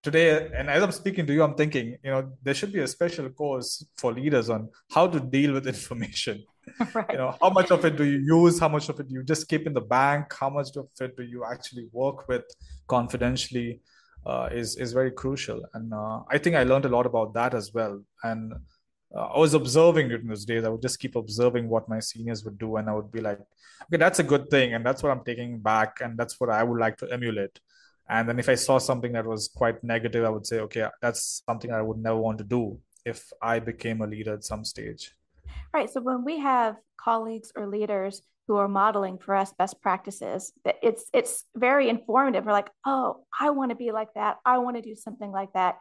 today 0.04 0.50
and 0.56 0.69
as 0.69 0.82
i'm 0.82 0.91
speaking 0.91 1.28
to 1.28 1.34
you 1.34 1.43
i'm 1.43 1.54
thinking 1.54 1.95
you 2.04 2.10
know 2.10 2.32
there 2.41 2.56
should 2.56 2.74
be 2.74 2.80
a 2.80 2.88
special 2.88 3.30
course 3.30 3.86
for 3.97 4.12
leaders 4.12 4.50
on 4.50 4.67
how 4.91 5.06
to 5.06 5.19
deal 5.19 5.54
with 5.54 5.67
information 5.76 6.43
right. 6.95 7.12
you 7.12 7.17
know 7.17 7.36
how 7.39 7.50
much 7.50 7.69
of 7.71 7.86
it 7.86 7.95
do 7.97 8.04
you 8.04 8.17
use 8.17 8.60
how 8.60 8.67
much 8.67 8.89
of 8.89 9.00
it 9.00 9.08
do 9.08 9.13
you 9.13 9.24
just 9.24 9.47
keep 9.47 9.67
in 9.67 9.74
the 9.74 9.82
bank 9.82 10.34
how 10.39 10.50
much 10.50 10.76
of 10.76 10.88
it 11.00 11.15
do 11.15 11.24
you 11.24 11.43
actually 11.45 11.88
work 11.91 12.28
with 12.28 12.43
confidentially 12.88 13.80
uh, 14.25 14.49
is 14.51 14.75
is 14.77 14.93
very 14.93 15.12
crucial. 15.12 15.62
And 15.73 15.93
uh, 15.93 16.21
i 16.29 16.38
think 16.38 16.55
i 16.55 16.63
learned 16.63 16.86
a 16.86 16.89
lot 16.89 17.05
about 17.05 17.34
that 17.34 17.53
as 17.53 17.73
well. 17.73 18.03
And 18.23 18.53
uh, 19.15 19.27
i 19.36 19.39
was 19.39 19.53
observing 19.53 20.10
during 20.10 20.27
those 20.27 20.45
days. 20.45 20.63
I 20.63 20.69
would 20.69 20.81
just 20.81 20.99
keep 20.99 21.15
observing 21.15 21.69
what 21.69 21.89
my 21.89 21.99
seniors 21.99 22.43
would 22.45 22.57
do. 22.57 22.77
And 22.77 22.89
i 22.89 22.93
would 22.93 23.12
be 23.12 23.21
like 23.21 23.39
okay 23.84 23.97
that's 23.97 24.19
a 24.19 24.23
good 24.23 24.49
thing. 24.49 24.73
And 24.73 24.86
that's 24.86 25.03
what 25.03 25.12
i'm 25.12 25.23
taking 25.23 25.60
back. 25.60 25.99
And 26.01 26.17
that's 26.17 26.39
what 26.39 26.49
i 26.49 26.63
would 26.63 26.79
like 26.79 26.97
to 26.97 27.12
emulate. 27.12 27.60
And 28.12 28.27
then 28.27 28.39
if 28.39 28.49
I 28.49 28.55
saw 28.55 28.77
something 28.77 29.13
that 29.13 29.25
was 29.25 29.47
quite 29.47 29.81
negative, 29.86 30.25
I 30.25 30.29
would 30.29 30.45
say, 30.45 30.60
okay, 30.60 30.86
that's 31.01 31.43
something 31.47 31.71
I 31.71 31.81
would 31.81 31.97
never 31.97 32.17
want 32.17 32.39
to 32.39 32.43
do 32.43 32.77
if 33.05 33.31
I 33.41 33.60
became 33.60 34.01
a 34.01 34.07
leader 34.07 34.34
at 34.34 34.43
some 34.43 34.65
stage. 34.65 35.13
Right. 35.73 35.89
So 35.89 36.01
when 36.01 36.25
we 36.25 36.39
have 36.39 36.75
colleagues 36.97 37.51
or 37.55 37.67
leaders 37.67 38.21
who 38.47 38.57
are 38.57 38.67
modeling 38.67 39.17
for 39.17 39.36
us 39.36 39.53
best 39.53 39.81
practices, 39.81 40.51
it's 40.84 41.05
it's 41.13 41.45
very 41.55 41.88
informative. 41.89 42.45
We're 42.45 42.51
like, 42.51 42.71
oh, 42.86 43.23
I 43.39 43.51
want 43.51 43.69
to 43.71 43.75
be 43.75 43.91
like 43.91 44.13
that. 44.15 44.38
I 44.45 44.57
want 44.57 44.75
to 44.75 44.81
do 44.81 44.95
something 44.95 45.31
like 45.31 45.53
that. 45.53 45.77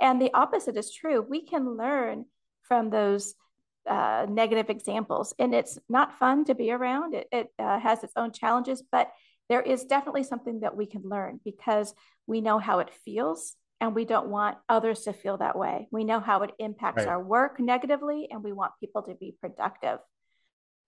And 0.00 0.20
the 0.20 0.32
opposite 0.32 0.76
is 0.76 0.92
true. 0.92 1.24
We 1.28 1.44
can 1.44 1.76
learn 1.76 2.26
from 2.62 2.90
those 2.90 3.34
uh, 3.88 4.26
negative 4.28 4.70
examples, 4.70 5.34
and 5.38 5.54
it's 5.54 5.78
not 5.88 6.18
fun 6.18 6.44
to 6.44 6.54
be 6.54 6.70
around. 6.70 7.14
It, 7.14 7.26
it 7.32 7.48
uh, 7.58 7.80
has 7.80 8.04
its 8.04 8.12
own 8.16 8.32
challenges, 8.32 8.82
but 8.92 9.10
there 9.48 9.60
is 9.60 9.84
definitely 9.84 10.22
something 10.22 10.60
that 10.60 10.76
we 10.76 10.86
can 10.86 11.02
learn 11.04 11.40
because 11.44 11.94
we 12.26 12.40
know 12.40 12.58
how 12.58 12.78
it 12.78 12.90
feels 13.04 13.56
and 13.82 13.96
we 13.96 14.04
don't 14.04 14.28
want 14.28 14.58
others 14.68 15.00
to 15.00 15.12
feel 15.12 15.38
that 15.38 15.58
way. 15.58 15.88
We 15.90 16.04
know 16.04 16.20
how 16.20 16.42
it 16.42 16.52
impacts 16.60 16.98
Right. 16.98 17.08
our 17.08 17.20
work 17.20 17.58
negatively, 17.58 18.28
and 18.30 18.42
we 18.42 18.52
want 18.52 18.72
people 18.78 19.02
to 19.02 19.14
be 19.14 19.34
productive. 19.40 19.98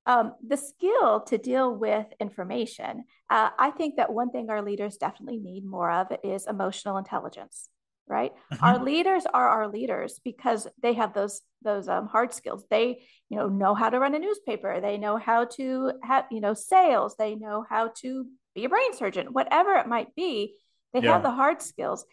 Um, 0.07 0.35
the 0.46 0.57
skill 0.57 1.22
to 1.22 1.37
deal 1.37 1.74
with 1.74 2.07
information, 2.20 3.04
uh, 3.28 3.50
I 3.59 3.72
think 3.72 3.96
that 3.96 4.12
one 4.12 4.30
thing 4.30 4.48
our 4.48 4.62
leaders 4.62 4.96
definitely 4.96 5.38
need 5.40 5.64
more 5.64 5.90
of 5.90 6.07
is 6.22 6.46
emotional 6.46 6.96
intelligence, 6.96 7.68
right? 8.07 8.33
Our 8.62 8.78
Mhm. 8.78 8.85
leaders 8.85 9.26
are 9.26 9.48
our 9.48 9.66
leaders 9.66 10.20
because 10.22 10.68
they 10.80 10.92
have 10.92 11.14
those 11.14 11.42
those 11.62 11.88
um, 11.88 12.07
hard 12.07 12.33
skills. 12.33 12.64
They, 12.70 13.02
you 13.28 13.38
know, 13.38 13.48
know 13.48 13.74
how 13.74 13.90
to 13.90 13.98
run 13.98 14.14
a 14.14 14.20
newspaper. 14.20 14.80
They 14.80 14.98
know 14.98 15.16
how 15.16 15.46
to 15.57 15.94
have, 16.04 16.26
you 16.30 16.40
know, 16.40 16.54
sales. 16.54 17.16
They 17.16 17.35
know 17.35 17.64
how 17.68 17.88
to 18.02 18.26
be 18.54 18.66
a 18.66 18.68
brain 18.68 18.94
surgeon, 18.94 19.33
whatever 19.33 19.72
it 19.78 19.88
might 19.88 20.14
be. 20.14 20.54
They 20.92 21.00
have 21.00 21.22
the 21.22 21.30
hard 21.33 21.61
skills. 21.61 22.04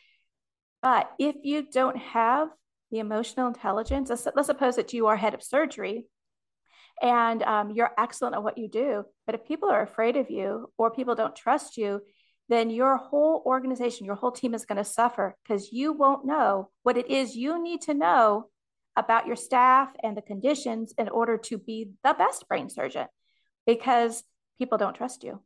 But 0.82 1.12
if 1.20 1.36
you 1.44 1.64
don't 1.70 1.98
have 1.98 2.50
the 2.90 3.00
emotional 3.00 3.48
intelligence, 3.48 4.10
let's, 4.10 4.28
let's 4.36 4.48
suppose 4.48 4.76
that 4.76 4.94
you 4.94 5.08
are 5.08 5.16
head 5.16 5.34
of 5.34 5.44
surgery 5.44 6.06
and 7.02 7.42
um, 7.44 7.72
you're 7.72 7.92
excellent 7.98 8.36
at 8.36 8.44
what 8.44 8.58
you 8.58 8.68
do. 8.68 9.06
But 9.26 9.36
if 9.36 9.46
people 9.46 9.70
are 9.70 9.82
afraid 9.82 10.18
of 10.18 10.30
you 10.30 10.72
or 10.78 10.92
people 10.92 11.16
don't 11.16 11.36
trust 11.36 11.78
you, 11.78 12.02
then 12.50 12.70
your 12.70 12.98
whole 12.98 13.42
organization, 13.46 14.06
your 14.06 14.16
whole 14.16 14.32
team 14.32 14.54
is 14.54 14.66
going 14.66 14.78
to 14.78 14.84
suffer 14.84 15.36
because 15.44 15.72
you 15.72 15.94
won't 15.94 16.26
know 16.26 16.70
what 16.84 16.98
it 16.98 17.10
is 17.10 17.36
you 17.36 17.62
need 17.62 17.82
to 17.82 17.94
know 17.94 18.48
about 18.98 19.26
your 19.26 19.38
staff 19.38 19.90
and 20.04 20.18
the 20.18 20.22
conditions 20.22 20.94
in 20.98 21.08
order 21.08 21.38
to 21.38 21.58
be 21.58 21.92
the 22.04 22.14
best 22.14 22.46
brain 22.50 22.70
surgeon 22.70 23.08
because 23.66 24.24
people 24.58 24.78
don't 24.78 24.96
trust 24.96 25.24
you. 25.24 25.40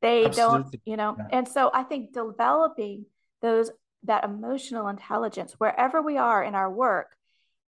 They 0.00 0.28
don't, 0.28 0.74
you 0.86 0.96
know, 0.96 1.14
Yeah. 1.18 1.26
and 1.30 1.46
so 1.46 1.70
I 1.74 1.82
think 1.82 2.14
developing 2.14 3.04
those 3.42 3.70
that 4.04 4.24
emotional 4.24 4.88
intelligence 4.88 5.54
wherever 5.58 6.00
we 6.00 6.16
are 6.16 6.42
in 6.42 6.54
our 6.54 6.70
work 6.70 7.08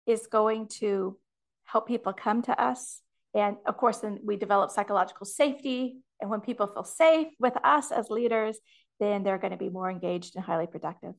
is 0.07 0.27
going 0.27 0.69
to 0.69 1.17
help 1.65 1.87
people 1.87 2.13
come 2.13 2.43
to 2.43 2.61
us. 2.61 3.01
And 3.35 3.57
of 3.67 3.77
course, 3.77 3.99
then 3.99 4.19
we 4.25 4.37
develop 4.37 4.71
psychological 4.71 5.27
safety. 5.27 5.97
And 6.21 6.31
when 6.31 6.41
people 6.41 6.67
feel 6.67 6.85
safe 6.85 7.29
with 7.39 7.55
us 7.65 7.91
as 7.93 8.11
leaders, 8.11 8.59
then 9.01 9.23
they're 9.23 9.39
going 9.39 9.53
to 9.53 9.57
be 9.57 9.69
more 9.69 9.91
engaged 9.91 10.37
and 10.37 10.45
highly 10.45 10.67
productive. 10.67 11.15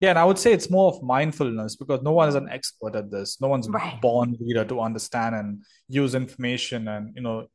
Yeah, 0.00 0.10
and 0.10 0.18
I 0.18 0.24
would 0.24 0.38
say 0.38 0.52
it's 0.52 0.70
more 0.70 0.92
of 0.92 1.02
mindfulness 1.02 1.76
because 1.76 2.02
no 2.02 2.12
one 2.12 2.28
is 2.28 2.34
an 2.34 2.48
expert 2.50 2.94
at 2.96 3.10
this. 3.10 3.40
No 3.40 3.48
one's 3.48 3.68
Right. 3.68 4.00
born 4.00 4.36
leader 4.40 4.64
to 4.66 4.80
understand 4.80 5.34
and 5.34 5.64
use 5.88 6.14
information 6.14 6.86
and 6.88 7.14
you 7.16 7.22
know 7.22 7.46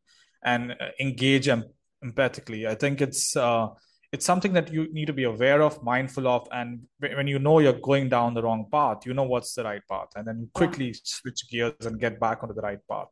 and 0.44 0.72
uh, 0.72 0.90
engage 1.00 1.48
em 1.48 1.64
empathically. 2.04 2.68
I 2.68 2.74
think 2.76 3.00
it's 3.00 3.36
uh, 3.36 3.68
it's 4.12 4.26
something 4.26 4.54
that 4.54 4.72
you 4.74 4.92
need 4.94 5.06
to 5.08 5.14
be 5.14 5.24
aware 5.24 5.62
of, 5.62 5.82
mindful 5.84 6.28
of, 6.28 6.48
and 6.52 6.82
when 7.00 7.28
you 7.28 7.40
know 7.40 7.60
you're 7.60 7.80
going 7.92 8.10
down 8.10 8.34
the 8.34 8.44
wrong 8.44 8.66
path, 8.72 9.06
you 9.06 9.14
know 9.14 9.24
what's 9.24 9.54
the 9.54 9.64
right 9.64 9.82
path, 9.90 10.10
and 10.16 10.28
then 10.28 10.40
you 10.42 10.50
Yeah. 10.56 10.76
quickly 10.76 10.94
switch 11.04 11.50
gears 11.50 11.86
and 11.86 12.00
get 12.00 12.20
back 12.20 12.44
onto 12.44 12.54
the 12.54 12.62
right 12.62 12.80
path. 12.90 13.08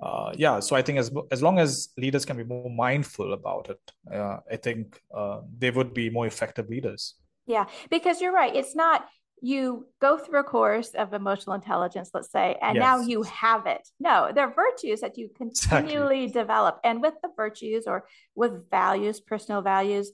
Uh, 0.00 0.32
yeah, 0.36 0.60
so 0.60 0.76
I 0.76 0.82
think 0.82 0.98
as 0.98 1.10
as 1.32 1.42
long 1.42 1.58
as 1.58 1.88
leaders 1.96 2.24
can 2.24 2.36
be 2.36 2.44
more 2.44 2.70
mindful 2.70 3.32
about 3.32 3.68
it, 3.70 3.80
uh, 4.14 4.38
I 4.50 4.56
think 4.56 5.00
uh, 5.12 5.40
they 5.58 5.70
would 5.70 5.92
be 5.92 6.08
more 6.10 6.26
effective 6.26 6.68
leaders. 6.68 7.14
Yeah, 7.46 7.66
because 7.90 8.20
you're 8.20 8.32
right. 8.32 8.54
It's 8.54 8.76
not 8.76 9.08
you 9.40 9.86
go 10.00 10.18
through 10.18 10.40
a 10.40 10.44
course 10.44 10.90
of 10.90 11.12
emotional 11.12 11.54
intelligence, 11.54 12.10
let's 12.12 12.30
say, 12.30 12.56
and 12.60 12.78
now 12.78 13.00
you 13.00 13.22
have 13.22 13.66
it. 13.66 13.86
No, 14.00 14.30
they're 14.34 14.52
virtues 14.52 15.00
that 15.00 15.16
you 15.16 15.30
exactly. 15.40 15.78
continually 15.78 16.26
develop. 16.26 16.80
And 16.84 17.00
with 17.00 17.14
the 17.22 17.30
virtues 17.36 17.86
or 17.86 18.06
with 18.34 18.70
values, 18.70 19.20
personal 19.20 19.62
values, 19.62 20.10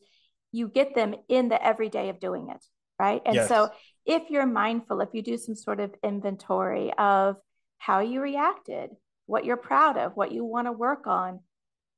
you 0.53 0.69
get 0.69 0.95
them 0.95 1.15
in 1.29 1.49
the 1.49 1.65
everyday 1.65 2.11
of 2.11 2.21
doing 2.21 2.49
it, 2.51 2.65
right? 2.99 3.23
And 3.25 3.49
so 3.49 3.71
if 4.07 4.31
you're 4.31 4.47
mindful, 4.47 5.01
if 5.01 5.09
you 5.13 5.23
do 5.23 5.37
some 5.37 5.55
sort 5.55 5.81
of 5.81 5.95
inventory 6.03 6.93
of 6.97 7.37
how 7.79 8.01
you 8.01 8.21
reacted, 8.21 8.91
what 9.27 9.45
you're 9.45 9.57
proud 9.57 9.97
of, 9.97 10.13
what 10.15 10.33
you 10.33 10.45
want 10.45 10.67
to 10.67 10.73
work 10.73 11.07
on, 11.07 11.41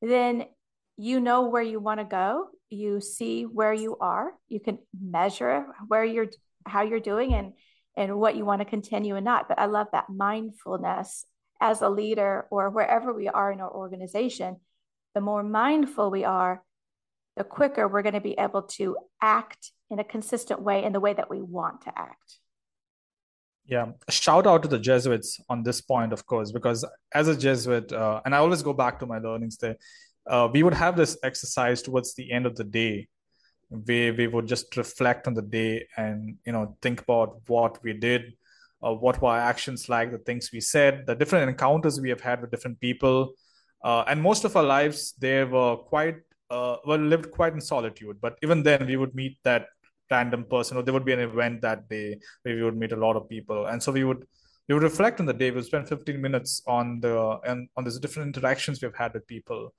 then 0.01 0.45
you 0.97 1.21
know 1.21 1.49
where 1.49 1.63
you 1.63 1.81
want 1.81 2.01
to 2.01 2.05
go. 2.05 2.49
You 2.71 3.01
see 3.01 3.45
where 3.45 3.75
you 3.75 3.97
are. 4.01 4.33
You 4.49 4.61
can 4.61 4.79
measure 4.99 5.67
where 5.89 6.05
you're, 6.05 6.29
how 6.67 6.83
you're 6.83 7.01
doing, 7.01 7.35
and 7.35 7.53
and 7.97 8.19
what 8.19 8.37
you 8.37 8.45
want 8.45 8.61
to 8.61 8.67
continue 8.67 9.17
and 9.17 9.25
not. 9.25 9.49
But 9.49 9.59
I 9.59 9.67
love 9.67 9.89
that 9.93 10.11
mindfulness 10.11 11.25
as 11.61 11.81
a 11.81 11.89
leader 11.89 12.47
or 12.51 12.71
wherever 12.71 13.13
we 13.13 13.29
are 13.29 13.51
in 13.53 13.61
our 13.61 13.73
organization. 13.73 14.57
The 15.15 15.21
more 15.23 15.43
mindful 15.43 16.11
we 16.11 16.25
are, 16.25 16.63
the 17.37 17.45
quicker 17.45 17.89
we're 17.89 18.03
going 18.03 18.15
to 18.15 18.21
be 18.21 18.37
able 18.39 18.63
to 18.63 18.97
act 19.23 19.73
in 19.91 19.99
a 19.99 20.05
consistent 20.05 20.61
way 20.61 20.85
in 20.85 20.93
the 20.93 21.01
way 21.01 21.15
that 21.15 21.31
we 21.31 21.41
want 21.41 21.83
to 21.83 21.93
act. 21.97 22.39
Yeah, 23.67 23.93
shout 24.09 24.47
out 24.47 24.63
to 24.63 24.69
the 24.69 24.79
Jesuits 24.79 25.41
on 25.49 25.63
this 25.63 25.81
point, 25.81 26.13
of 26.13 26.25
course, 26.27 26.53
because 26.53 26.85
as 27.13 27.29
a 27.29 27.37
Jesuit, 27.37 27.93
uh, 27.93 28.21
and 28.25 28.35
I 28.35 28.39
always 28.39 28.63
go 28.63 28.73
back 28.73 29.01
to 29.01 29.07
my 29.07 29.19
learnings 29.19 29.57
there, 29.57 29.77
uh, 30.29 30.49
we 30.53 30.63
would 30.63 30.75
have 30.75 30.97
this 30.97 31.19
exercise 31.23 31.83
towards 31.83 32.15
the 32.15 32.31
end 32.31 32.47
of 32.47 32.55
the 32.57 32.65
day 32.65 33.09
where 33.69 34.15
we 34.15 34.27
would 34.27 34.47
just 34.47 34.77
reflect 34.77 35.27
on 35.27 35.35
the 35.35 35.43
day 35.43 35.87
and, 35.97 36.37
you 36.47 36.53
know, 36.53 36.77
think 36.83 37.01
about 37.03 37.41
what 37.47 37.83
we 37.83 37.93
did, 37.93 38.33
uh, 38.83 38.93
what 38.93 39.21
were 39.21 39.31
our 39.31 39.39
actions 39.39 39.89
like, 39.89 40.13
the 40.13 40.19
things 40.19 40.51
we 40.53 40.61
said, 40.61 41.05
the 41.07 41.15
different 41.15 41.49
encounters 41.49 42.01
we 42.01 42.09
have 42.09 42.21
had 42.21 42.41
with 42.41 42.51
different 42.51 42.79
people. 42.81 43.35
Uh, 43.83 44.05
and 44.07 44.23
most 44.23 44.45
of 44.45 44.57
our 44.57 44.63
lives, 44.63 45.15
they 45.19 45.45
were 45.45 45.77
quite, 45.77 46.17
uh, 46.51 46.77
well, 46.87 46.99
lived 46.99 47.31
quite 47.31 47.53
in 47.53 47.61
solitude. 47.61 48.19
But 48.21 48.39
even 48.43 48.63
then, 48.63 48.87
we 48.87 48.97
would 48.97 49.15
meet 49.15 49.39
that 49.45 49.67
random 50.11 50.45
person, 50.45 50.77
or 50.77 50.83
there 50.83 50.95
would 50.95 51.05
be 51.05 51.13
an 51.13 51.21
event 51.21 51.63
that 51.63 51.89
day 51.89 52.19
where 52.43 52.55
we 52.55 52.63
would 52.63 52.77
meet 52.77 52.93
a 52.93 52.97
lot 52.97 53.17
of 53.17 53.29
people. 53.29 53.67
And 53.67 53.83
so 53.83 53.93
we 53.93 54.05
would 54.05 54.25
we 54.69 54.75
would 54.75 54.83
reflect 54.83 55.21
on 55.21 55.27
the 55.27 55.33
day. 55.33 55.51
We 55.51 55.57
would 55.57 55.65
spend 55.65 55.89
15 55.89 56.21
minutes 56.21 56.63
on 56.67 57.01
the 57.01 57.39
and 57.45 57.69
on 57.77 57.85
these 57.85 57.99
different 57.99 58.35
interactions 58.35 58.83
we've 58.83 58.95
had 58.95 59.15
with 59.15 59.27
people. 59.27 59.75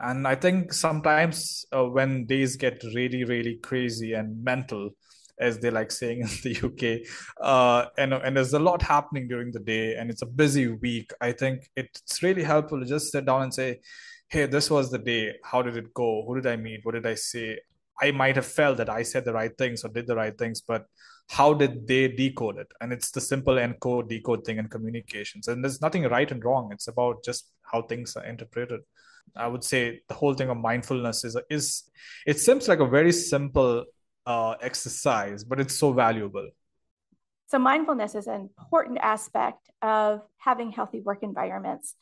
And 0.00 0.26
I 0.26 0.34
think 0.34 0.72
sometimes 0.72 1.64
uh, 1.72 1.84
when 1.84 2.26
days 2.26 2.56
get 2.56 2.82
really, 2.94 3.24
really 3.24 3.56
crazy 3.56 4.14
and 4.14 4.42
mental, 4.42 4.90
as 5.38 5.58
they 5.58 5.70
like 5.70 5.90
saying 5.90 6.20
in 6.20 6.28
the 6.42 6.66
UK, 6.66 7.06
uh, 7.40 7.86
and 7.98 8.12
and 8.12 8.36
there's 8.36 8.52
a 8.52 8.58
lot 8.58 8.82
happening 8.82 9.28
during 9.28 9.52
the 9.52 9.60
day, 9.60 9.96
and 9.96 10.10
it's 10.10 10.22
a 10.22 10.26
busy 10.26 10.68
week. 10.68 11.12
I 11.20 11.32
think 11.32 11.68
it's 11.76 12.22
really 12.22 12.42
helpful 12.42 12.80
to 12.80 12.86
just 12.86 13.12
sit 13.12 13.26
down 13.26 13.42
and 13.42 13.54
say, 13.54 13.80
"Hey, 14.28 14.46
this 14.46 14.70
was 14.70 14.90
the 14.90 14.98
day. 14.98 15.34
How 15.44 15.62
did 15.62 15.76
it 15.76 15.92
go? 15.94 16.24
Who 16.26 16.34
did 16.36 16.46
I 16.46 16.56
meet? 16.56 16.80
What 16.84 16.94
did 16.94 17.06
I 17.06 17.14
say? 17.14 17.58
I 18.02 18.10
might 18.12 18.36
have 18.36 18.46
felt 18.46 18.78
that 18.78 18.88
I 18.88 19.02
said 19.02 19.24
the 19.24 19.32
right 19.34 19.56
things 19.58 19.84
or 19.84 19.88
did 19.88 20.06
the 20.06 20.16
right 20.16 20.36
things, 20.36 20.62
but 20.62 20.86
how 21.28 21.52
did 21.54 21.86
they 21.86 22.08
decode 22.08 22.58
it? 22.58 22.66
And 22.80 22.92
it's 22.92 23.10
the 23.10 23.20
simple 23.20 23.54
encode 23.54 24.08
decode 24.08 24.44
thing 24.44 24.58
in 24.58 24.68
communications. 24.68 25.48
And 25.48 25.62
there's 25.62 25.80
nothing 25.80 26.04
right 26.04 26.30
and 26.30 26.44
wrong. 26.44 26.70
It's 26.72 26.88
about 26.88 27.22
just 27.22 27.52
how 27.70 27.82
things 27.82 28.16
are 28.16 28.24
interpreted. 28.24 28.80
I 29.36 29.46
would 29.46 29.64
say 29.64 30.00
the 30.08 30.14
whole 30.14 30.34
thing 30.34 30.48
of 30.48 30.56
mindfulness 30.56 31.24
is 31.24 31.36
is 31.48 31.90
it 32.26 32.38
seems 32.38 32.68
like 32.68 32.80
a 32.80 32.86
very 32.86 33.12
simple 33.12 33.84
uh, 34.26 34.54
exercise, 34.60 35.44
but 35.44 35.60
it's 35.60 35.76
so 35.76 35.92
valuable. 35.92 36.48
So, 37.48 37.58
mindfulness 37.58 38.14
is 38.14 38.26
an 38.26 38.50
important 38.58 38.98
aspect 39.02 39.70
of 39.82 40.22
having 40.38 40.70
healthy 40.70 41.00
work 41.00 41.22
environments. 41.22 41.94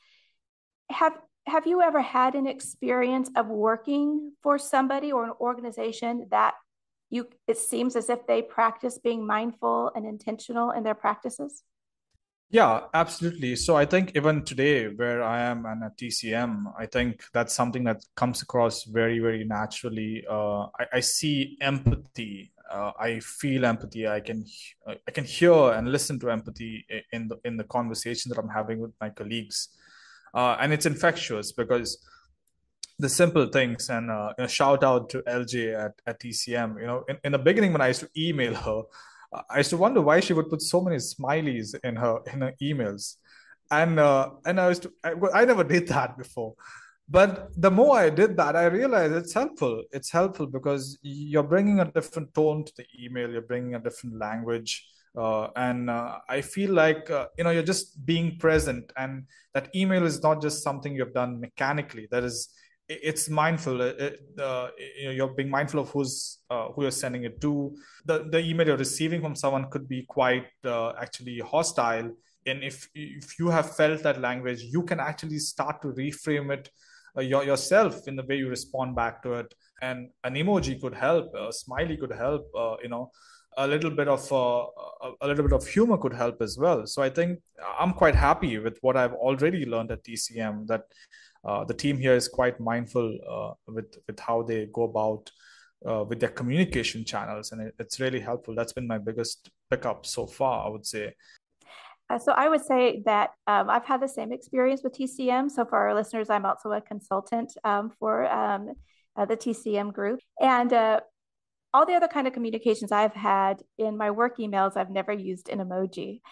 Have 0.91 1.15
have 1.47 1.67
you 1.67 1.81
ever 1.81 2.03
had 2.03 2.35
an 2.35 2.47
experience 2.47 3.31
of 3.35 3.47
working 3.47 4.33
for 4.43 4.59
somebody 4.59 5.13
or 5.13 5.25
an 5.25 5.33
organization 5.41 6.29
that 6.31 6.55
you 7.11 7.29
it 7.47 7.57
seems 7.57 7.97
as 7.97 8.11
if 8.11 8.27
they 8.27 8.43
practice 8.43 8.99
being 8.99 9.27
mindful 9.27 9.91
and 9.95 10.05
intentional 10.07 10.71
in 10.71 10.83
their 10.83 10.95
practices? 10.95 11.63
Yeah, 12.51 12.85
absolutely. 12.95 13.57
So 13.57 13.77
I 13.77 13.85
think 13.85 14.13
even 14.17 14.43
today, 14.43 14.87
where 14.89 15.23
I 15.23 15.43
am 15.43 15.67
and 15.67 15.85
at 15.85 15.99
TCM, 15.99 16.73
I 16.79 16.87
think 16.87 17.25
that's 17.35 17.55
something 17.55 17.85
that 17.85 18.03
comes 18.17 18.41
across 18.41 18.85
very, 18.85 19.19
very 19.19 19.45
naturally. 19.45 20.25
Uh, 20.29 20.63
I, 20.81 20.87
I 20.95 21.01
see 21.01 21.59
empathy. 21.61 22.53
Uh, 22.71 22.93
I 22.99 23.21
feel 23.21 23.67
empathy. 23.67 24.09
I 24.09 24.21
can 24.21 24.47
I 24.87 25.11
can 25.11 25.25
hear 25.25 25.53
and 25.73 25.93
listen 25.93 26.19
to 26.21 26.31
empathy 26.31 26.87
in 27.13 27.29
the 27.29 27.37
in 27.45 27.57
the 27.59 27.65
conversation 27.65 28.31
that 28.31 28.39
I'm 28.39 28.49
having 28.49 28.81
with 28.81 28.93
my 29.01 29.11
colleagues, 29.11 29.69
uh, 30.35 30.57
and 30.61 30.73
it's 30.73 30.87
infectious 30.87 31.53
because 31.53 31.99
the 32.99 33.09
simple 33.09 33.47
things 33.47 33.89
and 33.91 34.11
uh, 34.11 34.47
shout 34.47 34.83
out 34.85 35.09
to 35.11 35.23
LJ 35.23 35.75
at, 35.75 35.93
at 36.07 36.21
TCM. 36.21 36.81
You 36.81 36.87
know, 36.87 37.05
in, 37.09 37.19
in 37.25 37.33
the 37.33 37.39
beginning 37.39 37.73
when 37.73 37.81
I 37.83 37.89
used 37.89 38.01
to 38.01 38.11
email 38.17 38.55
her, 38.55 38.83
I 39.51 39.59
used 39.59 39.71
to 39.71 39.77
wonder 39.77 40.01
why 40.01 40.21
she 40.21 40.33
would 40.33 40.49
put 40.49 40.63
so 40.63 40.81
many 40.81 40.97
smileys 40.97 41.75
in 41.85 41.97
her 41.97 42.19
in 42.33 42.41
her 42.41 42.55
emails, 42.63 43.17
and 43.71 43.99
uh, 44.01 44.31
and 44.47 44.61
I 44.61 44.69
used 44.69 44.83
to 44.83 44.93
I, 45.05 45.13
I 45.35 45.45
never 45.45 45.65
did 45.75 45.89
that 45.89 46.17
before, 46.17 46.55
but 47.09 47.51
the 47.57 47.71
more 47.71 47.99
I 47.99 48.11
did 48.11 48.37
that, 48.37 48.57
I 48.57 48.67
realized 48.67 49.15
it's 49.15 49.33
helpful. 49.33 49.83
It's 49.93 50.11
helpful 50.11 50.47
because 50.47 50.99
you're 51.03 51.43
bringing 51.43 51.81
a 51.81 51.91
different 51.91 52.35
tone 52.35 52.65
to 52.65 52.73
the 52.77 52.87
email. 53.03 53.31
You're 53.31 53.43
bringing 53.43 53.75
a 53.75 53.81
different 53.81 54.19
language. 54.19 54.87
Uh, 55.17 55.49
and 55.57 55.91
uh, 55.91 56.19
I 56.29 56.43
feel 56.43 56.73
like 56.73 57.11
uh, 57.11 57.27
you 57.37 57.45
know 57.45 57.51
you're 57.51 57.63
just 57.63 58.05
being 58.05 58.39
present, 58.39 58.93
and 58.97 59.25
that 59.55 59.75
email 59.75 60.05
is 60.05 60.23
not 60.23 60.41
just 60.41 60.63
something 60.63 60.95
you've 60.95 61.15
done 61.15 61.41
mechanically. 61.41 62.07
That 62.11 62.25
is 62.25 62.51
it's 62.89 63.29
mindful. 63.29 63.81
It, 63.81 64.21
uh, 64.39 64.69
you 64.99 65.07
know, 65.07 65.11
you're 65.11 65.35
being 65.35 65.51
mindful 65.51 65.81
of 65.81 65.91
who's 65.91 66.39
uh, 66.51 66.69
who 66.69 66.83
you're 66.83 66.91
sending 66.91 67.25
it 67.25 67.41
to. 67.43 67.77
The 68.07 68.27
the 68.31 68.41
email 68.41 68.67
you're 68.67 68.77
receiving 68.77 69.21
from 69.21 69.35
someone 69.35 69.71
could 69.71 69.89
be 69.89 70.05
quite 70.09 70.47
uh, 70.65 70.93
actually 71.01 71.39
hostile, 71.41 72.11
and 72.47 72.65
if 72.65 72.89
if 72.95 73.39
you 73.39 73.49
have 73.49 73.77
felt 73.77 74.03
that 74.03 74.21
language, 74.21 74.63
you 74.63 74.83
can 74.83 75.01
actually 75.01 75.39
start 75.39 75.83
to 75.83 75.89
reframe 75.89 76.53
it 76.53 76.71
uh, 77.17 77.21
your, 77.21 77.45
yourself 77.45 78.09
in 78.09 78.17
the 78.17 78.25
way 78.25 78.37
you 78.37 78.49
respond 78.49 78.97
back 78.97 79.23
to 79.23 79.35
it. 79.35 79.55
And 79.81 80.11
an 80.25 80.35
emoji 80.35 80.81
could 80.81 80.95
help. 80.95 81.35
A 81.35 81.53
smiley 81.53 81.97
could 81.97 82.13
help. 82.13 82.51
Uh, 82.57 82.77
you 82.83 82.89
know, 82.89 83.11
a 83.59 83.67
little 83.67 83.91
bit 83.91 84.09
of 84.09 84.33
uh, 84.33 84.67
a 85.21 85.27
little 85.27 85.43
bit 85.43 85.53
of 85.53 85.67
humor 85.67 85.99
could 85.99 86.15
help 86.15 86.41
as 86.41 86.57
well. 86.59 86.87
So 86.87 87.03
I 87.03 87.11
think 87.11 87.41
I'm 87.79 87.93
quite 87.93 88.15
happy 88.15 88.59
with 88.59 88.79
what 88.81 88.97
I've 88.97 89.15
already 89.15 89.67
learned 89.67 89.91
at 89.91 90.05
TCM. 90.05 90.67
That 90.69 90.83
uh, 91.45 91.65
the 91.65 91.75
team 91.75 91.99
here 91.99 92.15
is 92.15 92.29
quite 92.29 92.61
mindful 92.61 93.19
uh, 93.29 93.73
with 93.73 93.97
with 94.07 94.21
how 94.21 94.43
they 94.43 94.67
go 94.73 94.85
about 94.85 95.31
uh, 95.89 96.05
with 96.09 96.21
their 96.21 96.31
communication 96.31 97.05
channels, 97.05 97.53
and 97.53 97.61
it, 97.61 97.75
it's 97.79 98.01
really 98.01 98.21
helpful. 98.21 98.55
That's 98.55 98.73
been 98.73 98.87
my 98.87 98.99
biggest 98.99 99.51
pickup 99.71 100.07
so 100.07 100.27
far, 100.27 100.67
I 100.67 100.71
would 100.71 100.87
say. 100.87 101.15
Uh, 102.11 102.19
so 102.19 102.33
I 102.33 102.49
would 102.49 102.65
say 102.65 103.03
that 103.05 103.31
um, 103.47 103.69
I've 103.69 103.85
had 103.85 104.01
the 104.01 104.09
same 104.09 104.33
experience 104.33 104.83
with 104.83 104.95
TCM. 104.95 105.51
So 105.51 105.67
for 105.67 105.77
our 105.77 105.95
listeners, 105.95 106.31
I'm 106.31 106.47
also 106.47 106.71
a 106.71 106.81
consultant 106.81 107.53
um, 107.65 107.91
for 107.99 108.27
um, 108.33 108.73
uh, 109.17 109.27
the 109.27 109.37
TCM 109.37 109.93
group, 109.93 110.21
and 110.41 110.73
uh, 110.73 111.01
all 111.79 111.87
the 111.87 111.95
other 111.95 112.09
kind 112.09 112.27
of 112.27 112.33
communications 112.33 112.91
I've 112.91 113.15
had 113.15 113.63
in 113.79 113.97
my 113.97 114.11
work 114.11 114.39
emails, 114.39 114.77
I've 114.77 114.91
never 114.91 115.13
used 115.13 115.49
an 115.49 115.61
emoji. 115.61 116.23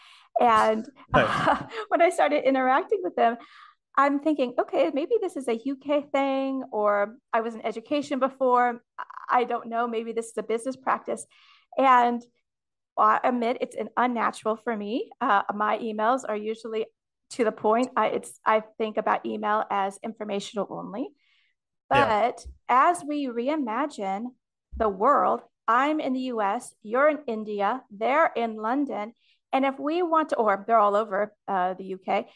And 0.40 0.84
nice. 1.14 1.62
when 1.88 2.02
I 2.02 2.10
started 2.10 2.42
interacting 2.44 2.98
with 3.04 3.14
them, 3.14 3.36
I'm 3.96 4.18
thinking, 4.18 4.54
okay, 4.58 4.90
maybe 4.92 5.14
this 5.20 5.36
is 5.36 5.46
a 5.46 5.54
UK 5.54 6.10
thing, 6.10 6.64
or 6.72 7.14
I 7.32 7.42
was 7.42 7.54
in 7.54 7.64
education 7.64 8.18
before. 8.18 8.82
I 9.30 9.44
don't 9.44 9.68
know. 9.68 9.86
Maybe 9.86 10.12
this 10.12 10.26
is 10.26 10.36
a 10.36 10.42
business 10.42 10.74
practice. 10.74 11.24
And 11.78 12.20
I 12.98 13.20
admit 13.22 13.58
it's 13.60 13.76
an 13.76 13.90
unnatural 13.96 14.56
for 14.56 14.76
me. 14.76 15.10
Uh, 15.20 15.42
my 15.54 15.78
emails 15.78 16.22
are 16.28 16.36
usually 16.36 16.86
to 17.30 17.44
the 17.44 17.52
point. 17.52 17.90
I, 17.96 18.08
it's, 18.08 18.40
I 18.44 18.64
think 18.78 18.96
about 18.96 19.24
email 19.24 19.62
as 19.70 19.96
informational 20.02 20.66
only. 20.70 21.06
But 21.88 22.44
yeah. 22.68 22.88
as 22.90 23.04
we 23.06 23.28
reimagine 23.28 24.24
the 24.76 24.88
world, 24.88 25.40
I'm 25.68 26.00
in 26.00 26.12
the 26.12 26.32
US, 26.32 26.74
you're 26.82 27.08
in 27.08 27.18
India, 27.26 27.82
they're 27.90 28.30
in 28.36 28.56
London. 28.56 29.12
And 29.52 29.64
if 29.64 29.78
we 29.78 30.02
want 30.02 30.30
to, 30.30 30.36
or 30.36 30.64
they're 30.66 30.78
all 30.78 30.96
over 30.96 31.32
uh, 31.48 31.74
the 31.74 31.94
UK, 31.94 32.26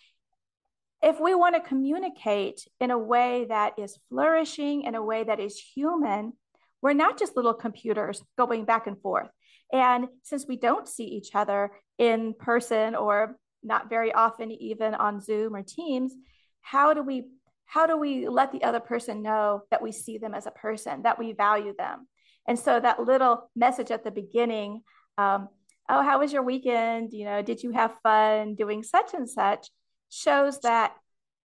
if 1.02 1.18
we 1.20 1.34
want 1.34 1.54
to 1.54 1.60
communicate 1.60 2.66
in 2.78 2.90
a 2.90 2.98
way 2.98 3.46
that 3.48 3.78
is 3.78 3.98
flourishing, 4.08 4.82
in 4.82 4.94
a 4.94 5.02
way 5.02 5.24
that 5.24 5.40
is 5.40 5.58
human, 5.58 6.34
we're 6.82 6.92
not 6.92 7.18
just 7.18 7.36
little 7.36 7.54
computers 7.54 8.22
going 8.36 8.64
back 8.64 8.86
and 8.86 9.00
forth. 9.00 9.28
And 9.72 10.08
since 10.22 10.46
we 10.46 10.56
don't 10.56 10.88
see 10.88 11.04
each 11.04 11.34
other 11.34 11.70
in 11.98 12.34
person 12.34 12.94
or 12.94 13.36
not 13.62 13.88
very 13.88 14.12
often 14.12 14.50
even 14.50 14.94
on 14.94 15.20
Zoom 15.20 15.54
or 15.54 15.62
Teams, 15.62 16.14
how 16.62 16.94
do 16.94 17.02
we 17.02 17.24
how 17.66 17.86
do 17.86 17.96
we 17.96 18.26
let 18.26 18.50
the 18.50 18.64
other 18.64 18.80
person 18.80 19.22
know 19.22 19.62
that 19.70 19.80
we 19.80 19.92
see 19.92 20.18
them 20.18 20.34
as 20.34 20.46
a 20.46 20.50
person, 20.50 21.02
that 21.02 21.20
we 21.20 21.32
value 21.32 21.72
them? 21.78 22.08
And 22.46 22.58
so 22.58 22.80
that 22.80 23.04
little 23.04 23.50
message 23.54 23.90
at 23.90 24.04
the 24.04 24.10
beginning, 24.10 24.82
um, 25.18 25.48
oh, 25.88 26.02
how 26.02 26.20
was 26.20 26.32
your 26.32 26.42
weekend? 26.42 27.12
You 27.12 27.24
know, 27.24 27.42
did 27.42 27.62
you 27.62 27.72
have 27.72 27.98
fun 28.02 28.54
doing 28.54 28.82
such 28.82 29.14
and 29.14 29.28
such? 29.28 29.68
shows 30.10 30.60
that 30.60 30.94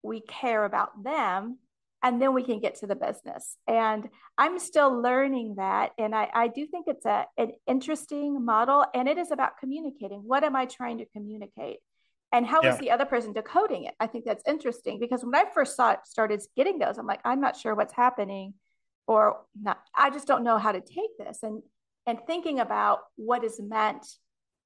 we 0.02 0.22
care 0.22 0.64
about 0.66 1.04
them 1.04 1.60
and 2.02 2.22
then 2.22 2.34
we 2.34 2.44
can 2.44 2.60
get 2.60 2.76
to 2.76 2.88
the 2.88 2.96
business 2.96 3.58
and 3.68 4.10
i'm 4.38 4.58
still 4.58 5.02
learning 5.02 5.56
that 5.56 5.92
and 5.98 6.16
i, 6.16 6.30
I 6.34 6.48
do 6.48 6.66
think 6.66 6.88
it's 6.88 7.06
a, 7.06 7.26
an 7.38 7.52
interesting 7.68 8.44
model 8.44 8.86
and 8.94 9.08
it 9.08 9.18
is 9.18 9.32
about 9.32 9.58
communicating 9.60 10.20
what 10.20 10.44
am 10.44 10.56
i 10.56 10.66
trying 10.66 10.98
to 11.00 11.06
communicate 11.06 11.78
and 12.32 12.48
how 12.48 12.62
yeah. 12.64 12.74
is 12.74 12.80
the 12.80 12.92
other 12.92 13.06
person 13.06 13.34
decoding 13.34 13.84
it 13.84 13.94
i 14.00 14.08
think 14.08 14.26
that's 14.26 14.44
interesting 14.48 15.00
because 15.00 15.24
when 15.24 15.36
i 15.36 15.46
first 15.54 15.76
saw 15.76 15.92
it, 15.92 16.00
started 16.06 16.42
getting 16.56 16.80
those 16.80 16.98
i'm 16.98 17.08
like 17.08 17.22
i'm 17.26 17.42
not 17.42 17.58
sure 17.58 17.76
what's 17.76 17.94
happening 17.94 18.54
or 19.08 19.42
not 19.62 19.80
i 19.96 20.10
just 20.10 20.28
don't 20.28 20.44
know 20.44 20.58
how 20.58 20.72
to 20.72 20.82
take 20.82 21.18
this. 21.18 21.40
And 21.44 21.62
and 22.06 22.20
thinking 22.28 22.60
about 22.60 23.00
what 23.16 23.44
is 23.44 23.62
meant 23.62 24.06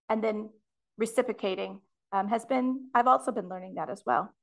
and 0.10 0.24
then 0.24 0.50
reciprocating 0.98 1.82
um, 2.12 2.28
has 2.28 2.46
been 2.46 2.90
i've 2.96 3.08
also 3.08 3.32
been 3.32 3.50
learning 3.50 3.76
that 3.76 3.90
as 3.90 4.04
well. 4.06 4.34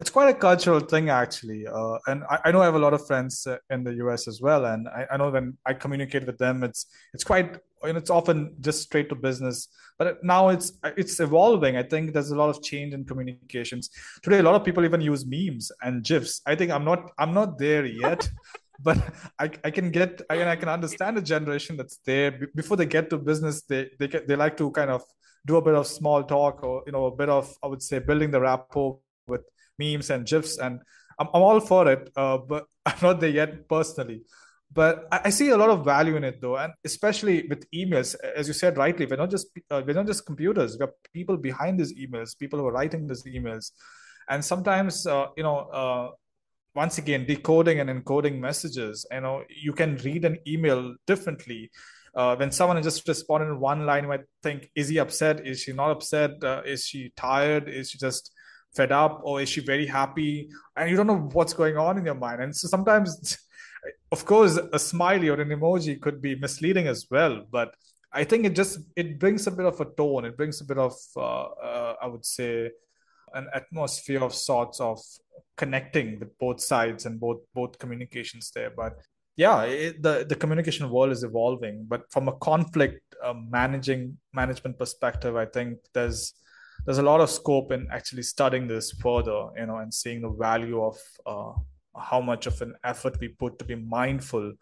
It's 0.00 0.10
quite 0.10 0.28
a 0.28 0.34
cultural 0.34 0.80
thing 0.80 1.08
actually 1.08 1.66
uh, 1.66 1.98
and 2.08 2.24
I, 2.28 2.38
I, 2.46 2.52
know 2.52 2.60
i 2.60 2.64
have 2.64 2.74
a 2.74 2.84
lot 2.86 2.94
of 2.94 3.06
friends 3.06 3.46
uh, 3.46 3.58
in 3.70 3.84
the 3.84 3.92
us 3.92 4.26
as 4.26 4.40
well 4.40 4.64
and 4.66 4.88
I, 4.88 5.06
I, 5.12 5.16
know 5.16 5.30
when 5.30 5.56
i 5.64 5.72
communicate 5.72 6.26
with 6.26 6.36
them 6.36 6.64
it's 6.64 6.86
it's 7.14 7.22
quite 7.22 7.58
and 7.84 7.96
it's 7.96 8.10
often 8.10 8.56
just 8.60 8.82
straight 8.82 9.08
to 9.10 9.14
business 9.14 9.68
but 9.98 10.22
now 10.24 10.48
it's 10.48 10.72
it's 10.96 11.20
evolving. 11.20 11.76
I 11.76 11.82
think 11.82 12.12
there's 12.12 12.30
a 12.30 12.36
lot 12.36 12.50
of 12.50 12.62
change 12.62 12.94
in 12.94 13.04
communications. 13.04 13.90
Today 14.22 14.38
a 14.38 14.42
lot 14.42 14.54
of 14.54 14.64
people 14.64 14.84
even 14.84 15.00
use 15.00 15.24
memes 15.24 15.70
and 15.82 16.02
gifs. 16.02 16.40
I 16.46 16.54
think 16.54 16.70
i'm 16.72 16.84
not 16.84 17.12
i'm 17.18 17.32
not 17.32 17.58
there 17.58 17.84
yet 17.86 18.28
but 18.80 18.98
I, 19.38 19.50
I 19.64 19.70
can 19.70 19.90
get 19.90 20.22
I 20.28 20.36
can 20.36 20.48
I 20.48 20.56
can 20.56 20.68
understand 20.68 21.18
a 21.18 21.22
generation 21.22 21.76
that's 21.76 21.98
there 22.04 22.32
before 22.54 22.76
they 22.76 22.86
get 22.86 23.10
to 23.10 23.18
business 23.18 23.62
they 23.62 23.90
they 23.98 24.08
get 24.08 24.26
they 24.26 24.36
like 24.36 24.56
to 24.58 24.70
kind 24.70 24.90
of 24.90 25.02
do 25.46 25.56
a 25.56 25.62
bit 25.62 25.74
of 25.74 25.86
small 25.86 26.22
talk 26.22 26.62
or 26.62 26.82
you 26.86 26.92
know 26.92 27.06
a 27.06 27.14
bit 27.14 27.28
of 27.28 27.54
I 27.62 27.66
would 27.66 27.82
say 27.82 27.98
building 27.98 28.30
the 28.30 28.40
rapport 28.40 28.98
with 29.26 29.42
memes 29.78 30.10
and 30.10 30.26
gifs. 30.26 30.58
And 30.58 30.80
I'm, 31.18 31.28
I'm 31.34 31.42
all 31.42 31.60
for 31.60 31.90
it 31.90 32.10
uh, 32.16 32.38
but 32.38 32.66
I'm 32.86 32.98
not 33.02 33.20
there 33.20 33.30
yet 33.30 33.68
personally. 33.68 34.22
But 34.72 35.06
I, 35.12 35.20
I, 35.26 35.30
see 35.30 35.50
a 35.50 35.56
lot 35.56 35.70
of 35.70 35.84
value 35.84 36.16
in 36.16 36.24
it 36.24 36.40
though. 36.40 36.56
And 36.56 36.72
especially 36.84 37.46
with 37.48 37.70
emails 37.70 38.16
as 38.36 38.48
you 38.48 38.54
said 38.54 38.76
rightly 38.76 39.06
we're 39.06 39.16
not 39.16 39.30
just 39.30 39.46
uh, 39.70 39.82
we're 39.86 39.94
not 39.94 40.06
just 40.06 40.26
computers. 40.26 40.76
We're 40.78 40.92
people 41.12 41.36
behind 41.36 41.78
these 41.78 41.94
emails 41.94 42.36
people 42.36 42.58
who 42.58 42.66
are 42.66 42.72
writing 42.72 43.06
these 43.06 43.24
emails. 43.24 43.70
And 44.28 44.44
sometimes 44.44 45.06
uh, 45.06 45.26
you 45.36 45.42
know 45.42 45.58
uh, 45.58 46.10
once 46.74 46.98
again 46.98 47.24
decoding 47.26 47.80
and 47.80 47.88
encoding 47.88 48.38
messages. 48.38 49.06
You 49.10 49.20
know 49.20 49.44
you 49.48 49.72
can 49.72 49.96
read 49.98 50.24
an 50.24 50.38
email 50.46 50.94
differently. 51.06 51.70
Uh, 52.14 52.36
when 52.36 52.50
someone 52.52 52.80
just 52.82 53.06
responded 53.08 53.46
in 53.46 53.58
one 53.58 53.86
line 53.86 54.04
you 54.04 54.08
might 54.08 54.24
think 54.42 54.70
is 54.74 54.88
he 54.88 54.98
upset? 54.98 55.46
Is 55.46 55.60
she 55.60 55.72
not 55.72 55.90
upset? 55.90 56.42
Uh, 56.42 56.62
is 56.64 56.84
she 56.86 57.12
tired? 57.16 57.68
Is 57.68 57.90
she 57.90 57.98
just 57.98 58.32
fed 58.74 58.92
up? 58.92 59.20
Or 59.24 59.40
is 59.40 59.48
she 59.48 59.60
very 59.60 59.86
happy? 59.86 60.48
And 60.76 60.90
you 60.90 60.96
don't 60.96 61.06
know 61.06 61.28
what's 61.32 61.52
going 61.54 61.76
on 61.76 61.98
in 61.98 62.04
your 62.04 62.14
mind. 62.14 62.42
And 62.42 62.54
so 62.54 62.68
sometimes 62.68 63.38
of 64.12 64.24
course 64.24 64.58
a 64.72 64.78
smiley 64.78 65.28
or 65.28 65.40
an 65.40 65.48
emoji 65.48 66.00
could 66.00 66.22
be 66.22 66.36
misleading 66.36 66.86
as 66.86 67.06
well. 67.10 67.44
But 67.50 67.74
i 68.16 68.22
think 68.22 68.46
it 68.46 68.54
just 68.54 68.78
it 68.94 69.18
brings 69.18 69.46
a 69.46 69.50
bit 69.50 69.66
of 69.66 69.80
a 69.80 69.84
tone. 69.84 70.24
It 70.24 70.36
brings 70.36 70.60
a 70.60 70.64
bit 70.64 70.78
of 70.78 70.94
uh, 71.16 71.44
uh, 71.68 71.94
i 72.02 72.06
would 72.06 72.24
say 72.24 72.70
an 73.34 73.48
atmosphere 73.52 74.22
of 74.22 74.32
sorts 74.32 74.80
of 74.80 75.00
connecting 75.56 76.18
with 76.18 76.36
both 76.38 76.60
sides 76.60 77.06
and 77.06 77.20
both 77.20 77.38
both 77.54 77.78
communications 77.78 78.50
there. 78.54 78.70
But 78.70 78.98
yeah 79.36 79.62
it, 79.62 80.02
the 80.02 80.24
the 80.28 80.34
communication 80.34 80.88
world 80.88 81.10
is 81.10 81.24
evolving 81.24 81.84
but 81.88 82.10
from 82.10 82.28
a 82.28 82.32
conflict 82.38 83.02
uh, 83.22 83.34
managing 83.50 84.16
management 84.32 84.78
perspective 84.78 85.36
i 85.36 85.44
think 85.46 85.78
there's 85.92 86.34
there's 86.84 86.98
a 86.98 87.02
lot 87.02 87.20
of 87.20 87.30
scope 87.30 87.72
in 87.72 87.86
actually 87.90 88.22
studying 88.22 88.68
this 88.68 88.92
further 88.92 89.48
you 89.56 89.66
know 89.66 89.78
and 89.78 89.92
seeing 89.92 90.20
the 90.20 90.30
value 90.30 90.82
of 90.82 90.96
uh, 91.26 91.52
how 91.98 92.20
much 92.20 92.46
of 92.46 92.60
an 92.62 92.74
effort 92.84 93.18
we 93.20 93.28
put 93.28 93.58
to 93.58 93.64
be 93.64 93.74
mindful 93.74 94.52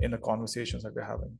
in 0.00 0.10
the 0.10 0.18
conversations 0.18 0.82
that 0.82 0.94
we're 0.94 1.02
having. 1.02 1.38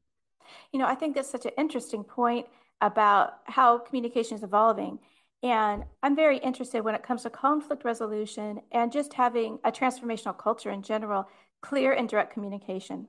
You 0.72 0.78
know 0.78 0.86
i 0.86 0.94
think 0.94 1.14
that's 1.14 1.30
such 1.30 1.46
an 1.46 1.52
interesting 1.56 2.04
point 2.04 2.46
about 2.80 3.40
how 3.44 3.78
communication 3.78 4.36
is 4.36 4.42
evolving 4.42 4.98
and 5.44 5.84
I'm 6.02 6.16
very 6.16 6.38
interested 6.38 6.82
when 6.82 6.94
it 6.94 7.02
comes 7.02 7.22
to 7.22 7.30
conflict 7.30 7.84
resolution 7.84 8.62
and 8.72 8.90
just 8.90 9.12
having 9.12 9.58
a 9.62 9.70
transformational 9.70 10.36
culture 10.36 10.70
in 10.70 10.82
general, 10.82 11.28
clear 11.60 11.92
and 11.92 12.08
direct 12.08 12.32
communication. 12.32 13.08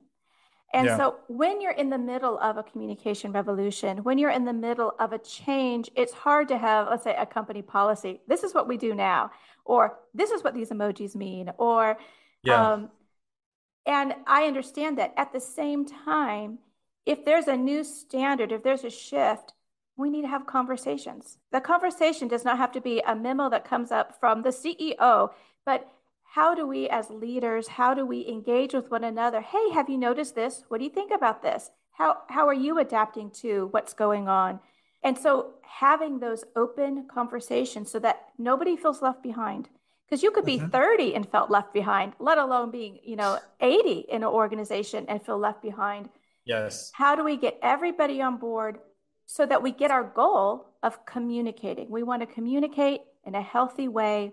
And 0.74 0.86
yeah. 0.86 0.96
so 0.98 1.16
when 1.28 1.62
you're 1.62 1.72
in 1.72 1.88
the 1.88 1.96
middle 1.96 2.38
of 2.38 2.58
a 2.58 2.62
communication 2.62 3.32
revolution, 3.32 3.98
when 4.04 4.18
you're 4.18 4.30
in 4.30 4.44
the 4.44 4.52
middle 4.52 4.92
of 4.98 5.14
a 5.14 5.18
change, 5.18 5.90
it's 5.96 6.12
hard 6.12 6.48
to 6.48 6.58
have, 6.58 6.88
let's 6.90 7.04
say, 7.04 7.16
a 7.16 7.24
company 7.24 7.62
policy. 7.62 8.20
This 8.28 8.44
is 8.44 8.52
what 8.52 8.68
we 8.68 8.76
do 8.76 8.94
now, 8.94 9.30
or 9.64 9.98
this 10.12 10.30
is 10.30 10.44
what 10.44 10.52
these 10.52 10.68
emojis 10.68 11.16
mean, 11.16 11.50
or, 11.56 11.96
yeah. 12.42 12.72
um, 12.72 12.90
and 13.86 14.14
I 14.26 14.44
understand 14.44 14.98
that. 14.98 15.14
At 15.16 15.32
the 15.32 15.40
same 15.40 15.86
time, 15.86 16.58
if 17.06 17.24
there's 17.24 17.46
a 17.46 17.56
new 17.56 17.82
standard, 17.82 18.52
if 18.52 18.62
there's 18.62 18.84
a 18.84 18.90
shift, 18.90 19.54
we 19.96 20.10
need 20.10 20.22
to 20.22 20.28
have 20.28 20.46
conversations. 20.46 21.38
The 21.52 21.60
conversation 21.60 22.28
does 22.28 22.44
not 22.44 22.58
have 22.58 22.72
to 22.72 22.80
be 22.80 23.00
a 23.06 23.14
memo 23.14 23.48
that 23.50 23.64
comes 23.64 23.90
up 23.90 24.18
from 24.20 24.42
the 24.42 24.50
CEO, 24.50 25.30
but 25.64 25.90
how 26.24 26.54
do 26.54 26.66
we 26.66 26.88
as 26.88 27.08
leaders, 27.08 27.68
how 27.68 27.94
do 27.94 28.04
we 28.04 28.26
engage 28.28 28.74
with 28.74 28.90
one 28.90 29.04
another? 29.04 29.40
Hey, 29.40 29.70
have 29.70 29.88
you 29.88 29.96
noticed 29.96 30.34
this? 30.34 30.64
What 30.68 30.78
do 30.78 30.84
you 30.84 30.90
think 30.90 31.10
about 31.10 31.42
this? 31.42 31.70
How, 31.92 32.18
how 32.28 32.46
are 32.46 32.54
you 32.54 32.78
adapting 32.78 33.30
to 33.42 33.68
what's 33.70 33.94
going 33.94 34.28
on? 34.28 34.60
And 35.02 35.16
so 35.16 35.54
having 35.62 36.18
those 36.18 36.44
open 36.54 37.06
conversations 37.12 37.90
so 37.90 37.98
that 38.00 38.26
nobody 38.38 38.76
feels 38.76 39.02
left 39.02 39.22
behind. 39.22 39.68
because 40.06 40.22
you 40.22 40.30
could 40.30 40.44
be 40.44 40.58
mm-hmm. 40.58 40.68
30 40.68 41.14
and 41.14 41.28
felt 41.28 41.50
left 41.50 41.72
behind 41.74 42.12
let 42.18 42.38
alone 42.38 42.70
being 42.70 42.98
you 43.04 43.16
know 43.16 43.38
80 43.60 44.06
in 44.08 44.22
an 44.22 44.28
organization 44.28 45.04
and 45.08 45.24
feel 45.24 45.38
left 45.38 45.62
behind 45.62 46.08
yes 46.44 46.90
how 46.94 47.14
do 47.16 47.24
we 47.24 47.36
get 47.36 47.58
everybody 47.62 48.22
on 48.22 48.36
board 48.36 48.78
so 49.26 49.44
that 49.44 49.62
we 49.62 49.72
get 49.72 49.90
our 49.90 50.04
goal 50.04 50.68
of 50.82 51.04
communicating. 51.04 51.90
We 51.90 52.02
want 52.02 52.22
to 52.22 52.26
communicate 52.26 53.00
in 53.24 53.34
a 53.34 53.42
healthy 53.42 53.88
way 53.88 54.32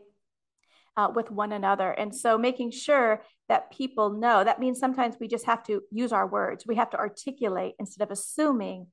uh, 0.95 1.09
with 1.13 1.31
one 1.31 1.51
another. 1.51 1.91
And 1.91 2.15
so 2.15 2.37
making 2.37 2.71
sure 2.71 3.23
that 3.49 3.71
people 3.71 4.11
know 4.11 4.43
that 4.43 4.59
means 4.59 4.79
sometimes 4.79 5.15
we 5.19 5.27
just 5.27 5.45
have 5.45 5.63
to 5.63 5.81
use 5.91 6.11
our 6.11 6.27
words. 6.27 6.65
We 6.67 6.75
have 6.75 6.91
to 6.91 6.97
articulate 6.97 7.73
instead 7.79 8.03
of 8.03 8.11
assuming 8.11 8.87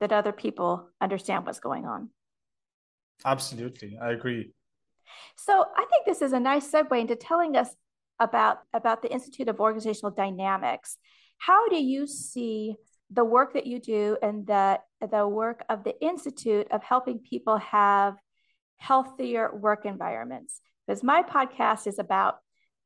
that 0.00 0.12
other 0.12 0.32
people 0.32 0.88
understand 1.00 1.44
what's 1.44 1.60
going 1.60 1.86
on. 1.86 2.10
Absolutely. 3.24 3.98
I 4.00 4.12
agree. 4.12 4.52
So 5.36 5.64
I 5.76 5.84
think 5.90 6.06
this 6.06 6.22
is 6.22 6.32
a 6.32 6.40
nice 6.40 6.70
segue 6.70 6.98
into 6.98 7.16
telling 7.16 7.56
us 7.56 7.74
about, 8.18 8.60
about 8.72 9.02
the 9.02 9.12
Institute 9.12 9.48
of 9.48 9.60
Organizational 9.60 10.12
Dynamics. 10.12 10.96
How 11.38 11.68
do 11.68 11.76
you 11.76 12.06
see 12.06 12.76
the 13.10 13.24
work 13.24 13.54
that 13.54 13.66
you 13.66 13.78
do 13.78 14.16
and 14.22 14.46
the, 14.46 14.80
the 15.10 15.26
work 15.26 15.64
of 15.68 15.84
the 15.84 16.00
Institute 16.00 16.68
of 16.70 16.82
helping 16.82 17.18
people 17.18 17.58
have 17.58 18.14
healthier 18.78 19.54
work 19.54 19.84
environments? 19.84 20.60
Because 20.86 21.02
my 21.02 21.22
podcast 21.22 21.86
is 21.86 21.98
about 21.98 22.36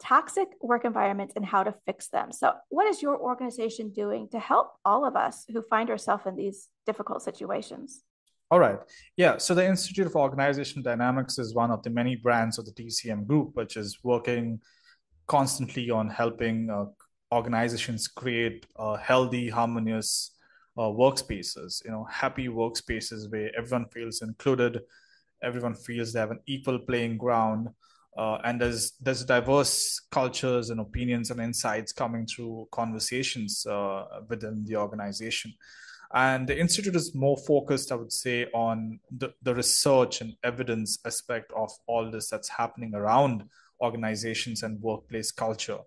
toxic 0.01 0.49
work 0.61 0.85
environments 0.85 1.35
and 1.37 1.45
how 1.45 1.63
to 1.63 1.75
fix 1.87 2.09
them. 2.09 2.33
So, 2.33 2.53
what 2.69 2.87
is 2.87 3.03
your 3.03 3.19
organization 3.19 3.93
doing 3.93 4.29
to 4.33 4.39
help 4.39 4.73
all 4.85 5.07
of 5.07 5.17
us 5.17 5.45
who 5.53 5.63
find 5.63 5.91
ourselves 5.91 6.25
in 6.27 6.37
these 6.37 6.69
difficult 6.87 7.23
situations? 7.23 8.03
All 8.51 8.61
right. 8.61 8.79
Yeah. 9.17 9.39
So 9.39 9.55
the 9.55 9.67
Institute 9.67 10.07
of 10.07 10.15
Organizational 10.15 10.85
Dynamics 10.85 11.37
is 11.39 11.53
one 11.53 11.73
of 11.73 11.83
the 11.83 11.91
many 11.91 12.15
brands 12.15 12.59
of 12.59 12.65
the 12.65 12.71
TCM 12.71 13.27
group, 13.27 13.57
which 13.57 13.77
is 13.77 13.99
working 14.05 14.61
constantly 15.27 15.91
on 15.91 16.09
helping 16.09 16.71
uh, 16.71 16.85
organizations 17.35 18.07
create 18.07 18.65
uh, 18.77 18.97
healthy, 18.99 19.49
harmonious 19.49 20.36
uh, 20.77 20.83
workspaces, 20.83 21.85
you 21.85 21.91
know, 21.91 22.07
happy 22.11 22.49
workspaces 22.49 23.31
where 23.31 23.51
everyone 23.57 23.87
feels 23.89 24.23
included, 24.23 24.81
everyone 25.43 25.75
feels 25.75 26.13
they 26.13 26.21
have 26.21 26.31
an 26.31 26.41
equal 26.47 26.79
playing 26.79 27.17
ground. 27.17 27.69
Uh, 28.17 28.39
and 28.45 28.61
there's 28.61 28.93
there's 29.01 29.25
diverse 29.27 30.01
cultures 30.11 30.71
and 30.71 30.81
opinions 30.81 31.31
and 31.31 31.39
insights 31.41 31.93
coming 31.93 32.27
through 32.27 32.67
conversations 32.73 33.67
uh, 33.67 34.05
within 34.29 34.65
the 34.65 34.77
organization. 34.77 35.53
And 36.15 36.47
the 36.47 36.59
institute 36.59 36.97
is 36.97 37.15
more 37.15 37.37
focused, 37.37 37.93
I 37.93 37.97
would 37.97 38.13
say, 38.13 38.47
on 38.55 39.01
the, 39.11 39.35
the 39.43 39.55
research 39.55 40.21
and 40.21 40.35
evidence 40.45 40.99
aspect 41.05 41.53
of 41.55 41.71
all 41.87 42.11
this 42.11 42.31
that's 42.31 42.49
happening 42.49 42.95
around 42.95 43.45
organizations 43.83 44.63
and 44.63 44.81
workplace 44.81 45.31
culture. 45.31 45.79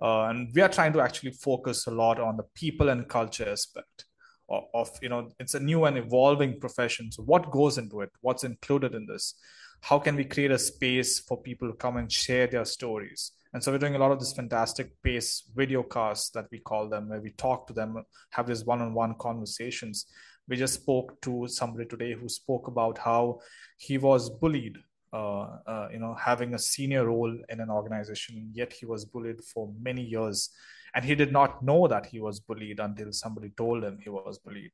Uh, 0.00 0.24
and 0.26 0.50
we 0.54 0.62
are 0.62 0.68
trying 0.68 0.92
to 0.92 1.00
actually 1.00 1.32
focus 1.32 1.86
a 1.86 1.90
lot 1.90 2.20
on 2.20 2.36
the 2.36 2.44
people 2.54 2.88
and 2.88 3.08
culture 3.08 3.48
aspect 3.48 4.06
of, 4.48 4.90
you 5.00 5.08
know 5.08 5.30
it's 5.38 5.54
a 5.54 5.60
new 5.60 5.84
and 5.84 5.96
evolving 5.96 6.58
profession 6.60 7.10
so 7.10 7.22
what 7.22 7.50
goes 7.50 7.78
into 7.78 8.00
it 8.00 8.10
what's 8.20 8.44
included 8.44 8.94
in 8.94 9.06
this 9.06 9.34
how 9.80 9.98
can 9.98 10.16
we 10.16 10.24
create 10.24 10.50
a 10.50 10.58
space 10.58 11.20
for 11.20 11.40
people 11.40 11.68
to 11.68 11.76
come 11.76 11.96
and 11.96 12.10
share 12.10 12.46
their 12.46 12.64
stories 12.64 13.32
and 13.54 13.62
so 13.62 13.70
we're 13.70 13.78
doing 13.78 13.94
a 13.94 13.98
lot 13.98 14.10
of 14.10 14.18
this 14.18 14.32
fantastic 14.32 15.00
pace 15.00 15.44
video 15.54 15.84
casts 15.84 16.30
that 16.30 16.46
we 16.50 16.58
call 16.58 16.88
them, 16.88 17.08
where 17.08 17.20
we 17.20 17.30
talk 17.30 17.68
to 17.68 17.72
them, 17.72 18.02
have 18.30 18.48
these 18.48 18.64
one-on-one 18.64 19.14
conversations. 19.20 20.06
We 20.48 20.56
just 20.56 20.74
spoke 20.74 21.22
to 21.22 21.46
somebody 21.46 21.86
today 21.86 22.14
who 22.14 22.28
spoke 22.28 22.66
about 22.66 22.98
how 22.98 23.38
he 23.78 23.96
was 23.96 24.28
bullied 24.28 24.78
uh, 25.12 25.58
uh, 25.68 25.88
you 25.92 26.00
know, 26.00 26.12
having 26.14 26.54
a 26.54 26.58
senior 26.58 27.06
role 27.06 27.32
in 27.48 27.60
an 27.60 27.70
organization, 27.70 28.50
yet 28.52 28.72
he 28.72 28.84
was 28.84 29.04
bullied 29.04 29.40
for 29.44 29.72
many 29.80 30.02
years. 30.02 30.50
And 30.94 31.04
he 31.04 31.14
did 31.14 31.32
not 31.32 31.62
know 31.62 31.88
that 31.88 32.06
he 32.06 32.20
was 32.20 32.40
bullied 32.40 32.78
until 32.78 33.12
somebody 33.12 33.50
told 33.56 33.82
him 33.82 33.98
he 34.00 34.10
was 34.10 34.38
bullied. 34.38 34.70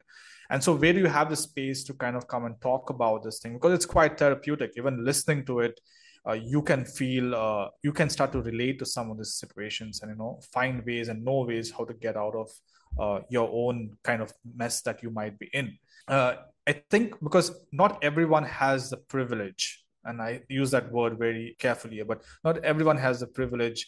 And 0.51 0.63
so, 0.63 0.75
where 0.75 0.93
do 0.93 0.99
you 0.99 1.07
have 1.07 1.31
the 1.31 1.37
space 1.37 1.83
to 1.85 1.95
kind 1.95 2.17
of 2.17 2.29
come 2.29 2.45
and 2.45 2.61
talk 2.61 2.91
about 2.91 3.23
this 3.23 3.39
thing? 3.39 3.55
Because 3.55 3.73
it's 3.73 3.87
quite 3.87 4.19
therapeutic. 4.19 4.73
Even 4.77 5.05
listening 5.05 5.47
to 5.47 5.61
it, 5.61 5.81
uh, 6.29 6.33
you 6.33 6.63
can 6.63 6.85
feel 6.85 7.35
uh, 7.35 7.69
you 7.83 7.93
can 7.93 8.11
start 8.11 8.33
to 8.33 8.43
relate 8.43 8.79
to 8.79 8.87
some 8.87 9.11
of 9.11 9.19
these 9.19 9.35
situations 9.35 10.03
and 10.03 10.11
you 10.11 10.17
know 10.17 10.41
find 10.53 10.85
ways 10.85 11.09
and 11.09 11.25
know 11.25 11.45
ways 11.45 11.71
how 11.71 11.85
to 11.85 11.95
get 11.95 12.17
out 12.17 12.35
of 12.35 12.51
uh, 12.99 13.21
your 13.31 13.49
own 13.53 13.97
kind 14.05 14.21
of 14.21 14.33
mess 14.55 14.83
that 14.83 15.03
you 15.03 15.11
might 15.11 15.39
be 15.39 15.49
in 15.53 15.77
uh, 16.09 16.35
i 16.67 16.73
think 16.91 17.15
because 17.23 17.53
not 17.73 18.03
everyone 18.03 18.45
has 18.45 18.91
the 18.91 18.97
privilege 18.97 19.85
and 20.05 20.21
i 20.21 20.41
use 20.49 20.71
that 20.71 20.91
word 20.93 21.19
very 21.19 21.57
carefully 21.59 22.03
but 22.03 22.23
not 22.45 22.59
everyone 22.65 22.97
has 22.97 23.21
the 23.21 23.27
privilege 23.27 23.87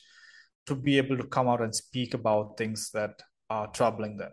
to 0.67 0.75
be 0.75 0.97
able 0.99 1.17
to 1.17 1.25
come 1.25 1.49
out 1.49 1.61
and 1.61 1.75
speak 1.75 2.15
about 2.15 2.57
things 2.57 2.91
that 2.93 3.23
are 3.51 3.67
troubling 3.69 4.17
them. 4.17 4.33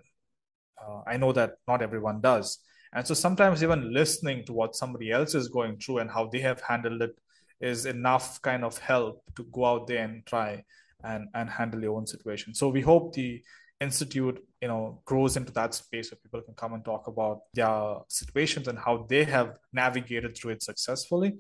Uh, 0.81 1.01
i 1.07 1.17
know 1.17 1.31
that 1.31 1.55
not 1.67 1.81
everyone 1.81 2.21
does. 2.21 2.59
And 2.93 3.05
so 3.05 3.13
sometimes 3.13 3.61
even 3.61 3.93
listening 3.93 4.45
to 4.45 4.53
what 4.53 4.75
somebody 4.75 5.11
else 5.11 5.35
is 5.35 5.47
going 5.47 5.77
through 5.77 5.99
and 5.99 6.09
how 6.09 6.27
they 6.27 6.39
have 6.39 6.61
handled 6.61 7.01
it 7.01 7.15
is 7.61 7.85
enough 7.85 8.41
kind 8.41 8.63
of 8.63 8.77
help 8.79 9.21
to 9.35 9.43
go 9.51 9.65
out 9.65 9.87
there 9.87 10.03
and 10.03 10.25
try 10.25 10.63
and 11.03 11.27
and 11.33 11.49
handle 11.49 11.81
your 11.81 11.95
own 11.97 12.07
situation. 12.07 12.53
So 12.53 12.69
we 12.69 12.81
hope 12.81 13.13
the 13.13 13.43
institute 13.79 14.43
you 14.61 14.67
know 14.67 15.01
grows 15.05 15.37
into 15.37 15.51
that 15.53 15.73
space 15.73 16.11
where 16.11 16.19
people 16.23 16.41
can 16.41 16.53
come 16.53 16.73
and 16.73 16.83
talk 16.83 17.07
about 17.07 17.41
their 17.53 17.97
situations 18.07 18.67
and 18.67 18.77
how 18.77 19.05
they 19.09 19.23
have 19.23 19.55
navigated 19.71 20.35
through 20.35 20.51
it 20.51 20.63
successfully. 20.63 21.37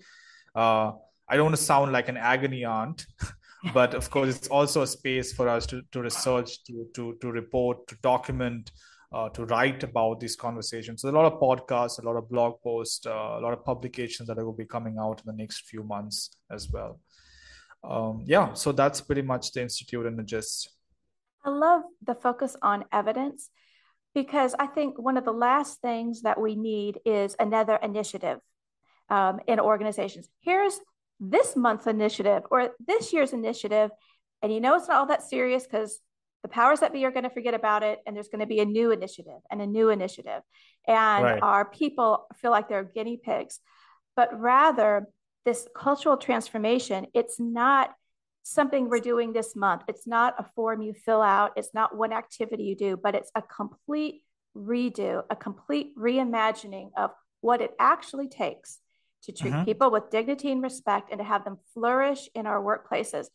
Uh, 0.55 0.91
i 1.27 1.35
don't 1.35 1.45
want 1.45 1.55
to 1.55 1.61
sound 1.61 1.91
like 1.91 2.09
an 2.09 2.17
agony 2.17 2.65
aunt 2.65 3.05
but 3.73 3.93
of 3.93 4.09
course 4.09 4.35
it's 4.35 4.47
also 4.47 4.81
a 4.81 4.87
space 4.87 5.33
for 5.33 5.49
us 5.49 5.65
to, 5.65 5.81
to 5.91 6.01
research 6.01 6.63
to, 6.63 6.85
to 6.93 7.17
to 7.21 7.31
report 7.31 7.87
to 7.87 7.95
document 8.01 8.71
uh, 9.11 9.29
to 9.29 9.45
write 9.45 9.83
about 9.83 10.19
these 10.19 10.35
conversations. 10.35 11.01
So 11.01 11.09
a 11.09 11.11
lot 11.11 11.25
of 11.25 11.39
podcasts, 11.39 12.01
a 12.01 12.05
lot 12.05 12.15
of 12.15 12.29
blog 12.29 12.61
posts, 12.61 13.05
uh, 13.05 13.09
a 13.11 13.41
lot 13.41 13.53
of 13.53 13.65
publications 13.65 14.27
that 14.27 14.37
will 14.37 14.53
be 14.53 14.65
coming 14.65 14.97
out 14.99 15.19
in 15.19 15.25
the 15.25 15.41
next 15.41 15.65
few 15.65 15.83
months 15.83 16.29
as 16.51 16.69
well. 16.69 16.99
Um, 17.83 18.23
yeah, 18.25 18.53
so 18.53 18.71
that's 18.71 19.01
pretty 19.01 19.21
much 19.21 19.51
the 19.51 19.61
institute 19.61 20.05
and 20.05 20.19
the 20.19 20.23
gist. 20.23 20.69
I 21.43 21.49
love 21.49 21.83
the 22.05 22.15
focus 22.15 22.55
on 22.61 22.85
evidence 22.91 23.49
because 24.13 24.53
I 24.59 24.67
think 24.67 24.99
one 24.99 25.17
of 25.17 25.23
the 25.23 25.31
last 25.31 25.81
things 25.81 26.23
that 26.23 26.39
we 26.39 26.55
need 26.55 26.99
is 27.05 27.35
another 27.39 27.77
initiative 27.81 28.39
um, 29.09 29.39
in 29.47 29.59
organizations. 29.59 30.29
Here's 30.41 30.79
this 31.19 31.55
month's 31.55 31.87
initiative 31.87 32.43
or 32.49 32.71
this 32.85 33.13
year's 33.13 33.33
initiative. 33.33 33.91
And 34.41 34.53
you 34.53 34.61
know, 34.61 34.75
it's 34.75 34.87
not 34.87 34.97
all 34.97 35.05
that 35.07 35.23
serious 35.23 35.63
because 35.63 35.99
the 36.43 36.49
powers 36.49 36.79
that 36.79 36.93
be 36.93 37.05
are 37.05 37.11
going 37.11 37.23
to 37.23 37.29
forget 37.29 37.53
about 37.53 37.83
it 37.83 37.99
and 38.05 38.15
there's 38.15 38.29
going 38.29 38.39
to 38.39 38.45
be 38.45 38.59
a 38.59 38.65
new 38.65 38.91
initiative 38.91 39.39
and 39.51 39.61
a 39.61 39.67
new 39.67 39.89
initiative 39.89 40.41
and 40.87 41.23
right. 41.23 41.39
our 41.41 41.65
people 41.65 42.27
feel 42.41 42.51
like 42.51 42.69
they're 42.69 42.83
guinea 42.83 43.17
pigs 43.17 43.59
but 44.15 44.37
rather 44.39 45.07
this 45.45 45.67
cultural 45.75 46.17
transformation 46.17 47.07
it's 47.13 47.39
not 47.39 47.91
something 48.43 48.89
we're 48.89 48.99
doing 48.99 49.33
this 49.33 49.55
month 49.55 49.81
it's 49.87 50.07
not 50.07 50.33
a 50.39 50.45
form 50.55 50.81
you 50.81 50.93
fill 50.93 51.21
out 51.21 51.51
it's 51.55 51.73
not 51.73 51.95
one 51.95 52.13
activity 52.13 52.63
you 52.63 52.75
do 52.75 52.97
but 52.97 53.15
it's 53.15 53.31
a 53.35 53.41
complete 53.41 54.21
redo 54.55 55.23
a 55.29 55.35
complete 55.35 55.95
reimagining 55.97 56.89
of 56.97 57.11
what 57.41 57.61
it 57.61 57.71
actually 57.79 58.27
takes 58.27 58.79
to 59.23 59.31
treat 59.31 59.53
mm-hmm. 59.53 59.65
people 59.65 59.91
with 59.91 60.09
dignity 60.09 60.51
and 60.51 60.61
respect 60.61 61.11
and 61.11 61.19
to 61.19 61.23
have 61.23 61.43
them 61.43 61.57
flourish 61.73 62.29
in 62.35 62.45
our 62.45 62.61
workplaces 62.61 63.27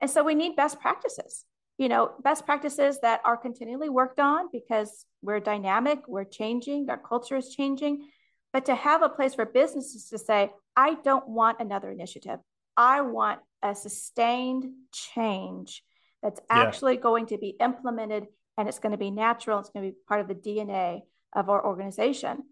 and 0.00 0.10
so 0.10 0.22
we 0.22 0.34
need 0.34 0.56
best 0.56 0.80
practices 0.80 1.44
you 1.78 1.88
know 1.88 2.12
best 2.22 2.46
practices 2.46 3.00
that 3.00 3.20
are 3.24 3.36
continually 3.36 3.88
worked 3.88 4.20
on 4.20 4.48
because 4.52 5.04
we're 5.22 5.40
dynamic 5.40 6.00
we're 6.06 6.24
changing 6.24 6.88
our 6.88 6.98
culture 6.98 7.36
is 7.36 7.54
changing 7.54 8.08
but 8.52 8.66
to 8.66 8.74
have 8.74 9.02
a 9.02 9.08
place 9.08 9.34
for 9.34 9.44
businesses 9.44 10.08
to 10.08 10.18
say 10.18 10.50
i 10.76 10.94
don't 11.04 11.28
want 11.28 11.60
another 11.60 11.90
initiative 11.90 12.38
i 12.76 13.00
want 13.00 13.40
a 13.62 13.74
sustained 13.74 14.64
change 14.92 15.82
that's 16.22 16.40
actually 16.50 16.94
yeah. 16.94 17.00
going 17.00 17.26
to 17.26 17.38
be 17.38 17.54
implemented 17.60 18.26
and 18.58 18.68
it's 18.68 18.78
going 18.78 18.92
to 18.92 18.98
be 18.98 19.10
natural 19.10 19.58
it's 19.58 19.70
going 19.70 19.84
to 19.84 19.92
be 19.92 19.98
part 20.08 20.20
of 20.20 20.28
the 20.28 20.34
dna 20.34 21.00
of 21.34 21.50
our 21.50 21.64
organization 21.64 22.42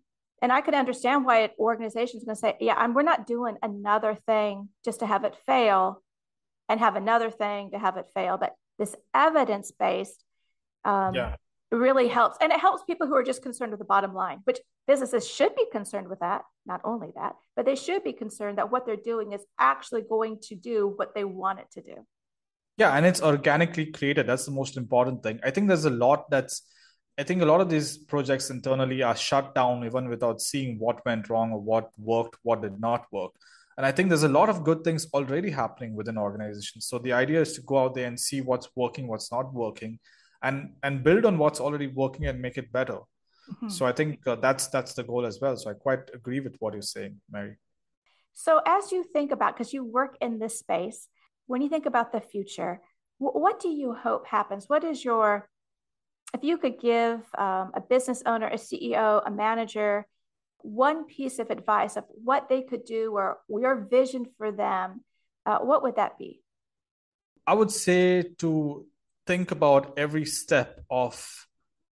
and 0.45 0.53
i 0.53 0.61
could 0.61 0.75
understand 0.75 1.25
why 1.25 1.41
an 1.41 1.51
organization 1.59 2.19
is 2.19 2.25
going 2.25 2.37
to 2.37 2.41
say 2.41 2.57
yeah 2.61 2.75
I'm, 2.77 2.95
we're 2.95 3.03
not 3.03 3.27
doing 3.27 3.57
another 3.63 4.17
thing 4.27 4.69
just 4.85 5.01
to 5.01 5.07
have 5.07 5.25
it 5.25 5.35
fail 5.47 6.03
and 6.69 6.79
have 6.79 6.97
another 6.97 7.31
thing 7.31 7.71
to 7.73 7.79
have 7.79 7.97
it 7.97 8.07
fail 8.15 8.37
but 8.37 8.55
this 8.79 8.95
evidence 9.15 9.73
based 9.73 10.25
um, 10.85 11.15
yeah. 11.15 11.37
really 11.71 12.09
helps. 12.09 12.37
And 12.41 12.53
it 12.53 12.61
helps 12.61 12.85
people 12.85 13.07
who 13.07 13.15
are 13.15 13.23
just 13.23 13.43
concerned 13.43 13.71
with 13.73 13.79
the 13.79 13.85
bottom 13.87 14.15
line, 14.15 14.41
which 14.45 14.59
businesses 14.87 15.29
should 15.29 15.55
be 15.55 15.67
concerned 15.73 16.09
with 16.09 16.21
that. 16.21 16.43
Not 16.67 16.81
only 16.85 17.09
that, 17.17 17.35
but 17.57 17.67
they 17.67 17.77
should 17.77 18.05
be 18.05 18.13
concerned 18.13 18.59
that 18.59 18.71
what 18.71 18.87
they're 18.87 18.97
doing 18.97 19.33
is 19.33 19.43
actually 19.59 20.03
going 20.03 20.39
to 20.45 20.55
do 20.55 20.93
what 20.97 21.15
they 21.15 21.25
want 21.25 21.61
it 21.61 21.71
to 21.73 21.83
do. 21.83 22.07
Yeah, 22.77 22.97
and 22.97 23.07
it's 23.07 23.23
organically 23.23 23.87
created. 23.87 24.27
That's 24.27 24.47
the 24.47 24.51
most 24.51 24.77
important 24.77 25.23
thing. 25.23 25.39
I 25.45 25.51
think 25.51 25.69
there's 25.69 25.85
a 25.85 25.91
lot 25.91 26.29
that's 26.31 26.63
I 27.19 27.23
think 27.23 27.43
a 27.43 27.47
lot 27.47 27.61
of 27.61 27.69
these 27.69 27.97
projects 27.97 28.51
internally 28.51 29.03
are 29.03 29.17
shut 29.17 29.55
down 29.55 29.85
even 29.85 30.09
without 30.09 30.41
seeing 30.41 30.79
what 30.79 31.05
went 31.07 31.29
wrong 31.31 31.53
or 31.53 31.61
what 31.61 31.91
worked, 31.97 32.37
what 32.43 32.63
did 32.63 32.81
not 32.81 33.07
work. 33.13 33.33
and 33.77 33.87
i 33.87 33.93
think 33.95 34.09
there's 34.09 34.27
a 34.27 34.35
lot 34.35 34.51
of 34.51 34.59
good 34.67 34.81
things 34.87 35.05
already 35.19 35.51
happening 35.51 35.95
within 36.01 36.19
organizations. 36.25 36.87
So 36.91 36.99
the 37.07 37.13
idea 37.13 37.41
is 37.47 37.53
to 37.55 37.63
go 37.71 37.79
out 37.83 37.95
there 37.95 38.07
and 38.11 38.19
see 38.27 38.41
what's 38.51 38.69
working 38.83 39.09
what's 39.13 39.31
not 39.37 39.49
working 39.63 39.99
and 40.49 40.59
and 40.87 41.03
build 41.07 41.25
on 41.31 41.41
what's 41.43 41.63
already 41.69 41.89
working 42.03 42.27
and 42.33 42.45
make 42.47 42.59
it 42.63 42.69
better. 42.79 43.01
Mm-hmm. 43.01 43.71
so 43.77 43.85
i 43.91 43.93
think 43.99 44.29
uh, 44.33 44.37
that's 44.45 44.69
that's 44.75 44.95
the 44.99 45.05
goal 45.11 45.27
as 45.31 45.37
well. 45.43 45.57
So 45.63 45.71
i 45.73 45.75
quite 45.87 46.05
agree 46.19 46.41
with 46.47 46.55
what 46.61 46.73
you're 46.77 46.91
saying 46.97 47.15
Merry. 47.37 47.57
So 48.45 48.61
as 48.77 48.93
you 48.95 49.03
think 49.17 49.33
about 49.37 49.51
because 49.55 49.73
you 49.77 49.83
work 49.99 50.15
in 50.27 50.39
this 50.45 50.57
space 50.65 51.01
when 51.51 51.61
you 51.65 51.71
think 51.75 51.87
about 51.93 52.13
the 52.13 52.23
future 52.35 52.73
what 53.19 53.61
do 53.61 53.69
you 53.69 53.95
hope 53.95 54.27
happens? 54.27 54.69
What 54.69 54.85
is 54.85 55.05
your 55.05 55.49
if 56.35 56.43
you 56.43 56.59
could 56.59 56.81
give 56.81 57.21
um, 57.39 57.71
a 57.75 57.81
business 57.89 58.23
owner 58.27 58.49
a 58.49 58.57
ceo 58.57 59.23
a 59.25 59.31
manager 59.31 60.07
one 60.65 61.05
piece 61.05 61.39
of 61.39 61.51
advice 61.51 61.97
of 61.97 62.05
what 62.09 62.49
they 62.49 62.63
could 62.63 62.85
do 62.87 63.13
or 63.13 63.39
your 63.49 63.85
vision 63.85 64.25
for 64.39 64.51
them, 64.51 65.05
uh, 65.45 65.59
what 65.59 65.83
would 65.83 65.97
that 65.97 66.19
be? 66.19 66.41
I 67.47 67.53
would 67.53 67.71
say 67.71 68.23
to 68.39 68.87
think 69.27 69.51
about 69.51 69.99
every 69.99 70.25
step 70.25 70.81
of 70.91 71.47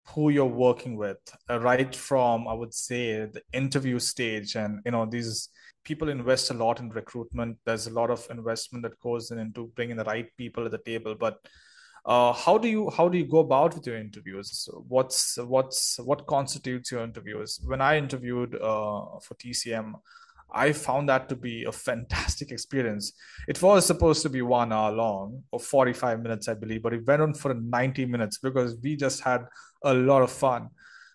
who 0.07 0.29
you're 0.29 0.45
working 0.45 0.95
with, 0.95 1.17
uh, 1.49 1.59
right 1.59 1.93
from 1.93 2.47
I 2.47 2.53
would 2.53 2.73
say 2.73 3.25
the 3.25 3.43
interview 3.51 3.99
stage, 3.99 4.55
and 4.55 4.79
you 4.85 4.91
know 4.91 5.05
these 5.05 5.49
people 5.83 6.07
invest 6.07 6.49
a 6.49 6.53
lot 6.53 6.79
in 6.79 6.89
recruitment. 6.89 7.57
There's 7.65 7.87
a 7.87 7.93
lot 7.93 8.09
of 8.09 8.25
investment 8.31 8.83
that 8.83 8.99
goes 9.01 9.31
in 9.31 9.37
into 9.37 9.67
bringing 9.75 9.97
the 9.97 10.05
right 10.05 10.29
people 10.37 10.65
at 10.65 10.71
the 10.71 10.77
table, 10.77 11.13
but 11.13 11.39
uh, 12.04 12.34
how 12.34 12.58
do 12.58 12.68
you 12.68 12.89
how 12.89 13.08
do 13.08 13.18
you 13.18 13.26
go 13.26 13.39
about 13.39 13.76
with 13.76 13.86
your 13.86 13.97
interviews? 13.97 14.68
What's 14.88 15.38
what's 15.38 15.99
what 15.99 16.26
constitutes 16.26 16.91
your 16.91 17.04
interviews? 17.04 17.60
When 17.64 17.82
i 17.82 17.97
interviewed 17.97 18.56
uh, 18.56 19.20
for 19.22 19.36
tcm 19.36 19.93
i 20.54 20.72
found 20.72 21.08
that 21.08 21.30
to 21.30 21.36
be 21.36 21.64
a 21.64 21.72
fantastic 21.72 22.52
experience. 22.52 23.14
It 23.47 23.62
was 23.62 23.86
supposed 23.86 24.22
to 24.24 24.30
be 24.30 24.41
one 24.41 24.74
hour 24.74 24.91
long 24.91 25.43
or 25.52 25.60
45 25.60 26.22
minutes 26.22 26.47
i 26.47 26.54
believe 26.54 26.84
but 26.84 26.93
it 26.93 27.06
went 27.06 27.22
on 27.22 27.34
for 27.34 27.54
90 27.54 28.06
minutes 28.06 28.39
because 28.39 28.76
we 28.84 28.95
just 28.95 29.22
had 29.22 29.45
a 29.84 29.93
lot 29.93 30.22
of 30.22 30.32
fun. 30.32 30.70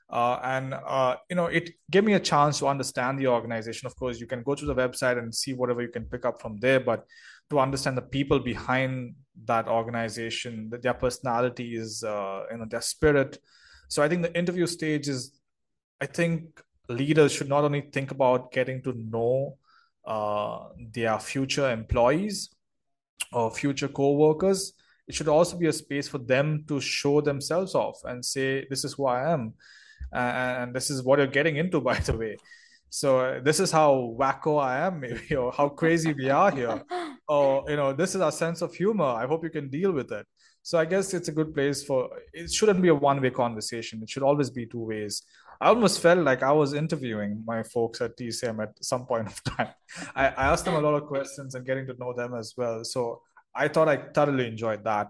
Uh, 0.08 0.38
and 0.44 0.72
uh, 0.72 1.16
you 1.28 1.34
know 1.34 1.46
it 1.46 1.70
gave 1.90 2.04
me 2.04 2.12
a 2.12 2.20
chance 2.20 2.60
to 2.60 2.68
understand 2.68 3.18
the 3.18 3.26
organization. 3.26 3.86
Of 3.86 3.96
course 3.96 4.20
you 4.20 4.26
can 4.28 4.44
go 4.44 4.54
to 4.54 4.64
the 4.64 4.74
website 4.74 5.18
and 5.18 5.34
see 5.34 5.52
whatever 5.52 5.82
you 5.82 5.88
can 5.88 6.04
pick 6.04 6.24
up 6.24 6.40
from 6.40 6.60
there 6.60 6.78
but 6.78 7.04
to 7.50 7.60
understand 7.60 7.96
the 7.96 8.02
people 8.02 8.38
behind 8.38 9.14
that 9.44 9.68
organization, 9.68 10.70
their 10.82 10.94
personalities, 10.94 12.02
uh, 12.02 12.44
you 12.50 12.58
know, 12.58 12.66
their 12.68 12.80
spirit. 12.80 13.38
So 13.88 14.02
I 14.02 14.08
think 14.08 14.22
the 14.22 14.36
interview 14.36 14.66
stage 14.66 15.08
is, 15.08 15.38
I 16.00 16.06
think 16.06 16.60
leaders 16.88 17.32
should 17.32 17.48
not 17.48 17.64
only 17.64 17.82
think 17.92 18.10
about 18.10 18.52
getting 18.52 18.82
to 18.82 18.92
know 18.92 19.58
uh, 20.06 20.68
their 20.92 21.18
future 21.18 21.70
employees 21.70 22.50
or 23.32 23.50
future 23.50 23.88
co-workers. 23.88 24.72
It 25.08 25.14
should 25.14 25.28
also 25.28 25.56
be 25.56 25.66
a 25.66 25.72
space 25.72 26.08
for 26.08 26.18
them 26.18 26.64
to 26.68 26.80
show 26.80 27.20
themselves 27.20 27.74
off 27.74 28.00
and 28.04 28.24
say, 28.24 28.66
"This 28.68 28.84
is 28.84 28.94
who 28.94 29.06
I 29.06 29.32
am," 29.32 29.54
and 30.12 30.74
this 30.74 30.90
is 30.90 31.02
what 31.02 31.18
you're 31.18 31.28
getting 31.28 31.56
into, 31.56 31.80
by 31.90 31.98
the 31.98 32.16
way. 32.16 32.36
So 32.90 33.18
uh, 33.20 33.40
this 33.40 33.60
is 33.60 33.70
how 33.70 34.14
wacko 34.18 34.62
I 34.62 34.78
am, 34.86 35.00
maybe, 35.04 35.36
or 35.36 35.52
how 35.52 35.68
crazy 35.68 36.12
we 36.12 36.30
are 36.30 36.50
here, 36.50 36.82
or 37.28 37.64
you 37.68 37.76
know, 37.76 37.92
this 37.92 38.14
is 38.14 38.20
our 38.20 38.32
sense 38.32 38.62
of 38.62 38.74
humor. 38.74 39.04
I 39.04 39.26
hope 39.26 39.44
you 39.44 39.50
can 39.50 39.68
deal 39.68 39.92
with 39.92 40.12
it. 40.12 40.26
So 40.62 40.78
I 40.78 40.84
guess 40.84 41.14
it's 41.14 41.28
a 41.28 41.32
good 41.32 41.54
place 41.54 41.84
for. 41.84 42.10
It 42.32 42.52
shouldn't 42.52 42.82
be 42.82 42.88
a 42.88 42.94
one-way 42.94 43.30
conversation. 43.30 44.02
It 44.02 44.10
should 44.10 44.22
always 44.22 44.50
be 44.50 44.66
two 44.66 44.84
ways. 44.84 45.22
I 45.60 45.68
almost 45.68 46.00
felt 46.00 46.20
like 46.20 46.42
I 46.42 46.52
was 46.52 46.74
interviewing 46.74 47.42
my 47.46 47.62
folks 47.62 48.00
at 48.00 48.16
TCM 48.16 48.62
at 48.62 48.84
some 48.84 49.06
point 49.06 49.28
of 49.28 49.42
time. 49.44 49.68
I, 50.14 50.26
I 50.28 50.44
asked 50.52 50.64
them 50.64 50.74
a 50.74 50.80
lot 50.80 50.94
of 50.94 51.06
questions 51.06 51.54
and 51.54 51.64
getting 51.64 51.86
to 51.86 51.94
know 51.98 52.12
them 52.12 52.34
as 52.34 52.54
well. 52.56 52.84
So 52.84 53.22
I 53.54 53.68
thought 53.68 53.88
I 53.88 53.96
thoroughly 53.96 54.46
enjoyed 54.46 54.84
that. 54.84 55.08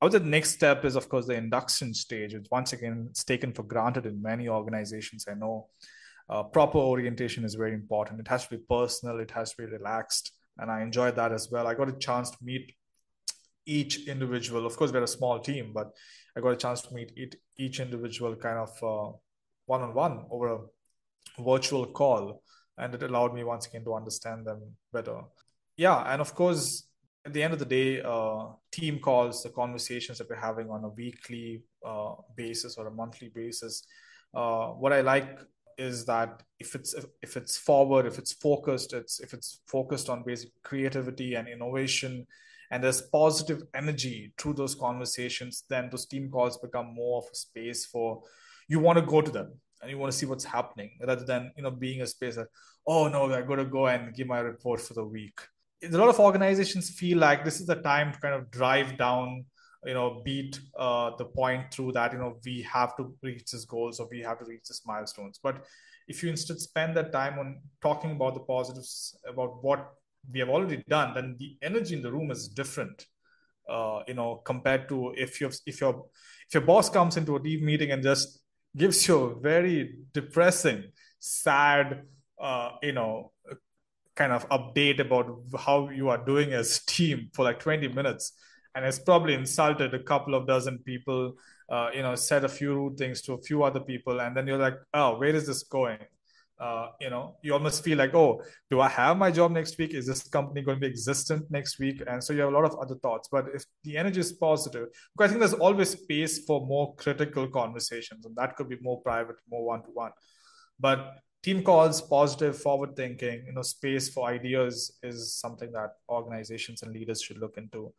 I 0.00 0.04
would 0.04 0.12
say 0.12 0.18
the 0.18 0.26
next 0.26 0.50
step 0.50 0.84
is, 0.84 0.94
of 0.94 1.08
course, 1.08 1.26
the 1.26 1.34
induction 1.34 1.94
stage, 1.94 2.34
which 2.34 2.48
once 2.50 2.74
again 2.74 3.06
it's 3.10 3.24
taken 3.24 3.52
for 3.52 3.62
granted 3.62 4.04
in 4.04 4.20
many 4.20 4.48
organizations. 4.48 5.24
I 5.28 5.34
know 5.34 5.68
uh, 6.28 6.42
proper 6.42 6.78
orientation 6.78 7.44
is 7.44 7.54
very 7.54 7.72
important. 7.72 8.20
It 8.20 8.28
has 8.28 8.46
to 8.46 8.56
be 8.56 8.62
personal, 8.68 9.20
it 9.20 9.30
has 9.30 9.52
to 9.52 9.62
be 9.62 9.72
relaxed. 9.72 10.32
And 10.58 10.70
I 10.70 10.82
enjoyed 10.82 11.16
that 11.16 11.32
as 11.32 11.50
well. 11.50 11.66
I 11.66 11.74
got 11.74 11.88
a 11.88 11.98
chance 11.98 12.30
to 12.30 12.38
meet 12.42 12.72
each 13.66 14.06
individual. 14.08 14.64
Of 14.64 14.76
course, 14.76 14.92
we're 14.92 15.02
a 15.02 15.08
small 15.08 15.40
team, 15.40 15.72
but 15.74 15.90
I 16.36 16.40
got 16.40 16.50
a 16.50 16.56
chance 16.56 16.82
to 16.82 16.94
meet 16.94 17.12
each 17.58 17.80
individual 17.80 18.36
kind 18.36 18.58
of 18.58 18.70
one 19.66 19.82
on 19.82 19.94
one 19.94 20.24
over 20.30 20.54
a 20.54 21.42
virtual 21.42 21.86
call. 21.86 22.42
And 22.78 22.94
it 22.94 23.02
allowed 23.02 23.34
me 23.34 23.42
once 23.42 23.66
again 23.66 23.84
to 23.84 23.94
understand 23.94 24.46
them 24.46 24.60
better. 24.92 25.20
Yeah. 25.76 26.12
And 26.12 26.20
of 26.20 26.34
course, 26.34 26.86
at 27.24 27.32
the 27.32 27.42
end 27.42 27.52
of 27.52 27.58
the 27.58 27.64
day, 27.64 28.02
uh, 28.02 28.48
team 28.70 28.98
calls, 28.98 29.42
the 29.42 29.48
conversations 29.50 30.18
that 30.18 30.28
we're 30.30 30.36
having 30.36 30.70
on 30.70 30.84
a 30.84 30.88
weekly 30.88 31.62
uh, 31.84 32.14
basis 32.36 32.76
or 32.76 32.86
a 32.86 32.90
monthly 32.90 33.30
basis. 33.34 33.84
Uh, 34.34 34.68
what 34.68 34.92
I 34.92 35.00
like 35.00 35.38
is 35.78 36.04
that 36.06 36.42
if 36.58 36.74
it's 36.74 36.94
if 37.22 37.36
it's 37.36 37.56
forward 37.56 38.06
if 38.06 38.18
it's 38.18 38.32
focused 38.32 38.92
it's 38.92 39.20
if 39.20 39.34
it's 39.34 39.60
focused 39.66 40.08
on 40.08 40.22
basic 40.24 40.50
creativity 40.62 41.34
and 41.34 41.48
innovation 41.48 42.26
and 42.70 42.82
there's 42.82 43.02
positive 43.02 43.62
energy 43.74 44.32
through 44.38 44.54
those 44.54 44.74
conversations 44.74 45.64
then 45.68 45.88
those 45.90 46.06
team 46.06 46.30
calls 46.30 46.56
become 46.58 46.94
more 46.94 47.18
of 47.18 47.24
a 47.32 47.36
space 47.36 47.84
for 47.84 48.22
you 48.68 48.80
want 48.80 48.98
to 48.98 49.04
go 49.04 49.20
to 49.20 49.30
them 49.30 49.52
and 49.82 49.90
you 49.90 49.98
want 49.98 50.10
to 50.10 50.18
see 50.18 50.26
what's 50.26 50.44
happening 50.44 50.90
rather 51.06 51.24
than 51.24 51.52
you 51.56 51.62
know 51.62 51.70
being 51.70 52.02
a 52.02 52.06
space 52.06 52.36
that 52.36 52.48
oh 52.86 53.08
no 53.08 53.32
i 53.32 53.42
got 53.42 53.56
to 53.56 53.64
go 53.64 53.86
and 53.86 54.14
give 54.14 54.26
my 54.26 54.40
report 54.40 54.80
for 54.80 54.94
the 54.94 55.04
week. 55.04 55.38
A 55.84 55.88
lot 55.96 56.08
of 56.08 56.18
organizations 56.18 56.90
feel 56.90 57.18
like 57.18 57.44
this 57.44 57.60
is 57.60 57.66
the 57.66 57.76
time 57.76 58.12
to 58.12 58.18
kind 58.18 58.34
of 58.34 58.50
drive 58.50 58.96
down 58.96 59.44
you 59.86 59.94
know 59.94 60.20
beat 60.24 60.60
uh, 60.78 61.10
the 61.16 61.24
point 61.24 61.72
through 61.72 61.92
that 61.92 62.12
you 62.12 62.18
know 62.18 62.36
we 62.44 62.62
have 62.62 62.96
to 62.96 63.14
reach 63.22 63.50
this 63.50 63.64
goals 63.64 64.00
or 64.00 64.08
we 64.10 64.20
have 64.20 64.38
to 64.38 64.44
reach 64.44 64.64
this 64.68 64.82
milestones. 64.86 65.38
But 65.42 65.64
if 66.08 66.22
you 66.22 66.30
instead 66.30 66.58
spend 66.58 66.96
that 66.96 67.12
time 67.12 67.38
on 67.38 67.60
talking 67.80 68.12
about 68.12 68.34
the 68.34 68.40
positives 68.40 69.16
about 69.26 69.62
what 69.62 69.92
we 70.32 70.40
have 70.40 70.48
already 70.48 70.82
done 70.88 71.14
then 71.14 71.36
the 71.38 71.56
energy 71.62 71.94
in 71.94 72.02
the 72.02 72.10
room 72.10 72.30
is 72.30 72.48
different 72.48 73.06
uh, 73.68 74.00
you 74.06 74.14
know 74.14 74.36
compared 74.44 74.88
to 74.88 75.12
if 75.16 75.40
you 75.40 75.50
if 75.66 75.80
your 75.80 76.04
if 76.48 76.54
your 76.54 76.62
boss 76.62 76.88
comes 76.88 77.16
into 77.16 77.36
a 77.36 77.42
team 77.42 77.64
meeting 77.64 77.90
and 77.90 78.02
just 78.02 78.40
gives 78.76 79.06
you 79.08 79.16
a 79.18 79.40
very 79.40 79.96
depressing 80.12 80.84
sad 81.18 82.02
uh, 82.40 82.70
you 82.82 82.92
know 82.92 83.32
kind 84.14 84.32
of 84.32 84.48
update 84.48 84.98
about 84.98 85.40
how 85.58 85.90
you 85.90 86.08
are 86.08 86.24
doing 86.24 86.52
as 86.52 86.80
team 86.84 87.28
for 87.34 87.44
like 87.44 87.60
20 87.60 87.88
minutes 87.88 88.32
and 88.76 88.84
has 88.84 88.98
probably 88.98 89.32
insulted 89.32 89.94
a 89.94 90.02
couple 90.02 90.34
of 90.34 90.46
dozen 90.46 90.78
people, 90.80 91.32
uh, 91.70 91.88
you 91.94 92.02
know, 92.02 92.14
said 92.14 92.44
a 92.44 92.48
few 92.48 92.74
rude 92.74 92.98
things 92.98 93.22
to 93.22 93.32
a 93.32 93.40
few 93.40 93.62
other 93.62 93.80
people, 93.80 94.20
and 94.20 94.36
then 94.36 94.46
you're 94.46 94.58
like, 94.58 94.76
oh, 94.92 95.18
where 95.18 95.34
is 95.34 95.46
this 95.46 95.62
going? 95.62 95.98
Uh, 96.60 96.88
you 97.00 97.10
know, 97.10 97.36
you 97.42 97.52
almost 97.54 97.82
feel 97.82 97.98
like, 97.98 98.14
oh, 98.14 98.42
do 98.70 98.80
I 98.80 98.88
have 98.88 99.16
my 99.16 99.30
job 99.30 99.50
next 99.50 99.78
week? 99.78 99.94
Is 99.94 100.06
this 100.06 100.22
company 100.28 100.62
going 100.62 100.76
to 100.76 100.80
be 100.80 100.86
existent 100.86 101.50
next 101.50 101.78
week? 101.78 102.02
And 102.06 102.22
so 102.22 102.32
you 102.34 102.40
have 102.40 102.50
a 102.50 102.54
lot 102.54 102.64
of 102.64 102.78
other 102.78 102.96
thoughts. 102.96 103.28
But 103.30 103.46
if 103.54 103.64
the 103.84 103.96
energy 103.96 104.20
is 104.20 104.32
positive, 104.32 104.88
I 105.20 105.26
think 105.28 105.40
there's 105.40 105.52
always 105.54 105.90
space 105.90 106.44
for 106.44 106.66
more 106.66 106.94
critical 106.96 107.48
conversations, 107.48 108.26
and 108.26 108.36
that 108.36 108.56
could 108.56 108.68
be 108.68 108.78
more 108.80 109.00
private, 109.00 109.36
more 109.50 109.64
one 109.64 109.82
to 109.84 109.90
one. 109.92 110.12
But 110.78 111.16
team 111.42 111.62
calls, 111.62 112.00
positive, 112.02 112.58
forward 112.58 112.96
thinking, 112.96 113.44
you 113.46 113.52
know, 113.52 113.62
space 113.62 114.10
for 114.10 114.28
ideas 114.28 114.98
is 115.02 115.34
something 115.34 115.72
that 115.72 115.90
organizations 116.08 116.82
and 116.82 116.92
leaders 116.92 117.22
should 117.22 117.38
look 117.38 117.56
into. 117.56 117.92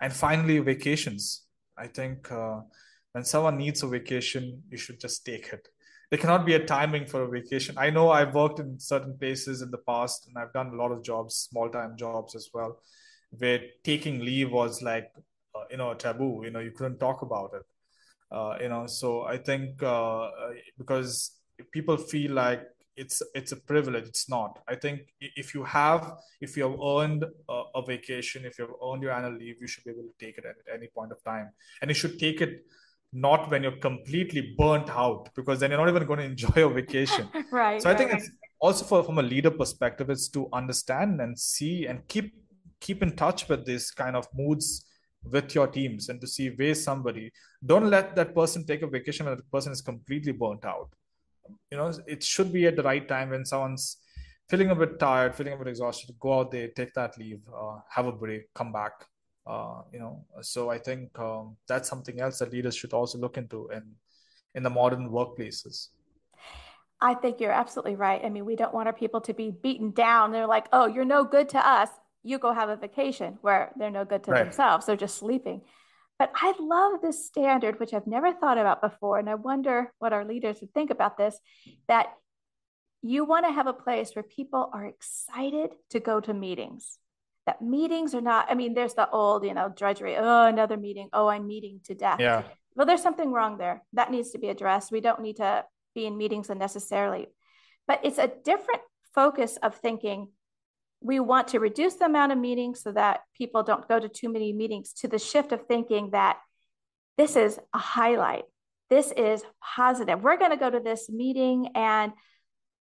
And 0.00 0.12
finally, 0.12 0.58
vacations. 0.58 1.46
I 1.76 1.86
think 1.88 2.30
uh, 2.30 2.60
when 3.12 3.24
someone 3.24 3.56
needs 3.56 3.82
a 3.82 3.88
vacation, 3.88 4.62
you 4.70 4.76
should 4.76 5.00
just 5.00 5.24
take 5.24 5.52
it. 5.52 5.68
There 6.10 6.18
cannot 6.18 6.46
be 6.46 6.54
a 6.54 6.64
timing 6.64 7.06
for 7.06 7.22
a 7.22 7.28
vacation. 7.28 7.76
I 7.78 7.90
know 7.90 8.10
I've 8.10 8.34
worked 8.34 8.60
in 8.60 8.78
certain 8.78 9.16
places 9.18 9.62
in 9.62 9.70
the 9.70 9.78
past, 9.78 10.28
and 10.28 10.36
I've 10.38 10.52
done 10.52 10.68
a 10.68 10.76
lot 10.76 10.92
of 10.92 11.02
jobs, 11.02 11.34
small 11.50 11.68
time 11.68 11.96
jobs 11.96 12.34
as 12.34 12.50
well, 12.54 12.80
where 13.30 13.60
taking 13.82 14.20
leave 14.20 14.52
was 14.52 14.82
like, 14.82 15.10
uh, 15.54 15.64
you 15.70 15.76
know, 15.76 15.90
a 15.90 15.96
taboo. 15.96 16.42
You 16.44 16.50
know, 16.50 16.60
you 16.60 16.70
couldn't 16.70 16.98
talk 16.98 17.22
about 17.22 17.52
it. 17.54 17.62
Uh, 18.30 18.56
you 18.60 18.68
know, 18.68 18.86
so 18.86 19.22
I 19.22 19.38
think 19.38 19.82
uh, 19.82 20.30
because 20.78 21.38
people 21.72 21.96
feel 21.96 22.32
like 22.32 22.62
it's 22.96 23.22
it's 23.34 23.52
a 23.52 23.56
privilege 23.56 24.04
it's 24.06 24.28
not. 24.28 24.60
I 24.68 24.74
think 24.74 25.00
if 25.20 25.54
you 25.54 25.64
have 25.64 26.12
if 26.40 26.56
you 26.56 26.62
have 26.64 26.78
earned 26.80 27.24
a, 27.48 27.62
a, 27.74 27.84
vacation 27.84 28.44
if 28.44 28.58
you 28.58 28.66
have 28.66 28.74
earned 28.84 29.02
your 29.02 29.12
annual 29.12 29.36
leave 29.36 29.56
you 29.60 29.66
should 29.66 29.84
be 29.84 29.90
able 29.90 30.02
to 30.02 30.24
take 30.24 30.38
it 30.38 30.44
at 30.44 30.56
any 30.72 30.88
point 30.88 31.12
of 31.12 31.22
time. 31.24 31.50
And 31.80 31.90
you 31.90 31.94
should 31.94 32.18
take 32.18 32.40
it 32.40 32.64
not 33.12 33.50
when 33.50 33.62
you're 33.62 33.76
completely 33.78 34.54
burnt 34.58 34.90
out 34.90 35.28
because 35.34 35.60
then 35.60 35.70
you're 35.70 35.78
not 35.78 35.88
even 35.88 36.06
going 36.06 36.18
to 36.24 36.24
enjoy 36.24 36.54
your 36.56 36.70
vacation. 36.70 37.28
Right 37.50 37.80
so 37.80 37.90
i 37.90 37.94
think 37.94 38.12
right. 38.12 38.20
it's 38.20 38.30
also 38.58 38.84
for, 38.84 39.04
from 39.04 39.18
a 39.18 39.22
leader 39.22 39.50
perspective 39.50 40.10
it's 40.10 40.28
to 40.28 40.48
understand 40.52 41.20
and 41.20 41.38
see 41.38 41.86
and 41.86 42.06
keep 42.08 42.34
keep 42.80 43.02
in 43.02 43.14
touch 43.14 43.48
with 43.48 43.64
this 43.64 43.90
kind 43.90 44.16
of 44.16 44.26
moods 44.34 44.86
with 45.30 45.54
your 45.54 45.66
teams 45.66 46.08
and 46.08 46.20
to 46.20 46.26
see 46.26 46.48
where 46.48 46.74
somebody 46.74 47.30
don't 47.64 47.88
let 47.88 48.14
that 48.14 48.34
person 48.34 48.64
take 48.64 48.82
a 48.82 48.86
vacation 48.86 49.26
when 49.26 49.36
the 49.36 49.42
person 49.44 49.72
is 49.72 49.80
completely 49.80 50.32
burnt 50.32 50.64
out 50.64 50.90
you 51.70 51.76
know 51.76 51.92
it 52.06 52.22
should 52.22 52.52
be 52.52 52.66
at 52.66 52.76
the 52.76 52.82
right 52.82 53.06
time 53.08 53.30
when 53.30 53.44
someone's 53.44 53.98
feeling 54.48 54.70
a 54.70 54.74
bit 54.74 54.98
tired, 54.98 55.34
feeling 55.34 55.54
a 55.54 55.56
bit 55.56 55.68
exhausted, 55.68 56.14
go 56.20 56.40
out 56.40 56.50
there, 56.50 56.68
take 56.68 56.92
that 56.94 57.16
leave, 57.18 57.40
uh, 57.54 57.78
have 57.88 58.06
a 58.06 58.12
break, 58.12 58.52
come 58.54 58.72
back. 58.72 58.92
Uh, 59.46 59.82
you 59.92 59.98
know, 59.98 60.24
so 60.40 60.70
I 60.70 60.78
think 60.78 61.18
um, 61.18 61.56
that's 61.68 61.88
something 61.88 62.20
else 62.20 62.38
that 62.38 62.52
leaders 62.52 62.76
should 62.76 62.94
also 62.94 63.18
look 63.18 63.36
into 63.36 63.68
in 63.68 63.82
in 64.54 64.62
the 64.62 64.70
modern 64.70 65.10
workplaces. 65.10 65.88
I 67.00 67.14
think 67.14 67.40
you're 67.40 67.52
absolutely 67.52 67.96
right. 67.96 68.24
I 68.24 68.30
mean, 68.30 68.46
we 68.46 68.56
don't 68.56 68.72
want 68.72 68.86
our 68.86 68.94
people 68.94 69.20
to 69.22 69.34
be 69.34 69.50
beaten 69.50 69.90
down. 69.90 70.32
They're 70.32 70.46
like, 70.46 70.68
"Oh, 70.72 70.86
you're 70.86 71.04
no 71.04 71.24
good 71.24 71.50
to 71.50 71.58
us. 71.58 71.90
You 72.22 72.38
go 72.38 72.52
have 72.52 72.70
a 72.70 72.76
vacation," 72.76 73.38
where 73.42 73.72
they're 73.76 73.90
no 73.90 74.04
good 74.06 74.24
to 74.24 74.30
right. 74.30 74.44
themselves. 74.44 74.86
They're 74.86 74.96
just 74.96 75.18
sleeping. 75.18 75.60
But 76.24 76.32
I 76.40 76.54
love 76.58 77.02
this 77.02 77.26
standard, 77.26 77.78
which 77.78 77.92
I've 77.92 78.06
never 78.06 78.32
thought 78.32 78.56
about 78.56 78.80
before, 78.80 79.18
and 79.18 79.28
I 79.28 79.34
wonder 79.34 79.92
what 79.98 80.14
our 80.14 80.24
leaders 80.24 80.58
would 80.62 80.72
think 80.72 80.88
about 80.90 81.18
this. 81.18 81.38
That 81.86 82.06
you 83.02 83.26
want 83.26 83.44
to 83.44 83.52
have 83.52 83.66
a 83.66 83.74
place 83.74 84.12
where 84.14 84.22
people 84.22 84.70
are 84.72 84.86
excited 84.86 85.72
to 85.90 86.00
go 86.00 86.20
to 86.20 86.32
meetings. 86.32 86.98
That 87.44 87.60
meetings 87.60 88.14
are 88.14 88.22
not, 88.22 88.50
I 88.50 88.54
mean, 88.54 88.72
there's 88.72 88.94
the 88.94 89.06
old, 89.10 89.44
you 89.44 89.52
know, 89.52 89.68
drudgery. 89.68 90.16
Oh, 90.16 90.46
another 90.46 90.78
meeting. 90.78 91.10
Oh, 91.12 91.28
I'm 91.28 91.46
meeting 91.46 91.80
to 91.84 91.94
death. 91.94 92.20
Yeah. 92.20 92.44
Well, 92.74 92.86
there's 92.86 93.02
something 93.02 93.30
wrong 93.30 93.58
there. 93.58 93.82
That 93.92 94.10
needs 94.10 94.30
to 94.30 94.38
be 94.38 94.48
addressed. 94.48 94.90
We 94.90 95.02
don't 95.02 95.20
need 95.20 95.36
to 95.36 95.66
be 95.94 96.06
in 96.06 96.16
meetings 96.16 96.48
unnecessarily. 96.48 97.26
But 97.86 98.00
it's 98.02 98.16
a 98.16 98.32
different 98.44 98.80
focus 99.14 99.58
of 99.62 99.74
thinking 99.74 100.28
we 101.04 101.20
want 101.20 101.48
to 101.48 101.60
reduce 101.60 101.94
the 101.96 102.06
amount 102.06 102.32
of 102.32 102.38
meetings 102.38 102.82
so 102.82 102.90
that 102.90 103.20
people 103.36 103.62
don't 103.62 103.86
go 103.86 104.00
to 104.00 104.08
too 104.08 104.32
many 104.32 104.54
meetings 104.54 104.94
to 104.94 105.06
the 105.06 105.18
shift 105.18 105.52
of 105.52 105.66
thinking 105.66 106.10
that 106.12 106.38
this 107.18 107.36
is 107.36 107.60
a 107.74 107.78
highlight. 107.78 108.44
This 108.88 109.12
is 109.12 109.44
positive. 109.62 110.22
We're 110.22 110.38
going 110.38 110.50
to 110.50 110.56
go 110.56 110.70
to 110.70 110.80
this 110.80 111.10
meeting 111.10 111.68
and 111.74 112.12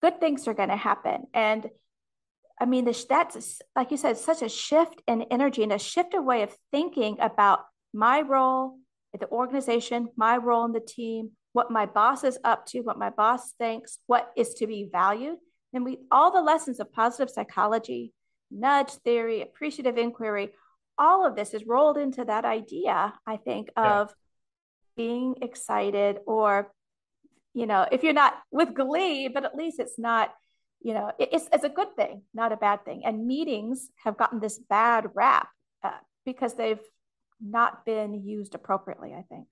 good 0.01 0.21
things 0.21 0.47
are 0.47 0.55
going 0.55 0.69
to 0.69 0.77
happen. 0.77 1.25
And 1.35 1.69
I 2.61 2.67
mean, 2.67 2.85
this, 2.85 3.05
that's 3.05 3.61
like 3.75 3.91
you 3.91 3.97
said, 3.97 4.17
such 4.17 4.43
a 4.43 4.49
shift 4.49 5.03
in 5.09 5.23
energy 5.23 5.65
and 5.65 5.73
a 5.73 5.79
shift 5.79 6.15
of 6.15 6.25
way 6.25 6.43
of 6.43 6.57
thinking 6.71 7.19
about 7.21 7.65
my 7.93 8.21
role 8.21 8.79
at 9.13 9.21
the 9.21 9.29
organization, 9.29 10.09
my 10.17 10.37
role 10.37 10.65
in 10.65 10.73
the 10.73 10.81
team, 10.81 11.33
what 11.53 11.71
my 11.71 11.87
boss 11.87 12.23
is 12.23 12.39
up 12.45 12.65
to, 12.67 12.81
what 12.81 12.99
my 12.99 13.11
boss 13.11 13.53
thinks, 13.59 13.99
what 14.07 14.31
is 14.37 14.55
to 14.55 14.69
be 14.69 14.89
valued. 14.91 15.39
And 15.75 15.85
we 15.85 15.99
all 16.11 16.33
the 16.33 16.41
lessons 16.41 16.81
of 16.81 16.93
positive 16.93 17.31
psychology, 17.31 18.13
nudge 18.51 18.91
theory, 18.91 19.43
appreciative 19.43 19.99
inquiry, 19.99 20.53
all 20.97 21.27
of 21.27 21.35
this 21.37 21.55
is 21.55 21.67
rolled 21.67 21.99
into 21.99 22.25
that 22.25 22.45
idea, 22.45 23.13
I 23.27 23.37
think, 23.37 23.71
of 23.77 24.09
yeah. 24.09 24.15
being 24.97 25.35
excited 25.43 26.19
or 26.27 26.73
you 27.55 27.67
know, 27.67 27.87
if 27.91 28.03
you're 28.03 28.13
not 28.13 28.35
with 28.51 28.75
glee, 28.75 29.29
but 29.29 29.45
at 29.45 29.55
least 29.55 29.79
it's 29.79 29.99
not, 29.99 30.35
you 30.83 30.93
know, 30.93 31.13
it's, 31.19 31.49
it's 31.53 31.65
a 31.65 31.69
good 31.69 31.95
thing, 31.97 32.23
not 32.35 32.53
a 32.53 32.57
bad 32.57 32.85
thing. 32.85 33.03
And 33.05 33.27
meetings 33.27 33.89
have 34.05 34.17
gotten 34.17 34.41
this 34.41 34.59
bad 34.59 35.07
rap 35.15 35.49
uh, 35.85 35.93
because 36.27 36.55
they've 36.55 36.81
not 37.41 37.87
been 37.87 38.27
used 38.27 38.57
appropriately, 38.57 39.15
I 39.15 39.23
think. 39.23 39.47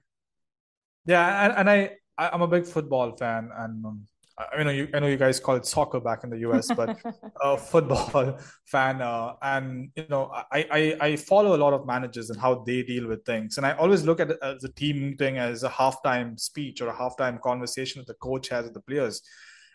Yeah. 1.07 1.45
And, 1.45 1.53
and 1.59 1.71
I, 1.71 1.97
I'm 2.19 2.43
a 2.43 2.49
big 2.49 2.67
football 2.67 3.17
fan 3.17 3.51
and 3.57 3.87
um, 3.87 4.07
I 4.39 4.63
know 4.63 4.71
you, 4.71 4.89
I 4.95 4.99
know 4.99 5.09
you 5.09 5.17
guys 5.17 5.39
call 5.41 5.57
it 5.57 5.67
soccer 5.67 6.01
back 6.01 6.25
in 6.25 6.31
the 6.31 6.39
US, 6.39 6.69
but 6.75 6.99
a 7.43 7.57
football 7.73 8.39
fan, 8.67 9.03
uh, 9.03 9.35
and 9.43 9.91
you 9.95 10.07
know, 10.09 10.31
I, 10.33 10.67
I 10.71 11.07
I 11.07 11.17
follow 11.17 11.55
a 11.55 11.61
lot 11.65 11.75
of 11.75 11.87
managers 11.87 12.31
and 12.31 12.41
how 12.41 12.65
they 12.65 12.83
deal 12.83 13.09
with 13.09 13.25
things, 13.25 13.59
and 13.59 13.67
I 13.67 13.73
always 13.73 14.05
look 14.05 14.21
at 14.21 14.31
it 14.31 14.39
as 14.43 14.65
a 14.65 14.73
team 14.73 15.11
meeting 15.11 15.39
as 15.39 15.65
a 15.65 15.69
halftime 15.69 16.41
speech 16.41 16.81
or 16.81 16.89
a 16.89 16.95
halftime 16.95 17.41
conversation 17.41 18.01
that 18.01 18.07
the 18.07 18.15
coach 18.15 18.49
has 18.49 18.65
with 18.65 18.75
the 18.75 18.81
players, 18.81 19.21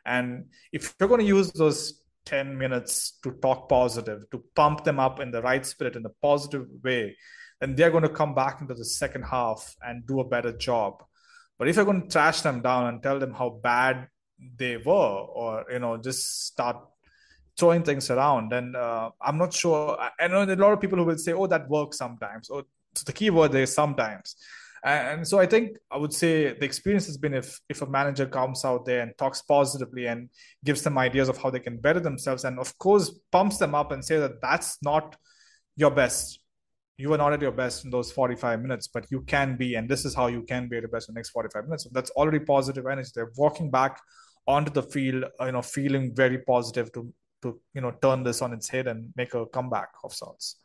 and 0.05 0.45
if 0.71 0.95
you're 0.99 1.09
going 1.09 1.21
to 1.21 1.27
use 1.27 1.51
those 1.51 2.01
10 2.25 2.57
minutes 2.57 3.19
to 3.23 3.31
talk 3.41 3.69
positive, 3.69 4.29
to 4.31 4.43
pump 4.55 4.83
them 4.83 4.99
up 4.99 5.19
in 5.19 5.31
the 5.31 5.41
right 5.41 5.65
spirit 5.65 5.95
in 5.95 6.05
a 6.05 6.11
positive 6.21 6.67
way, 6.83 7.15
then 7.61 7.75
they're 7.75 7.91
going 7.91 8.03
to 8.03 8.09
come 8.09 8.35
back 8.35 8.59
into 8.59 8.73
the 8.73 8.85
second 8.85 9.23
half 9.23 9.75
and 9.81 10.05
do 10.05 10.19
a 10.19 10.27
better 10.27 10.51
job. 10.51 11.03
But 11.57 11.67
if 11.67 11.75
you're 11.75 11.85
going 11.85 12.03
to 12.03 12.09
trash 12.09 12.41
them 12.41 12.61
down 12.61 12.87
and 12.87 13.01
tell 13.01 13.17
them 13.17 13.33
how 13.33 13.49
bad 13.63 14.07
they 14.57 14.77
were 14.77 14.93
or 14.93 15.65
you 15.71 15.79
know 15.79 15.97
just 15.97 16.47
start 16.47 16.77
throwing 17.57 17.83
things 17.83 18.09
around. 18.09 18.53
And 18.53 18.75
uh, 18.75 19.11
i'm 19.21 19.37
not 19.37 19.53
sure 19.53 19.97
i 20.19 20.27
know 20.27 20.43
a 20.43 20.55
lot 20.55 20.73
of 20.73 20.81
people 20.81 20.97
who 20.97 21.05
will 21.05 21.17
say 21.17 21.33
oh 21.33 21.47
that 21.47 21.69
works 21.69 21.97
sometimes. 21.97 22.49
Or 22.49 22.63
so 22.95 23.03
the 23.05 23.13
key 23.13 23.29
word 23.29 23.51
there 23.51 23.63
is 23.63 23.73
sometimes. 23.73 24.35
And 24.83 25.27
so 25.27 25.39
i 25.39 25.45
think 25.45 25.77
i 25.91 25.97
would 25.97 26.13
say 26.13 26.53
the 26.53 26.65
experience 26.65 27.07
has 27.07 27.17
been 27.17 27.33
if 27.33 27.59
if 27.67 27.81
a 27.81 27.87
manager 27.87 28.27
comes 28.27 28.63
out 28.63 28.85
there 28.85 29.01
and 29.01 29.11
talks 29.17 29.41
positively 29.41 30.05
and 30.05 30.29
gives 30.63 30.81
them 30.83 30.97
ideas 30.97 31.29
of 31.29 31.37
how 31.37 31.49
they 31.49 31.59
can 31.59 31.77
better 31.77 31.99
themselves 31.99 32.45
and 32.45 32.59
of 32.59 32.77
course 32.77 33.11
pumps 33.31 33.57
them 33.57 33.73
up 33.73 33.91
and 33.91 34.05
say 34.05 34.17
that 34.19 34.39
that's 34.41 34.77
not 34.81 35.15
your 35.75 35.91
best. 35.91 36.39
You 36.97 37.09
were 37.09 37.17
not 37.17 37.33
at 37.33 37.41
your 37.41 37.51
best 37.51 37.85
in 37.85 37.91
those 37.91 38.11
45 38.11 38.61
minutes 38.61 38.87
but 38.87 39.07
you 39.11 39.21
can 39.21 39.57
be 39.57 39.75
and 39.75 39.89
this 39.89 40.05
is 40.05 40.15
how 40.15 40.27
you 40.27 40.43
can 40.43 40.67
be 40.69 40.77
at 40.77 40.83
your 40.83 40.89
best 40.89 41.09
in 41.09 41.15
the 41.15 41.19
next 41.19 41.29
45 41.29 41.65
minutes. 41.65 41.83
So 41.83 41.89
that's 41.91 42.11
already 42.11 42.39
positive 42.39 42.85
energy. 42.85 43.11
They're 43.13 43.31
walking 43.35 43.69
back 43.69 43.99
onto 44.47 44.71
the 44.71 44.83
field, 44.83 45.25
you 45.39 45.51
know, 45.51 45.61
feeling 45.61 46.15
very 46.15 46.39
positive 46.39 46.91
to 46.93 47.13
to 47.41 47.59
you 47.73 47.81
know 47.81 47.91
turn 48.01 48.23
this 48.23 48.41
on 48.41 48.53
its 48.53 48.67
head 48.67 48.87
and 48.87 49.13
make 49.15 49.33
a 49.33 49.45
comeback 49.45 49.89
of 50.03 50.13
sorts. 50.13 50.55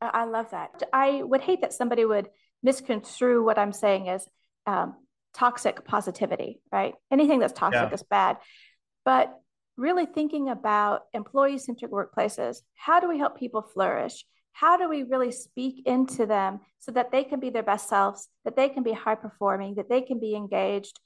I 0.00 0.24
love 0.24 0.50
that. 0.50 0.82
I 0.92 1.22
would 1.22 1.40
hate 1.40 1.62
that 1.62 1.72
somebody 1.72 2.04
would 2.04 2.28
misconstrue 2.62 3.44
what 3.44 3.58
I'm 3.58 3.72
saying 3.72 4.08
as 4.08 4.26
um, 4.66 4.94
toxic 5.34 5.84
positivity, 5.84 6.60
right? 6.70 6.94
Anything 7.10 7.40
that's 7.40 7.52
toxic 7.52 7.88
yeah. 7.88 7.94
is 7.94 8.02
bad. 8.04 8.36
But 9.04 9.34
really 9.76 10.06
thinking 10.06 10.50
about 10.50 11.02
employee 11.14 11.58
centric 11.58 11.90
workplaces, 11.90 12.58
how 12.74 13.00
do 13.00 13.08
we 13.08 13.18
help 13.18 13.38
people 13.38 13.62
flourish? 13.62 14.24
How 14.52 14.76
do 14.76 14.88
we 14.88 15.04
really 15.04 15.30
speak 15.32 15.86
into 15.86 16.26
them 16.26 16.60
so 16.80 16.92
that 16.92 17.12
they 17.12 17.24
can 17.24 17.40
be 17.40 17.50
their 17.50 17.62
best 17.62 17.88
selves, 17.88 18.28
that 18.44 18.56
they 18.56 18.68
can 18.68 18.82
be 18.82 18.92
high 18.92 19.14
performing, 19.14 19.76
that 19.76 19.88
they 19.88 20.02
can 20.02 20.18
be 20.18 20.34
engaged? 20.34 20.98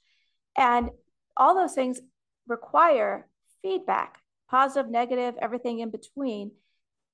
And 0.57 0.89
all 1.37 1.55
those 1.55 1.73
things 1.73 1.99
require 2.47 3.27
feedback, 3.61 4.19
positive, 4.49 4.91
negative, 4.91 5.35
everything 5.41 5.79
in 5.79 5.89
between, 5.89 6.51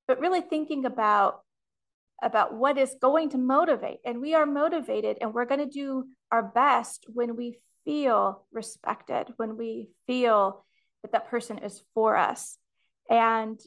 but 0.07 0.19
really 0.19 0.41
thinking 0.41 0.85
about 0.85 1.41
about 2.21 2.53
what 2.53 2.77
is 2.77 2.95
going 3.01 3.29
to 3.29 3.37
motivate. 3.37 3.99
And 4.03 4.19
we 4.19 4.33
are 4.33 4.45
motivated 4.45 5.17
and 5.21 5.33
we're 5.33 5.45
going 5.45 5.65
to 5.65 5.73
do 5.73 6.05
our 6.31 6.43
best 6.43 7.05
when 7.07 7.37
we 7.37 7.59
feel 7.85 8.43
respected, 8.51 9.27
when 9.37 9.57
we 9.57 9.89
feel 10.05 10.65
that 11.01 11.13
that 11.13 11.29
person 11.29 11.59
is 11.59 11.81
for 11.93 12.17
us. 12.17 12.57
And 13.09 13.59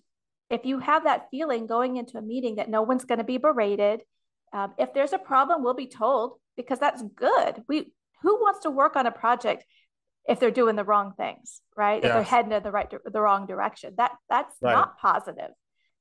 if 0.50 0.66
you 0.66 0.80
have 0.80 1.04
that 1.04 1.28
feeling 1.30 1.66
going 1.66 1.96
into 1.96 2.18
a 2.18 2.22
meeting 2.22 2.56
that 2.56 2.68
no 2.68 2.82
one's 2.82 3.06
going 3.06 3.18
to 3.18 3.24
be 3.24 3.38
berated, 3.38 4.02
um, 4.52 4.74
if 4.78 4.92
there's 4.92 5.14
a 5.14 5.18
problem, 5.18 5.64
we'll 5.64 5.72
be 5.72 5.86
told 5.86 6.34
because 6.56 6.78
that's 6.78 7.02
good. 7.16 7.62
We 7.68 7.92
who 8.20 8.36
wants 8.36 8.60
to 8.60 8.70
work 8.70 8.96
on 8.96 9.06
a 9.06 9.10
project 9.10 9.64
if 10.28 10.38
they're 10.38 10.50
doing 10.50 10.76
the 10.76 10.84
wrong 10.84 11.14
things, 11.16 11.60
right? 11.76 12.02
Yes. 12.02 12.04
If 12.04 12.12
they're 12.14 12.22
heading 12.22 12.52
in 12.52 12.62
the 12.62 12.70
right, 12.70 12.90
the 12.90 13.20
wrong 13.20 13.46
direction, 13.46 13.94
that 13.96 14.12
that's 14.28 14.54
right. 14.60 14.72
not 14.72 14.98
positive. 14.98 15.50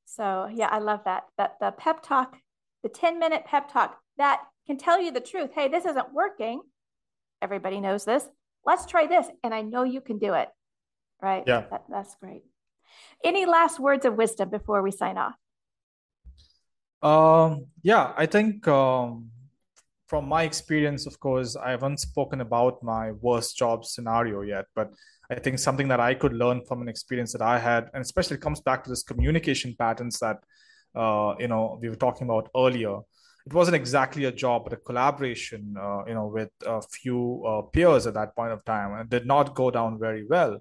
So 0.06 0.50
yeah, 0.54 0.68
I 0.68 0.80
love 0.80 1.02
that. 1.06 1.24
That 1.38 1.56
the 1.60 1.72
pep 1.72 2.04
talk, 2.04 2.38
the 2.84 2.90
10 2.90 3.20
minute 3.20 3.46
pep 3.46 3.72
talk 3.72 3.98
that 4.18 4.42
can 4.68 4.78
tell 4.78 5.02
you 5.02 5.12
the 5.12 5.20
truth. 5.20 5.52
Hey, 5.54 5.68
this 5.68 5.86
isn't 5.86 6.14
working. 6.14 6.62
Everybody 7.42 7.80
knows 7.80 8.06
this. 8.06 8.24
Let's 8.66 8.86
try 8.86 9.08
this. 9.08 9.26
And 9.44 9.54
I 9.54 9.62
know 9.62 9.84
you 9.84 10.02
can 10.02 10.20
do 10.20 10.34
it. 10.34 10.50
Right. 11.22 11.44
Yeah. 11.48 11.66
That, 11.72 11.84
that's 11.90 12.16
great. 12.16 12.44
Any 13.24 13.46
last 13.46 13.80
words 13.80 14.06
of 14.06 14.16
wisdom 14.16 14.50
before 14.50 14.82
we 14.82 14.92
sign 14.92 15.18
off? 15.18 15.36
Um, 17.02 17.68
yeah, 17.82 18.14
I 18.16 18.28
think 18.28 18.68
um, 18.68 19.32
from 20.12 20.28
my 20.28 20.43
experience, 20.43 21.05
of 21.05 21.18
course, 21.22 21.55
I 21.55 21.72
haven't 21.72 22.01
spoken 22.01 22.41
about 22.41 22.84
my 22.84 23.14
worst 23.14 23.55
job 23.57 23.86
scenario 23.86 24.41
yet, 24.41 24.66
but 24.76 24.89
I 25.32 25.36
think 25.36 25.57
something 25.57 25.88
that 25.88 26.01
I 26.01 26.16
could 26.16 26.34
learn 26.34 26.66
from 26.66 26.82
an 26.82 26.89
experience 26.89 27.32
that 27.32 27.41
I 27.41 27.57
had, 27.57 27.89
and 27.93 28.01
especially 28.01 28.36
it 28.36 28.41
comes 28.41 28.59
back 28.59 28.84
to 28.84 28.89
this 28.89 29.03
communication 29.03 29.74
patterns 29.80 30.20
that 30.20 30.39
uh, 31.03 31.36
you 31.39 31.47
know 31.47 31.80
we 31.82 31.88
were 31.88 32.01
talking 32.05 32.28
about 32.28 32.49
earlier. 32.64 32.97
It 33.45 33.53
wasn't 33.53 33.78
exactly 33.78 34.26
a 34.26 34.34
job, 34.34 34.66
but 34.66 34.74
a 34.74 34.82
collaboration, 34.89 35.76
uh, 35.80 36.01
you 36.05 36.14
know, 36.14 36.28
with 36.28 36.51
a 36.66 36.82
few 36.82 37.45
uh, 37.47 37.62
peers 37.74 38.05
at 38.05 38.16
that 38.16 38.36
point 38.36 38.51
of 38.51 38.66
time, 38.66 38.91
and 38.91 39.01
it 39.03 39.09
did 39.09 39.26
not 39.26 39.55
go 39.55 39.72
down 39.72 39.97
very 39.97 40.26
well 40.34 40.59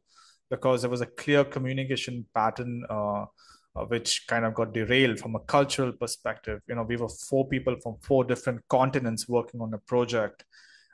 because 0.48 0.82
there 0.82 0.94
was 0.96 1.01
a 1.01 1.12
clear 1.22 1.42
communication 1.42 2.24
pattern 2.36 2.84
uh, 3.77 3.85
which 3.85 4.27
kind 4.27 4.45
of 4.45 4.55
got 4.55 4.73
derailed 4.73 5.18
from 5.18 5.37
a 5.37 5.41
cultural 5.41 5.93
perspective. 5.93 6.61
You 6.68 6.75
know, 6.75 6.83
we 6.83 6.97
were 6.97 7.09
four 7.09 7.47
people 7.47 7.77
from 7.83 7.97
four 8.03 8.25
different 8.25 8.66
continents 8.68 9.29
working 9.29 9.61
on 9.61 9.73
a 9.75 9.79
project, 9.79 10.45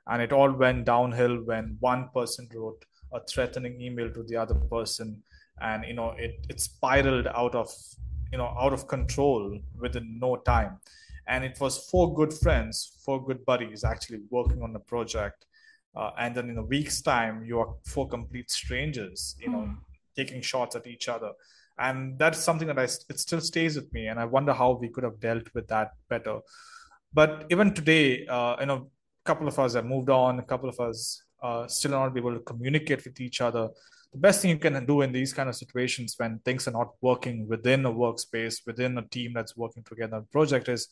and 0.06 0.20
it 0.20 0.32
all 0.32 0.52
went 0.52 0.84
downhill 0.84 1.36
when 1.44 1.76
one 1.80 2.10
person 2.14 2.48
wrote 2.54 2.84
a 3.12 3.20
threatening 3.20 3.80
email 3.80 4.10
to 4.12 4.22
the 4.24 4.36
other 4.36 4.54
person, 4.54 5.22
and 5.60 5.84
you 5.86 5.94
know, 5.94 6.14
it 6.18 6.46
it 6.48 6.60
spiraled 6.60 7.28
out 7.28 7.54
of 7.54 7.72
you 8.30 8.38
know 8.38 8.54
out 8.58 8.72
of 8.72 8.86
control 8.88 9.58
within 9.78 10.18
no 10.20 10.36
time. 10.36 10.78
And 11.28 11.44
it 11.44 11.58
was 11.60 11.88
four 11.90 12.14
good 12.14 12.32
friends, 12.32 12.98
four 13.04 13.24
good 13.24 13.44
buddies 13.44 13.82
actually 13.82 14.20
working 14.30 14.62
on 14.62 14.72
the 14.72 14.78
project. 14.78 15.44
Uh, 15.96 16.10
and 16.18 16.36
then 16.36 16.50
in 16.50 16.58
a 16.58 16.62
week's 16.62 17.00
time, 17.00 17.42
you 17.44 17.58
are 17.58 17.74
four 17.84 18.06
complete 18.06 18.48
strangers, 18.48 19.34
you 19.40 19.48
know, 19.48 19.62
mm. 19.62 19.76
taking 20.14 20.40
shots 20.40 20.76
at 20.76 20.86
each 20.86 21.08
other 21.08 21.32
and 21.78 22.18
that's 22.18 22.38
something 22.38 22.68
that 22.68 22.78
I 22.78 22.84
it 22.84 23.20
still 23.20 23.40
stays 23.40 23.76
with 23.76 23.92
me, 23.92 24.06
and 24.06 24.18
I 24.18 24.24
wonder 24.24 24.52
how 24.52 24.72
we 24.72 24.88
could 24.88 25.04
have 25.04 25.20
dealt 25.20 25.48
with 25.54 25.68
that 25.68 25.90
better. 26.08 26.40
But 27.12 27.46
even 27.50 27.74
today, 27.74 28.26
uh, 28.26 28.56
you 28.60 28.66
know, 28.66 28.90
a 29.24 29.26
couple 29.26 29.48
of 29.48 29.58
us 29.58 29.74
have 29.74 29.84
moved 29.84 30.10
on, 30.10 30.38
a 30.38 30.42
couple 30.42 30.68
of 30.68 30.78
us 30.80 31.22
uh, 31.42 31.66
still 31.66 31.92
not 31.92 32.14
be 32.14 32.20
able 32.20 32.34
to 32.34 32.40
communicate 32.40 33.04
with 33.04 33.20
each 33.20 33.40
other. 33.40 33.68
The 34.12 34.18
best 34.18 34.40
thing 34.40 34.50
you 34.50 34.58
can 34.58 34.86
do 34.86 35.02
in 35.02 35.12
these 35.12 35.32
kind 35.32 35.48
of 35.48 35.56
situations 35.56 36.14
when 36.16 36.40
things 36.44 36.66
are 36.66 36.72
not 36.72 36.92
working 37.00 37.46
within 37.46 37.84
a 37.84 37.92
workspace, 37.92 38.60
within 38.66 38.96
a 38.98 39.06
team 39.08 39.32
that's 39.34 39.56
working 39.56 39.82
together 39.84 40.16
on 40.16 40.22
a 40.22 40.32
project 40.32 40.68
is 40.68 40.88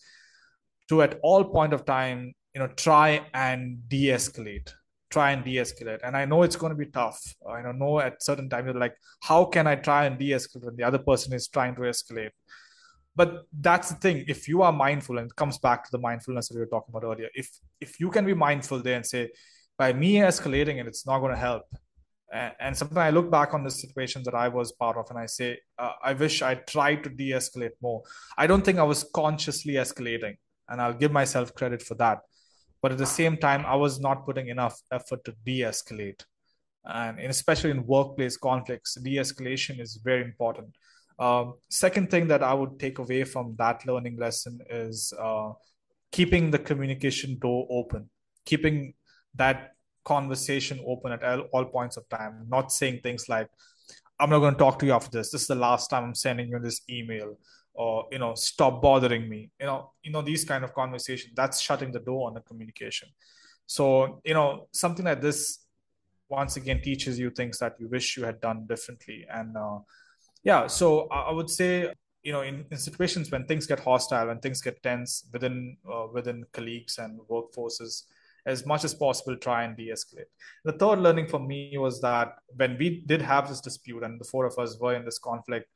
to 0.88 1.02
at 1.02 1.18
all 1.22 1.44
point 1.44 1.72
of 1.72 1.84
time, 1.84 2.34
you 2.54 2.60
know, 2.60 2.68
try 2.68 3.26
and 3.32 3.88
de-escalate 3.88 4.72
try 5.14 5.30
and 5.34 5.44
de-escalate. 5.44 6.00
And 6.04 6.16
i 6.20 6.24
know 6.30 6.42
it's 6.46 6.60
going 6.62 6.74
to 6.76 6.82
be 6.84 6.90
tough. 7.00 7.20
I 7.56 7.62
don't 7.62 7.80
know 7.84 7.94
at 8.06 8.22
certain 8.28 8.48
times 8.50 8.66
you're 8.66 8.84
like 8.86 8.96
how 9.28 9.40
can 9.54 9.66
i 9.72 9.76
try 9.88 10.00
and 10.08 10.18
de-escalate 10.22 10.66
when 10.68 10.76
the 10.80 10.86
other 10.90 11.02
person 11.10 11.32
is 11.38 11.48
trying 11.56 11.74
to 11.76 11.82
escalate? 11.92 12.34
But 13.16 13.30
that's 13.66 13.90
the 13.90 13.98
thing. 14.04 14.24
If 14.34 14.48
you 14.48 14.62
are 14.66 14.72
mindful 14.72 15.18
and 15.18 15.30
it 15.30 15.36
comes 15.36 15.58
back 15.66 15.84
to 15.84 15.90
the 15.92 16.02
mindfulness 16.08 16.48
that 16.48 16.56
we 16.56 16.62
were 16.64 16.72
talking 16.74 16.92
about 16.92 17.06
earlier 17.10 17.30
if 17.42 17.48
if 17.86 18.00
you 18.02 18.10
can 18.16 18.26
be 18.32 18.36
mindful 18.48 18.80
there 18.86 18.96
and 19.00 19.06
say 19.14 19.22
by 19.82 19.88
me 20.02 20.10
escalating 20.30 20.76
it 20.80 20.86
it's 20.92 21.06
not 21.10 21.20
going 21.24 21.34
to 21.38 21.44
help. 21.48 21.64
And, 22.40 22.52
and 22.64 22.76
sometimes 22.80 23.06
i 23.08 23.10
look 23.16 23.28
back 23.38 23.50
on 23.56 23.62
the 23.68 23.74
situations 23.84 24.24
that 24.28 24.38
i 24.44 24.48
was 24.58 24.68
part 24.84 24.96
of 25.00 25.10
and 25.10 25.18
i 25.24 25.26
say 25.38 25.48
uh, 25.84 25.94
i 26.10 26.12
wish 26.24 26.36
i 26.50 26.52
tried 26.74 27.00
to 27.04 27.10
de-escalate 27.20 27.76
more. 27.86 28.00
I 28.42 28.44
don't 28.48 28.64
think 28.66 28.78
i 28.84 28.88
was 28.94 29.00
consciously 29.22 29.74
escalating 29.84 30.36
and 30.68 30.76
i'll 30.82 31.00
give 31.02 31.12
myself 31.22 31.54
credit 31.60 31.82
for 31.90 31.96
that 32.04 32.18
but 32.84 32.92
at 32.92 32.98
the 32.98 33.06
same 33.06 33.36
time 33.38 33.64
i 33.64 33.74
was 33.74 33.98
not 33.98 34.26
putting 34.26 34.48
enough 34.48 34.78
effort 34.92 35.24
to 35.24 35.32
de-escalate. 35.46 36.22
And 36.84 37.18
especially 37.18 37.70
in 37.70 37.86
workplace 37.86 38.36
conflicts 38.36 38.96
de-escalation 39.04 39.80
is 39.80 39.98
very 40.08 40.22
important. 40.22 40.74
Um, 41.18 41.54
second 41.70 42.10
thing 42.10 42.28
that 42.32 42.42
i 42.42 42.52
would 42.52 42.74
take 42.78 42.98
away 42.98 43.22
from 43.24 43.54
that 43.62 43.86
learning 43.86 44.18
lesson 44.24 44.58
is 44.68 45.14
uh, 45.26 45.52
keeping 46.12 46.50
the 46.50 46.58
communication 46.58 47.38
door 47.38 47.66
open 47.70 48.10
keeping 48.44 48.92
that 49.42 49.58
conversation 50.04 50.78
open 50.86 51.12
at 51.12 51.24
all, 51.24 51.42
all 51.54 51.64
points 51.76 51.96
of 51.96 52.06
time 52.10 52.34
not 52.56 52.70
saying 52.78 53.00
things 53.06 53.28
like 53.34 53.48
i'm 54.20 54.28
not 54.34 54.40
going 54.40 54.56
to 54.58 54.64
talk 54.64 54.78
to 54.80 54.86
you 54.86 54.92
after 54.92 55.12
this. 55.16 55.30
This 55.30 55.42
is 55.46 55.52
the 55.54 55.62
last 55.68 55.88
time 55.88 56.04
i'm 56.04 56.18
sending 56.26 56.48
you 56.48 56.58
this 56.58 56.82
email 56.98 57.38
or 57.74 58.06
you 58.12 58.18
know 58.18 58.34
stop 58.34 58.80
bothering 58.80 59.28
me 59.28 59.50
you 59.60 59.66
know 59.66 59.90
you 60.02 60.10
know 60.12 60.22
these 60.22 60.44
kind 60.44 60.64
of 60.64 60.72
conversation 60.74 61.32
that's 61.34 61.60
shutting 61.60 61.92
the 61.92 62.00
door 62.00 62.28
on 62.28 62.34
the 62.34 62.40
communication. 62.40 63.08
So 63.66 64.20
you 64.24 64.34
know 64.34 64.68
something 64.72 65.04
like 65.04 65.20
this 65.20 65.60
once 66.28 66.56
again 66.56 66.80
teaches 66.82 67.18
you 67.18 67.30
things 67.30 67.58
that 67.58 67.74
you 67.78 67.88
wish 67.88 68.16
you 68.16 68.24
had 68.24 68.40
done 68.40 68.66
differently. 68.66 69.26
And 69.28 69.56
uh, 69.56 69.78
yeah 70.44 70.66
so 70.66 71.08
i 71.10 71.32
would 71.32 71.50
say 71.50 71.90
you 72.22 72.32
know 72.32 72.42
in, 72.42 72.64
in 72.70 72.78
situations 72.78 73.30
when 73.30 73.44
things 73.46 73.66
get 73.66 73.80
hostile 73.80 74.30
and 74.30 74.40
things 74.40 74.60
get 74.60 74.82
tense 74.82 75.26
within 75.32 75.76
uh, 75.92 76.06
within 76.12 76.44
colleagues 76.52 76.98
and 76.98 77.18
workforces 77.28 78.04
as 78.46 78.66
much 78.66 78.84
as 78.84 78.94
possible 78.94 79.34
try 79.36 79.64
and 79.64 79.74
de-escalate. 79.74 80.28
The 80.66 80.72
third 80.72 80.98
learning 80.98 81.28
for 81.28 81.38
me 81.38 81.78
was 81.78 82.02
that 82.02 82.34
when 82.56 82.76
we 82.78 83.02
did 83.06 83.22
have 83.22 83.48
this 83.48 83.62
dispute 83.62 84.02
and 84.02 84.20
the 84.20 84.26
four 84.26 84.44
of 84.44 84.58
us 84.58 84.78
were 84.78 84.94
in 84.94 85.06
this 85.06 85.18
conflict 85.18 85.66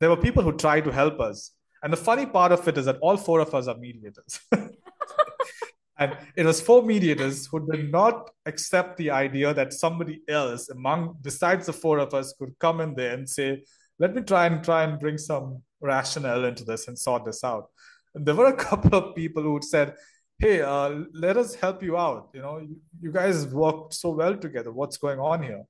there 0.00 0.10
were 0.10 0.16
people 0.16 0.42
who 0.42 0.52
tried 0.52 0.84
to 0.84 0.92
help 0.92 1.20
us. 1.20 1.52
And 1.82 1.92
the 1.92 1.96
funny 1.96 2.26
part 2.26 2.52
of 2.52 2.66
it 2.68 2.78
is 2.78 2.86
that 2.86 2.98
all 3.00 3.16
four 3.16 3.40
of 3.40 3.54
us 3.54 3.68
are 3.68 3.76
mediators. 3.76 4.40
and 5.98 6.16
it 6.34 6.44
was 6.44 6.60
four 6.60 6.82
mediators 6.82 7.46
who 7.46 7.70
did 7.70 7.90
not 7.90 8.30
accept 8.44 8.96
the 8.96 9.10
idea 9.10 9.54
that 9.54 9.72
somebody 9.72 10.22
else 10.28 10.68
among 10.68 11.16
besides 11.22 11.66
the 11.66 11.72
four 11.72 11.98
of 11.98 12.12
us 12.14 12.34
could 12.38 12.58
come 12.58 12.80
in 12.80 12.94
there 12.94 13.14
and 13.14 13.28
say, 13.28 13.62
let 13.98 14.14
me 14.14 14.22
try 14.22 14.46
and 14.46 14.62
try 14.62 14.84
and 14.84 14.98
bring 14.98 15.16
some 15.16 15.62
rationale 15.80 16.44
into 16.44 16.64
this 16.64 16.88
and 16.88 16.98
sort 16.98 17.24
this 17.24 17.42
out. 17.44 17.70
And 18.14 18.26
there 18.26 18.34
were 18.34 18.46
a 18.46 18.56
couple 18.68 18.94
of 18.94 19.14
people 19.14 19.42
who 19.42 19.60
said, 19.62 19.94
hey, 20.38 20.60
uh, 20.60 21.04
let 21.14 21.36
us 21.36 21.54
help 21.54 21.82
you 21.82 21.96
out. 21.96 22.28
You 22.34 22.42
know, 22.42 22.58
you, 22.58 22.76
you 23.00 23.12
guys 23.12 23.46
worked 23.46 23.94
so 23.94 24.10
well 24.10 24.36
together. 24.36 24.72
What's 24.72 24.98
going 24.98 25.18
on 25.18 25.42
here? 25.42 25.62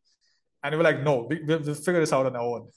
And 0.62 0.72
we 0.72 0.78
were 0.78 0.84
like, 0.84 1.02
no, 1.02 1.26
we, 1.28 1.42
we'll 1.44 1.62
figure 1.62 2.00
this 2.00 2.12
out 2.12 2.26
on 2.26 2.34
our 2.34 2.42
own 2.42 2.68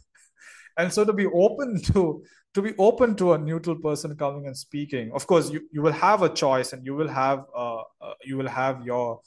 and 0.80 0.92
so 0.92 1.06
to 1.06 1.14
be 1.14 1.28
open 1.28 1.82
to 1.92 2.24
to 2.56 2.62
be 2.62 2.74
open 2.80 3.16
to 3.16 3.34
a 3.34 3.38
neutral 3.38 3.76
person 3.76 4.16
coming 4.16 4.48
and 4.48 4.58
speaking 4.58 5.12
of 5.14 5.28
course 5.28 5.52
you, 5.52 5.62
you 5.72 5.82
will 5.82 5.98
have 6.08 6.24
a 6.24 6.30
choice 6.30 6.74
and 6.74 6.86
you 6.86 6.96
will 6.96 7.08
have 7.08 7.44
uh, 7.56 7.82
uh, 8.02 8.14
you 8.24 8.38
will 8.38 8.48
have 8.48 8.86
your 8.86 9.20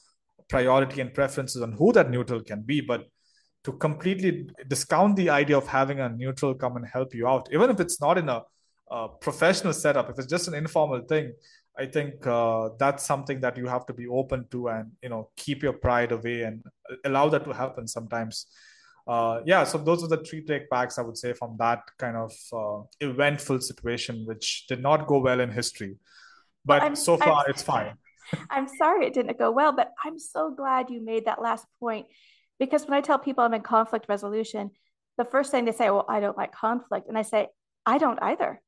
priority 0.49 1.01
and 1.01 1.15
preferences 1.15 1.63
on 1.63 1.73
who 1.73 1.93
that 1.93 2.11
neutral 2.11 2.43
can 2.43 2.63
be. 2.63 2.81
But 2.81 3.07
to 3.65 3.73
completely 3.73 4.49
discount 4.69 5.17
the 5.17 5.31
idea 5.31 5.57
of 5.57 5.67
having 5.67 6.01
a 6.01 6.09
neutral 6.09 6.55
come 6.55 6.77
and 6.77 6.87
help 6.87 7.15
you 7.15 7.29
out 7.29 7.49
even 7.53 7.71
if 7.71 7.81
it's 7.81 8.01
not 8.01 8.19
in 8.19 8.29
a, 8.29 8.43
a 8.91 9.09
professional 9.21 9.73
setup 9.73 10.11
if 10.11 10.19
it's 10.19 10.27
just 10.27 10.49
an 10.49 10.55
informal 10.55 11.01
thing 11.03 11.33
i 11.79 11.87
think 11.87 12.27
uh, 12.27 12.71
that's 12.79 13.05
something 13.07 13.41
that 13.41 13.57
you 13.57 13.67
have 13.67 13.87
to 13.87 13.93
be 13.93 14.07
open 14.07 14.47
to 14.51 14.69
and 14.69 14.91
you 15.03 15.09
know 15.09 15.31
keep 15.37 15.63
your 15.63 15.73
pride 15.73 16.13
away 16.13 16.43
and 16.43 16.63
allow 17.05 17.29
that 17.29 17.45
to 17.45 17.53
happen 17.53 17.87
sometimes 17.87 18.47
uh, 19.07 19.41
yeah, 19.45 19.65
so 19.65 19.79
those 19.79 20.05
are 20.05 20.09
the 20.09 20.23
three 20.25 20.45
take 20.45 20.71
backs 20.71 20.99
I 20.99 21.03
would 21.03 21.19
say 21.19 21.33
from 21.33 21.57
that 21.59 21.83
kind 21.99 22.17
of 22.17 22.33
uh, 22.53 22.83
eventful 23.01 23.61
situation, 23.61 24.25
which 24.27 24.67
did 24.69 24.81
not 24.81 25.07
go 25.07 25.19
well 25.19 25.41
in 25.41 25.51
history. 25.51 25.97
But 26.65 26.83
I'm, 26.83 26.95
so 26.95 27.17
far, 27.17 27.45
I'm, 27.45 27.45
it's 27.51 27.63
fine. 27.63 27.95
I'm 28.51 28.69
sorry 28.69 29.07
it 29.07 29.15
didn't 29.15 29.39
go 29.39 29.51
well, 29.51 29.73
but 29.73 29.91
I'm 30.05 30.19
so 30.19 30.51
glad 30.51 30.91
you 30.91 31.05
made 31.05 31.25
that 31.27 31.43
last 31.43 31.67
point 31.81 32.07
because 32.59 32.85
when 32.85 32.95
I 32.95 33.01
tell 33.01 33.19
people 33.19 33.43
I'm 33.43 33.55
in 33.55 33.63
conflict 33.63 34.07
resolution, 34.09 34.71
the 35.19 35.25
first 35.25 35.51
thing 35.51 35.65
they 35.65 35.73
say, 35.73 35.91
"Well, 35.91 36.07
I 36.09 36.21
don't 36.21 36.37
like 36.37 36.53
conflict," 36.53 37.09
and 37.09 37.19
I 37.19 37.23
say, 37.23 37.49
"I 37.85 37.99
don't 37.99 38.23
either." 38.23 38.63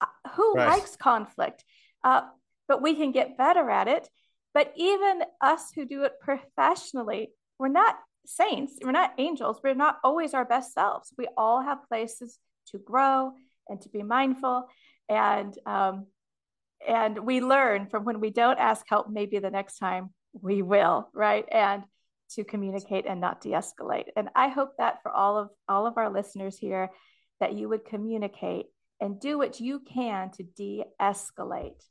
Uh, 0.00 0.06
who 0.34 0.54
right. 0.54 0.68
likes 0.68 0.96
conflict? 0.96 1.62
Uh, 2.02 2.22
but 2.66 2.82
we 2.82 2.94
can 2.94 3.12
get 3.12 3.36
better 3.36 3.68
at 3.70 3.88
it. 3.88 4.08
But 4.54 4.72
even 4.76 5.22
us 5.40 5.72
who 5.74 5.84
do 5.84 6.04
it 6.04 6.12
professionally, 6.20 7.32
we're 7.58 7.68
not 7.68 7.98
saints, 8.26 8.78
we're 8.82 8.92
not 8.92 9.12
angels, 9.18 9.60
we're 9.62 9.74
not 9.74 9.98
always 10.04 10.34
our 10.34 10.44
best 10.44 10.72
selves. 10.72 11.12
We 11.16 11.28
all 11.36 11.62
have 11.62 11.88
places 11.88 12.38
to 12.68 12.78
grow 12.78 13.32
and 13.68 13.80
to 13.82 13.88
be 13.88 14.02
mindful. 14.02 14.66
And 15.08 15.54
um, 15.66 16.06
and 16.86 17.18
we 17.20 17.40
learn 17.40 17.86
from 17.86 18.04
when 18.04 18.20
we 18.20 18.30
don't 18.30 18.58
ask 18.58 18.84
help, 18.88 19.08
maybe 19.08 19.38
the 19.38 19.50
next 19.50 19.78
time 19.78 20.10
we 20.32 20.62
will, 20.62 21.08
right? 21.14 21.46
And 21.50 21.84
to 22.32 22.44
communicate 22.44 23.06
and 23.06 23.20
not 23.20 23.40
de-escalate. 23.40 24.08
And 24.16 24.28
I 24.34 24.48
hope 24.48 24.72
that 24.78 25.02
for 25.02 25.10
all 25.10 25.38
of 25.38 25.50
all 25.68 25.86
of 25.86 25.96
our 25.96 26.10
listeners 26.10 26.58
here, 26.58 26.90
that 27.40 27.54
you 27.54 27.68
would 27.68 27.84
communicate 27.84 28.66
and 29.00 29.20
do 29.20 29.38
what 29.38 29.60
you 29.60 29.80
can 29.80 30.30
to 30.32 30.42
de-escalate. 30.42 31.82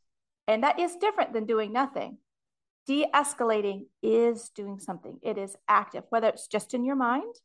And 0.47 0.63
that 0.63 0.79
is 0.79 0.95
different 0.95 1.34
than 1.34 1.45
doing 1.45 1.71
nothing 1.71 2.17
de 2.86 3.05
escalating 3.13 3.86
is 4.01 4.49
doing 4.49 4.79
something, 4.79 5.19
it 5.21 5.38
is 5.38 5.55
active, 5.67 6.03
whether 6.09 6.27
it's 6.27 6.47
just 6.47 6.73
in 6.73 6.84
your 6.84 6.95
mind, 6.95 7.36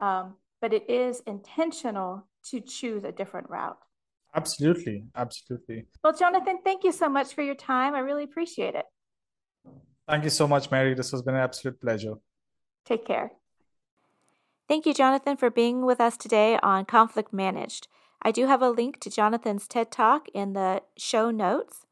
um, 0.00 0.34
but 0.60 0.72
it 0.72 0.88
is 0.88 1.22
intentional 1.26 2.26
to 2.50 2.60
choose 2.60 3.04
a 3.04 3.12
different 3.12 3.48
route. 3.50 3.78
Absolutely. 4.34 5.04
Absolutely. 5.14 5.86
Well, 6.02 6.14
Jonathan, 6.14 6.58
thank 6.64 6.84
you 6.84 6.92
so 6.92 7.08
much 7.08 7.34
for 7.34 7.42
your 7.42 7.54
time. 7.54 7.94
I 7.94 7.98
really 7.98 8.24
appreciate 8.24 8.74
it. 8.74 8.86
Thank 10.08 10.24
you 10.24 10.30
so 10.30 10.48
much, 10.48 10.70
Merry. 10.70 10.94
This 10.94 11.10
has 11.10 11.22
been 11.22 11.34
an 11.34 11.40
absolute 11.40 11.80
pleasure. 11.80 12.14
Take 12.84 13.06
care. 13.06 13.32
Thank 14.68 14.86
you, 14.86 14.94
Jonathan, 14.94 15.36
for 15.36 15.50
being 15.50 15.84
with 15.84 16.00
us 16.00 16.16
today 16.16 16.58
on 16.62 16.86
Conflict 16.86 17.32
Managed. 17.32 17.88
I 18.22 18.30
do 18.30 18.46
have 18.46 18.62
a 18.62 18.70
link 18.70 19.00
to 19.00 19.10
Jonathan's 19.10 19.68
TED 19.68 19.90
Talk 19.90 20.28
in 20.32 20.54
the 20.54 20.82
show 20.96 21.30
notes. 21.30 21.86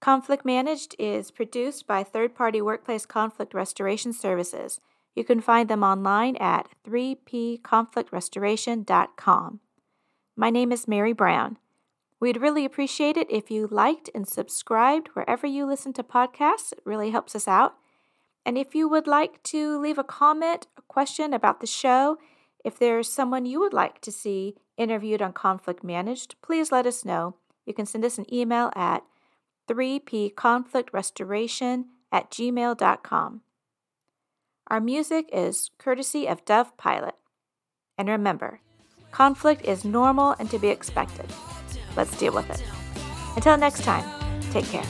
Conflict 0.00 0.44
Managed 0.44 0.94
is 0.98 1.30
produced 1.32 1.86
by 1.86 2.02
third 2.04 2.34
party 2.34 2.62
workplace 2.62 3.04
conflict 3.04 3.52
restoration 3.52 4.12
services. 4.12 4.80
You 5.14 5.24
can 5.24 5.40
find 5.40 5.68
them 5.68 5.82
online 5.82 6.36
at 6.36 6.68
3pconflictrestoration.com. 6.86 9.60
My 10.36 10.50
name 10.50 10.70
is 10.70 10.86
Merry 10.86 11.12
Brown. 11.12 11.58
We'd 12.20 12.40
really 12.40 12.64
appreciate 12.64 13.16
it 13.16 13.28
if 13.28 13.50
you 13.50 13.66
liked 13.68 14.08
and 14.14 14.28
subscribed 14.28 15.08
wherever 15.14 15.48
you 15.48 15.66
listen 15.66 15.92
to 15.94 16.04
podcasts. 16.04 16.70
It 16.72 16.78
really 16.84 17.10
helps 17.10 17.34
us 17.34 17.48
out. 17.48 17.74
And 18.46 18.56
if 18.56 18.76
you 18.76 18.88
would 18.88 19.08
like 19.08 19.42
to 19.44 19.80
leave 19.80 19.98
a 19.98 20.04
comment, 20.04 20.68
a 20.76 20.82
question 20.82 21.32
about 21.34 21.60
the 21.60 21.66
show, 21.66 22.18
if 22.64 22.78
there's 22.78 23.12
someone 23.12 23.46
you 23.46 23.58
would 23.60 23.72
like 23.72 24.00
to 24.02 24.12
see 24.12 24.54
interviewed 24.76 25.20
on 25.20 25.32
Conflict 25.32 25.82
Managed, 25.82 26.36
please 26.40 26.70
let 26.70 26.86
us 26.86 27.04
know. 27.04 27.34
You 27.66 27.74
can 27.74 27.86
send 27.86 28.04
us 28.04 28.18
an 28.18 28.32
email 28.32 28.70
at 28.76 29.02
3pconflictrestoration 29.68 31.84
at 32.10 32.30
gmail.com. 32.30 33.42
Our 34.68 34.80
music 34.80 35.28
is 35.32 35.70
courtesy 35.78 36.26
of 36.26 36.44
Dove 36.44 36.76
Pilot. 36.76 37.14
And 37.96 38.08
remember, 38.08 38.60
conflict 39.10 39.64
is 39.64 39.84
normal 39.84 40.34
and 40.38 40.50
to 40.50 40.58
be 40.58 40.68
expected. 40.68 41.26
Let's 41.96 42.16
deal 42.18 42.34
with 42.34 42.50
it. 42.50 42.62
Until 43.36 43.56
next 43.56 43.82
time, 43.82 44.04
take 44.50 44.66
care. 44.66 44.84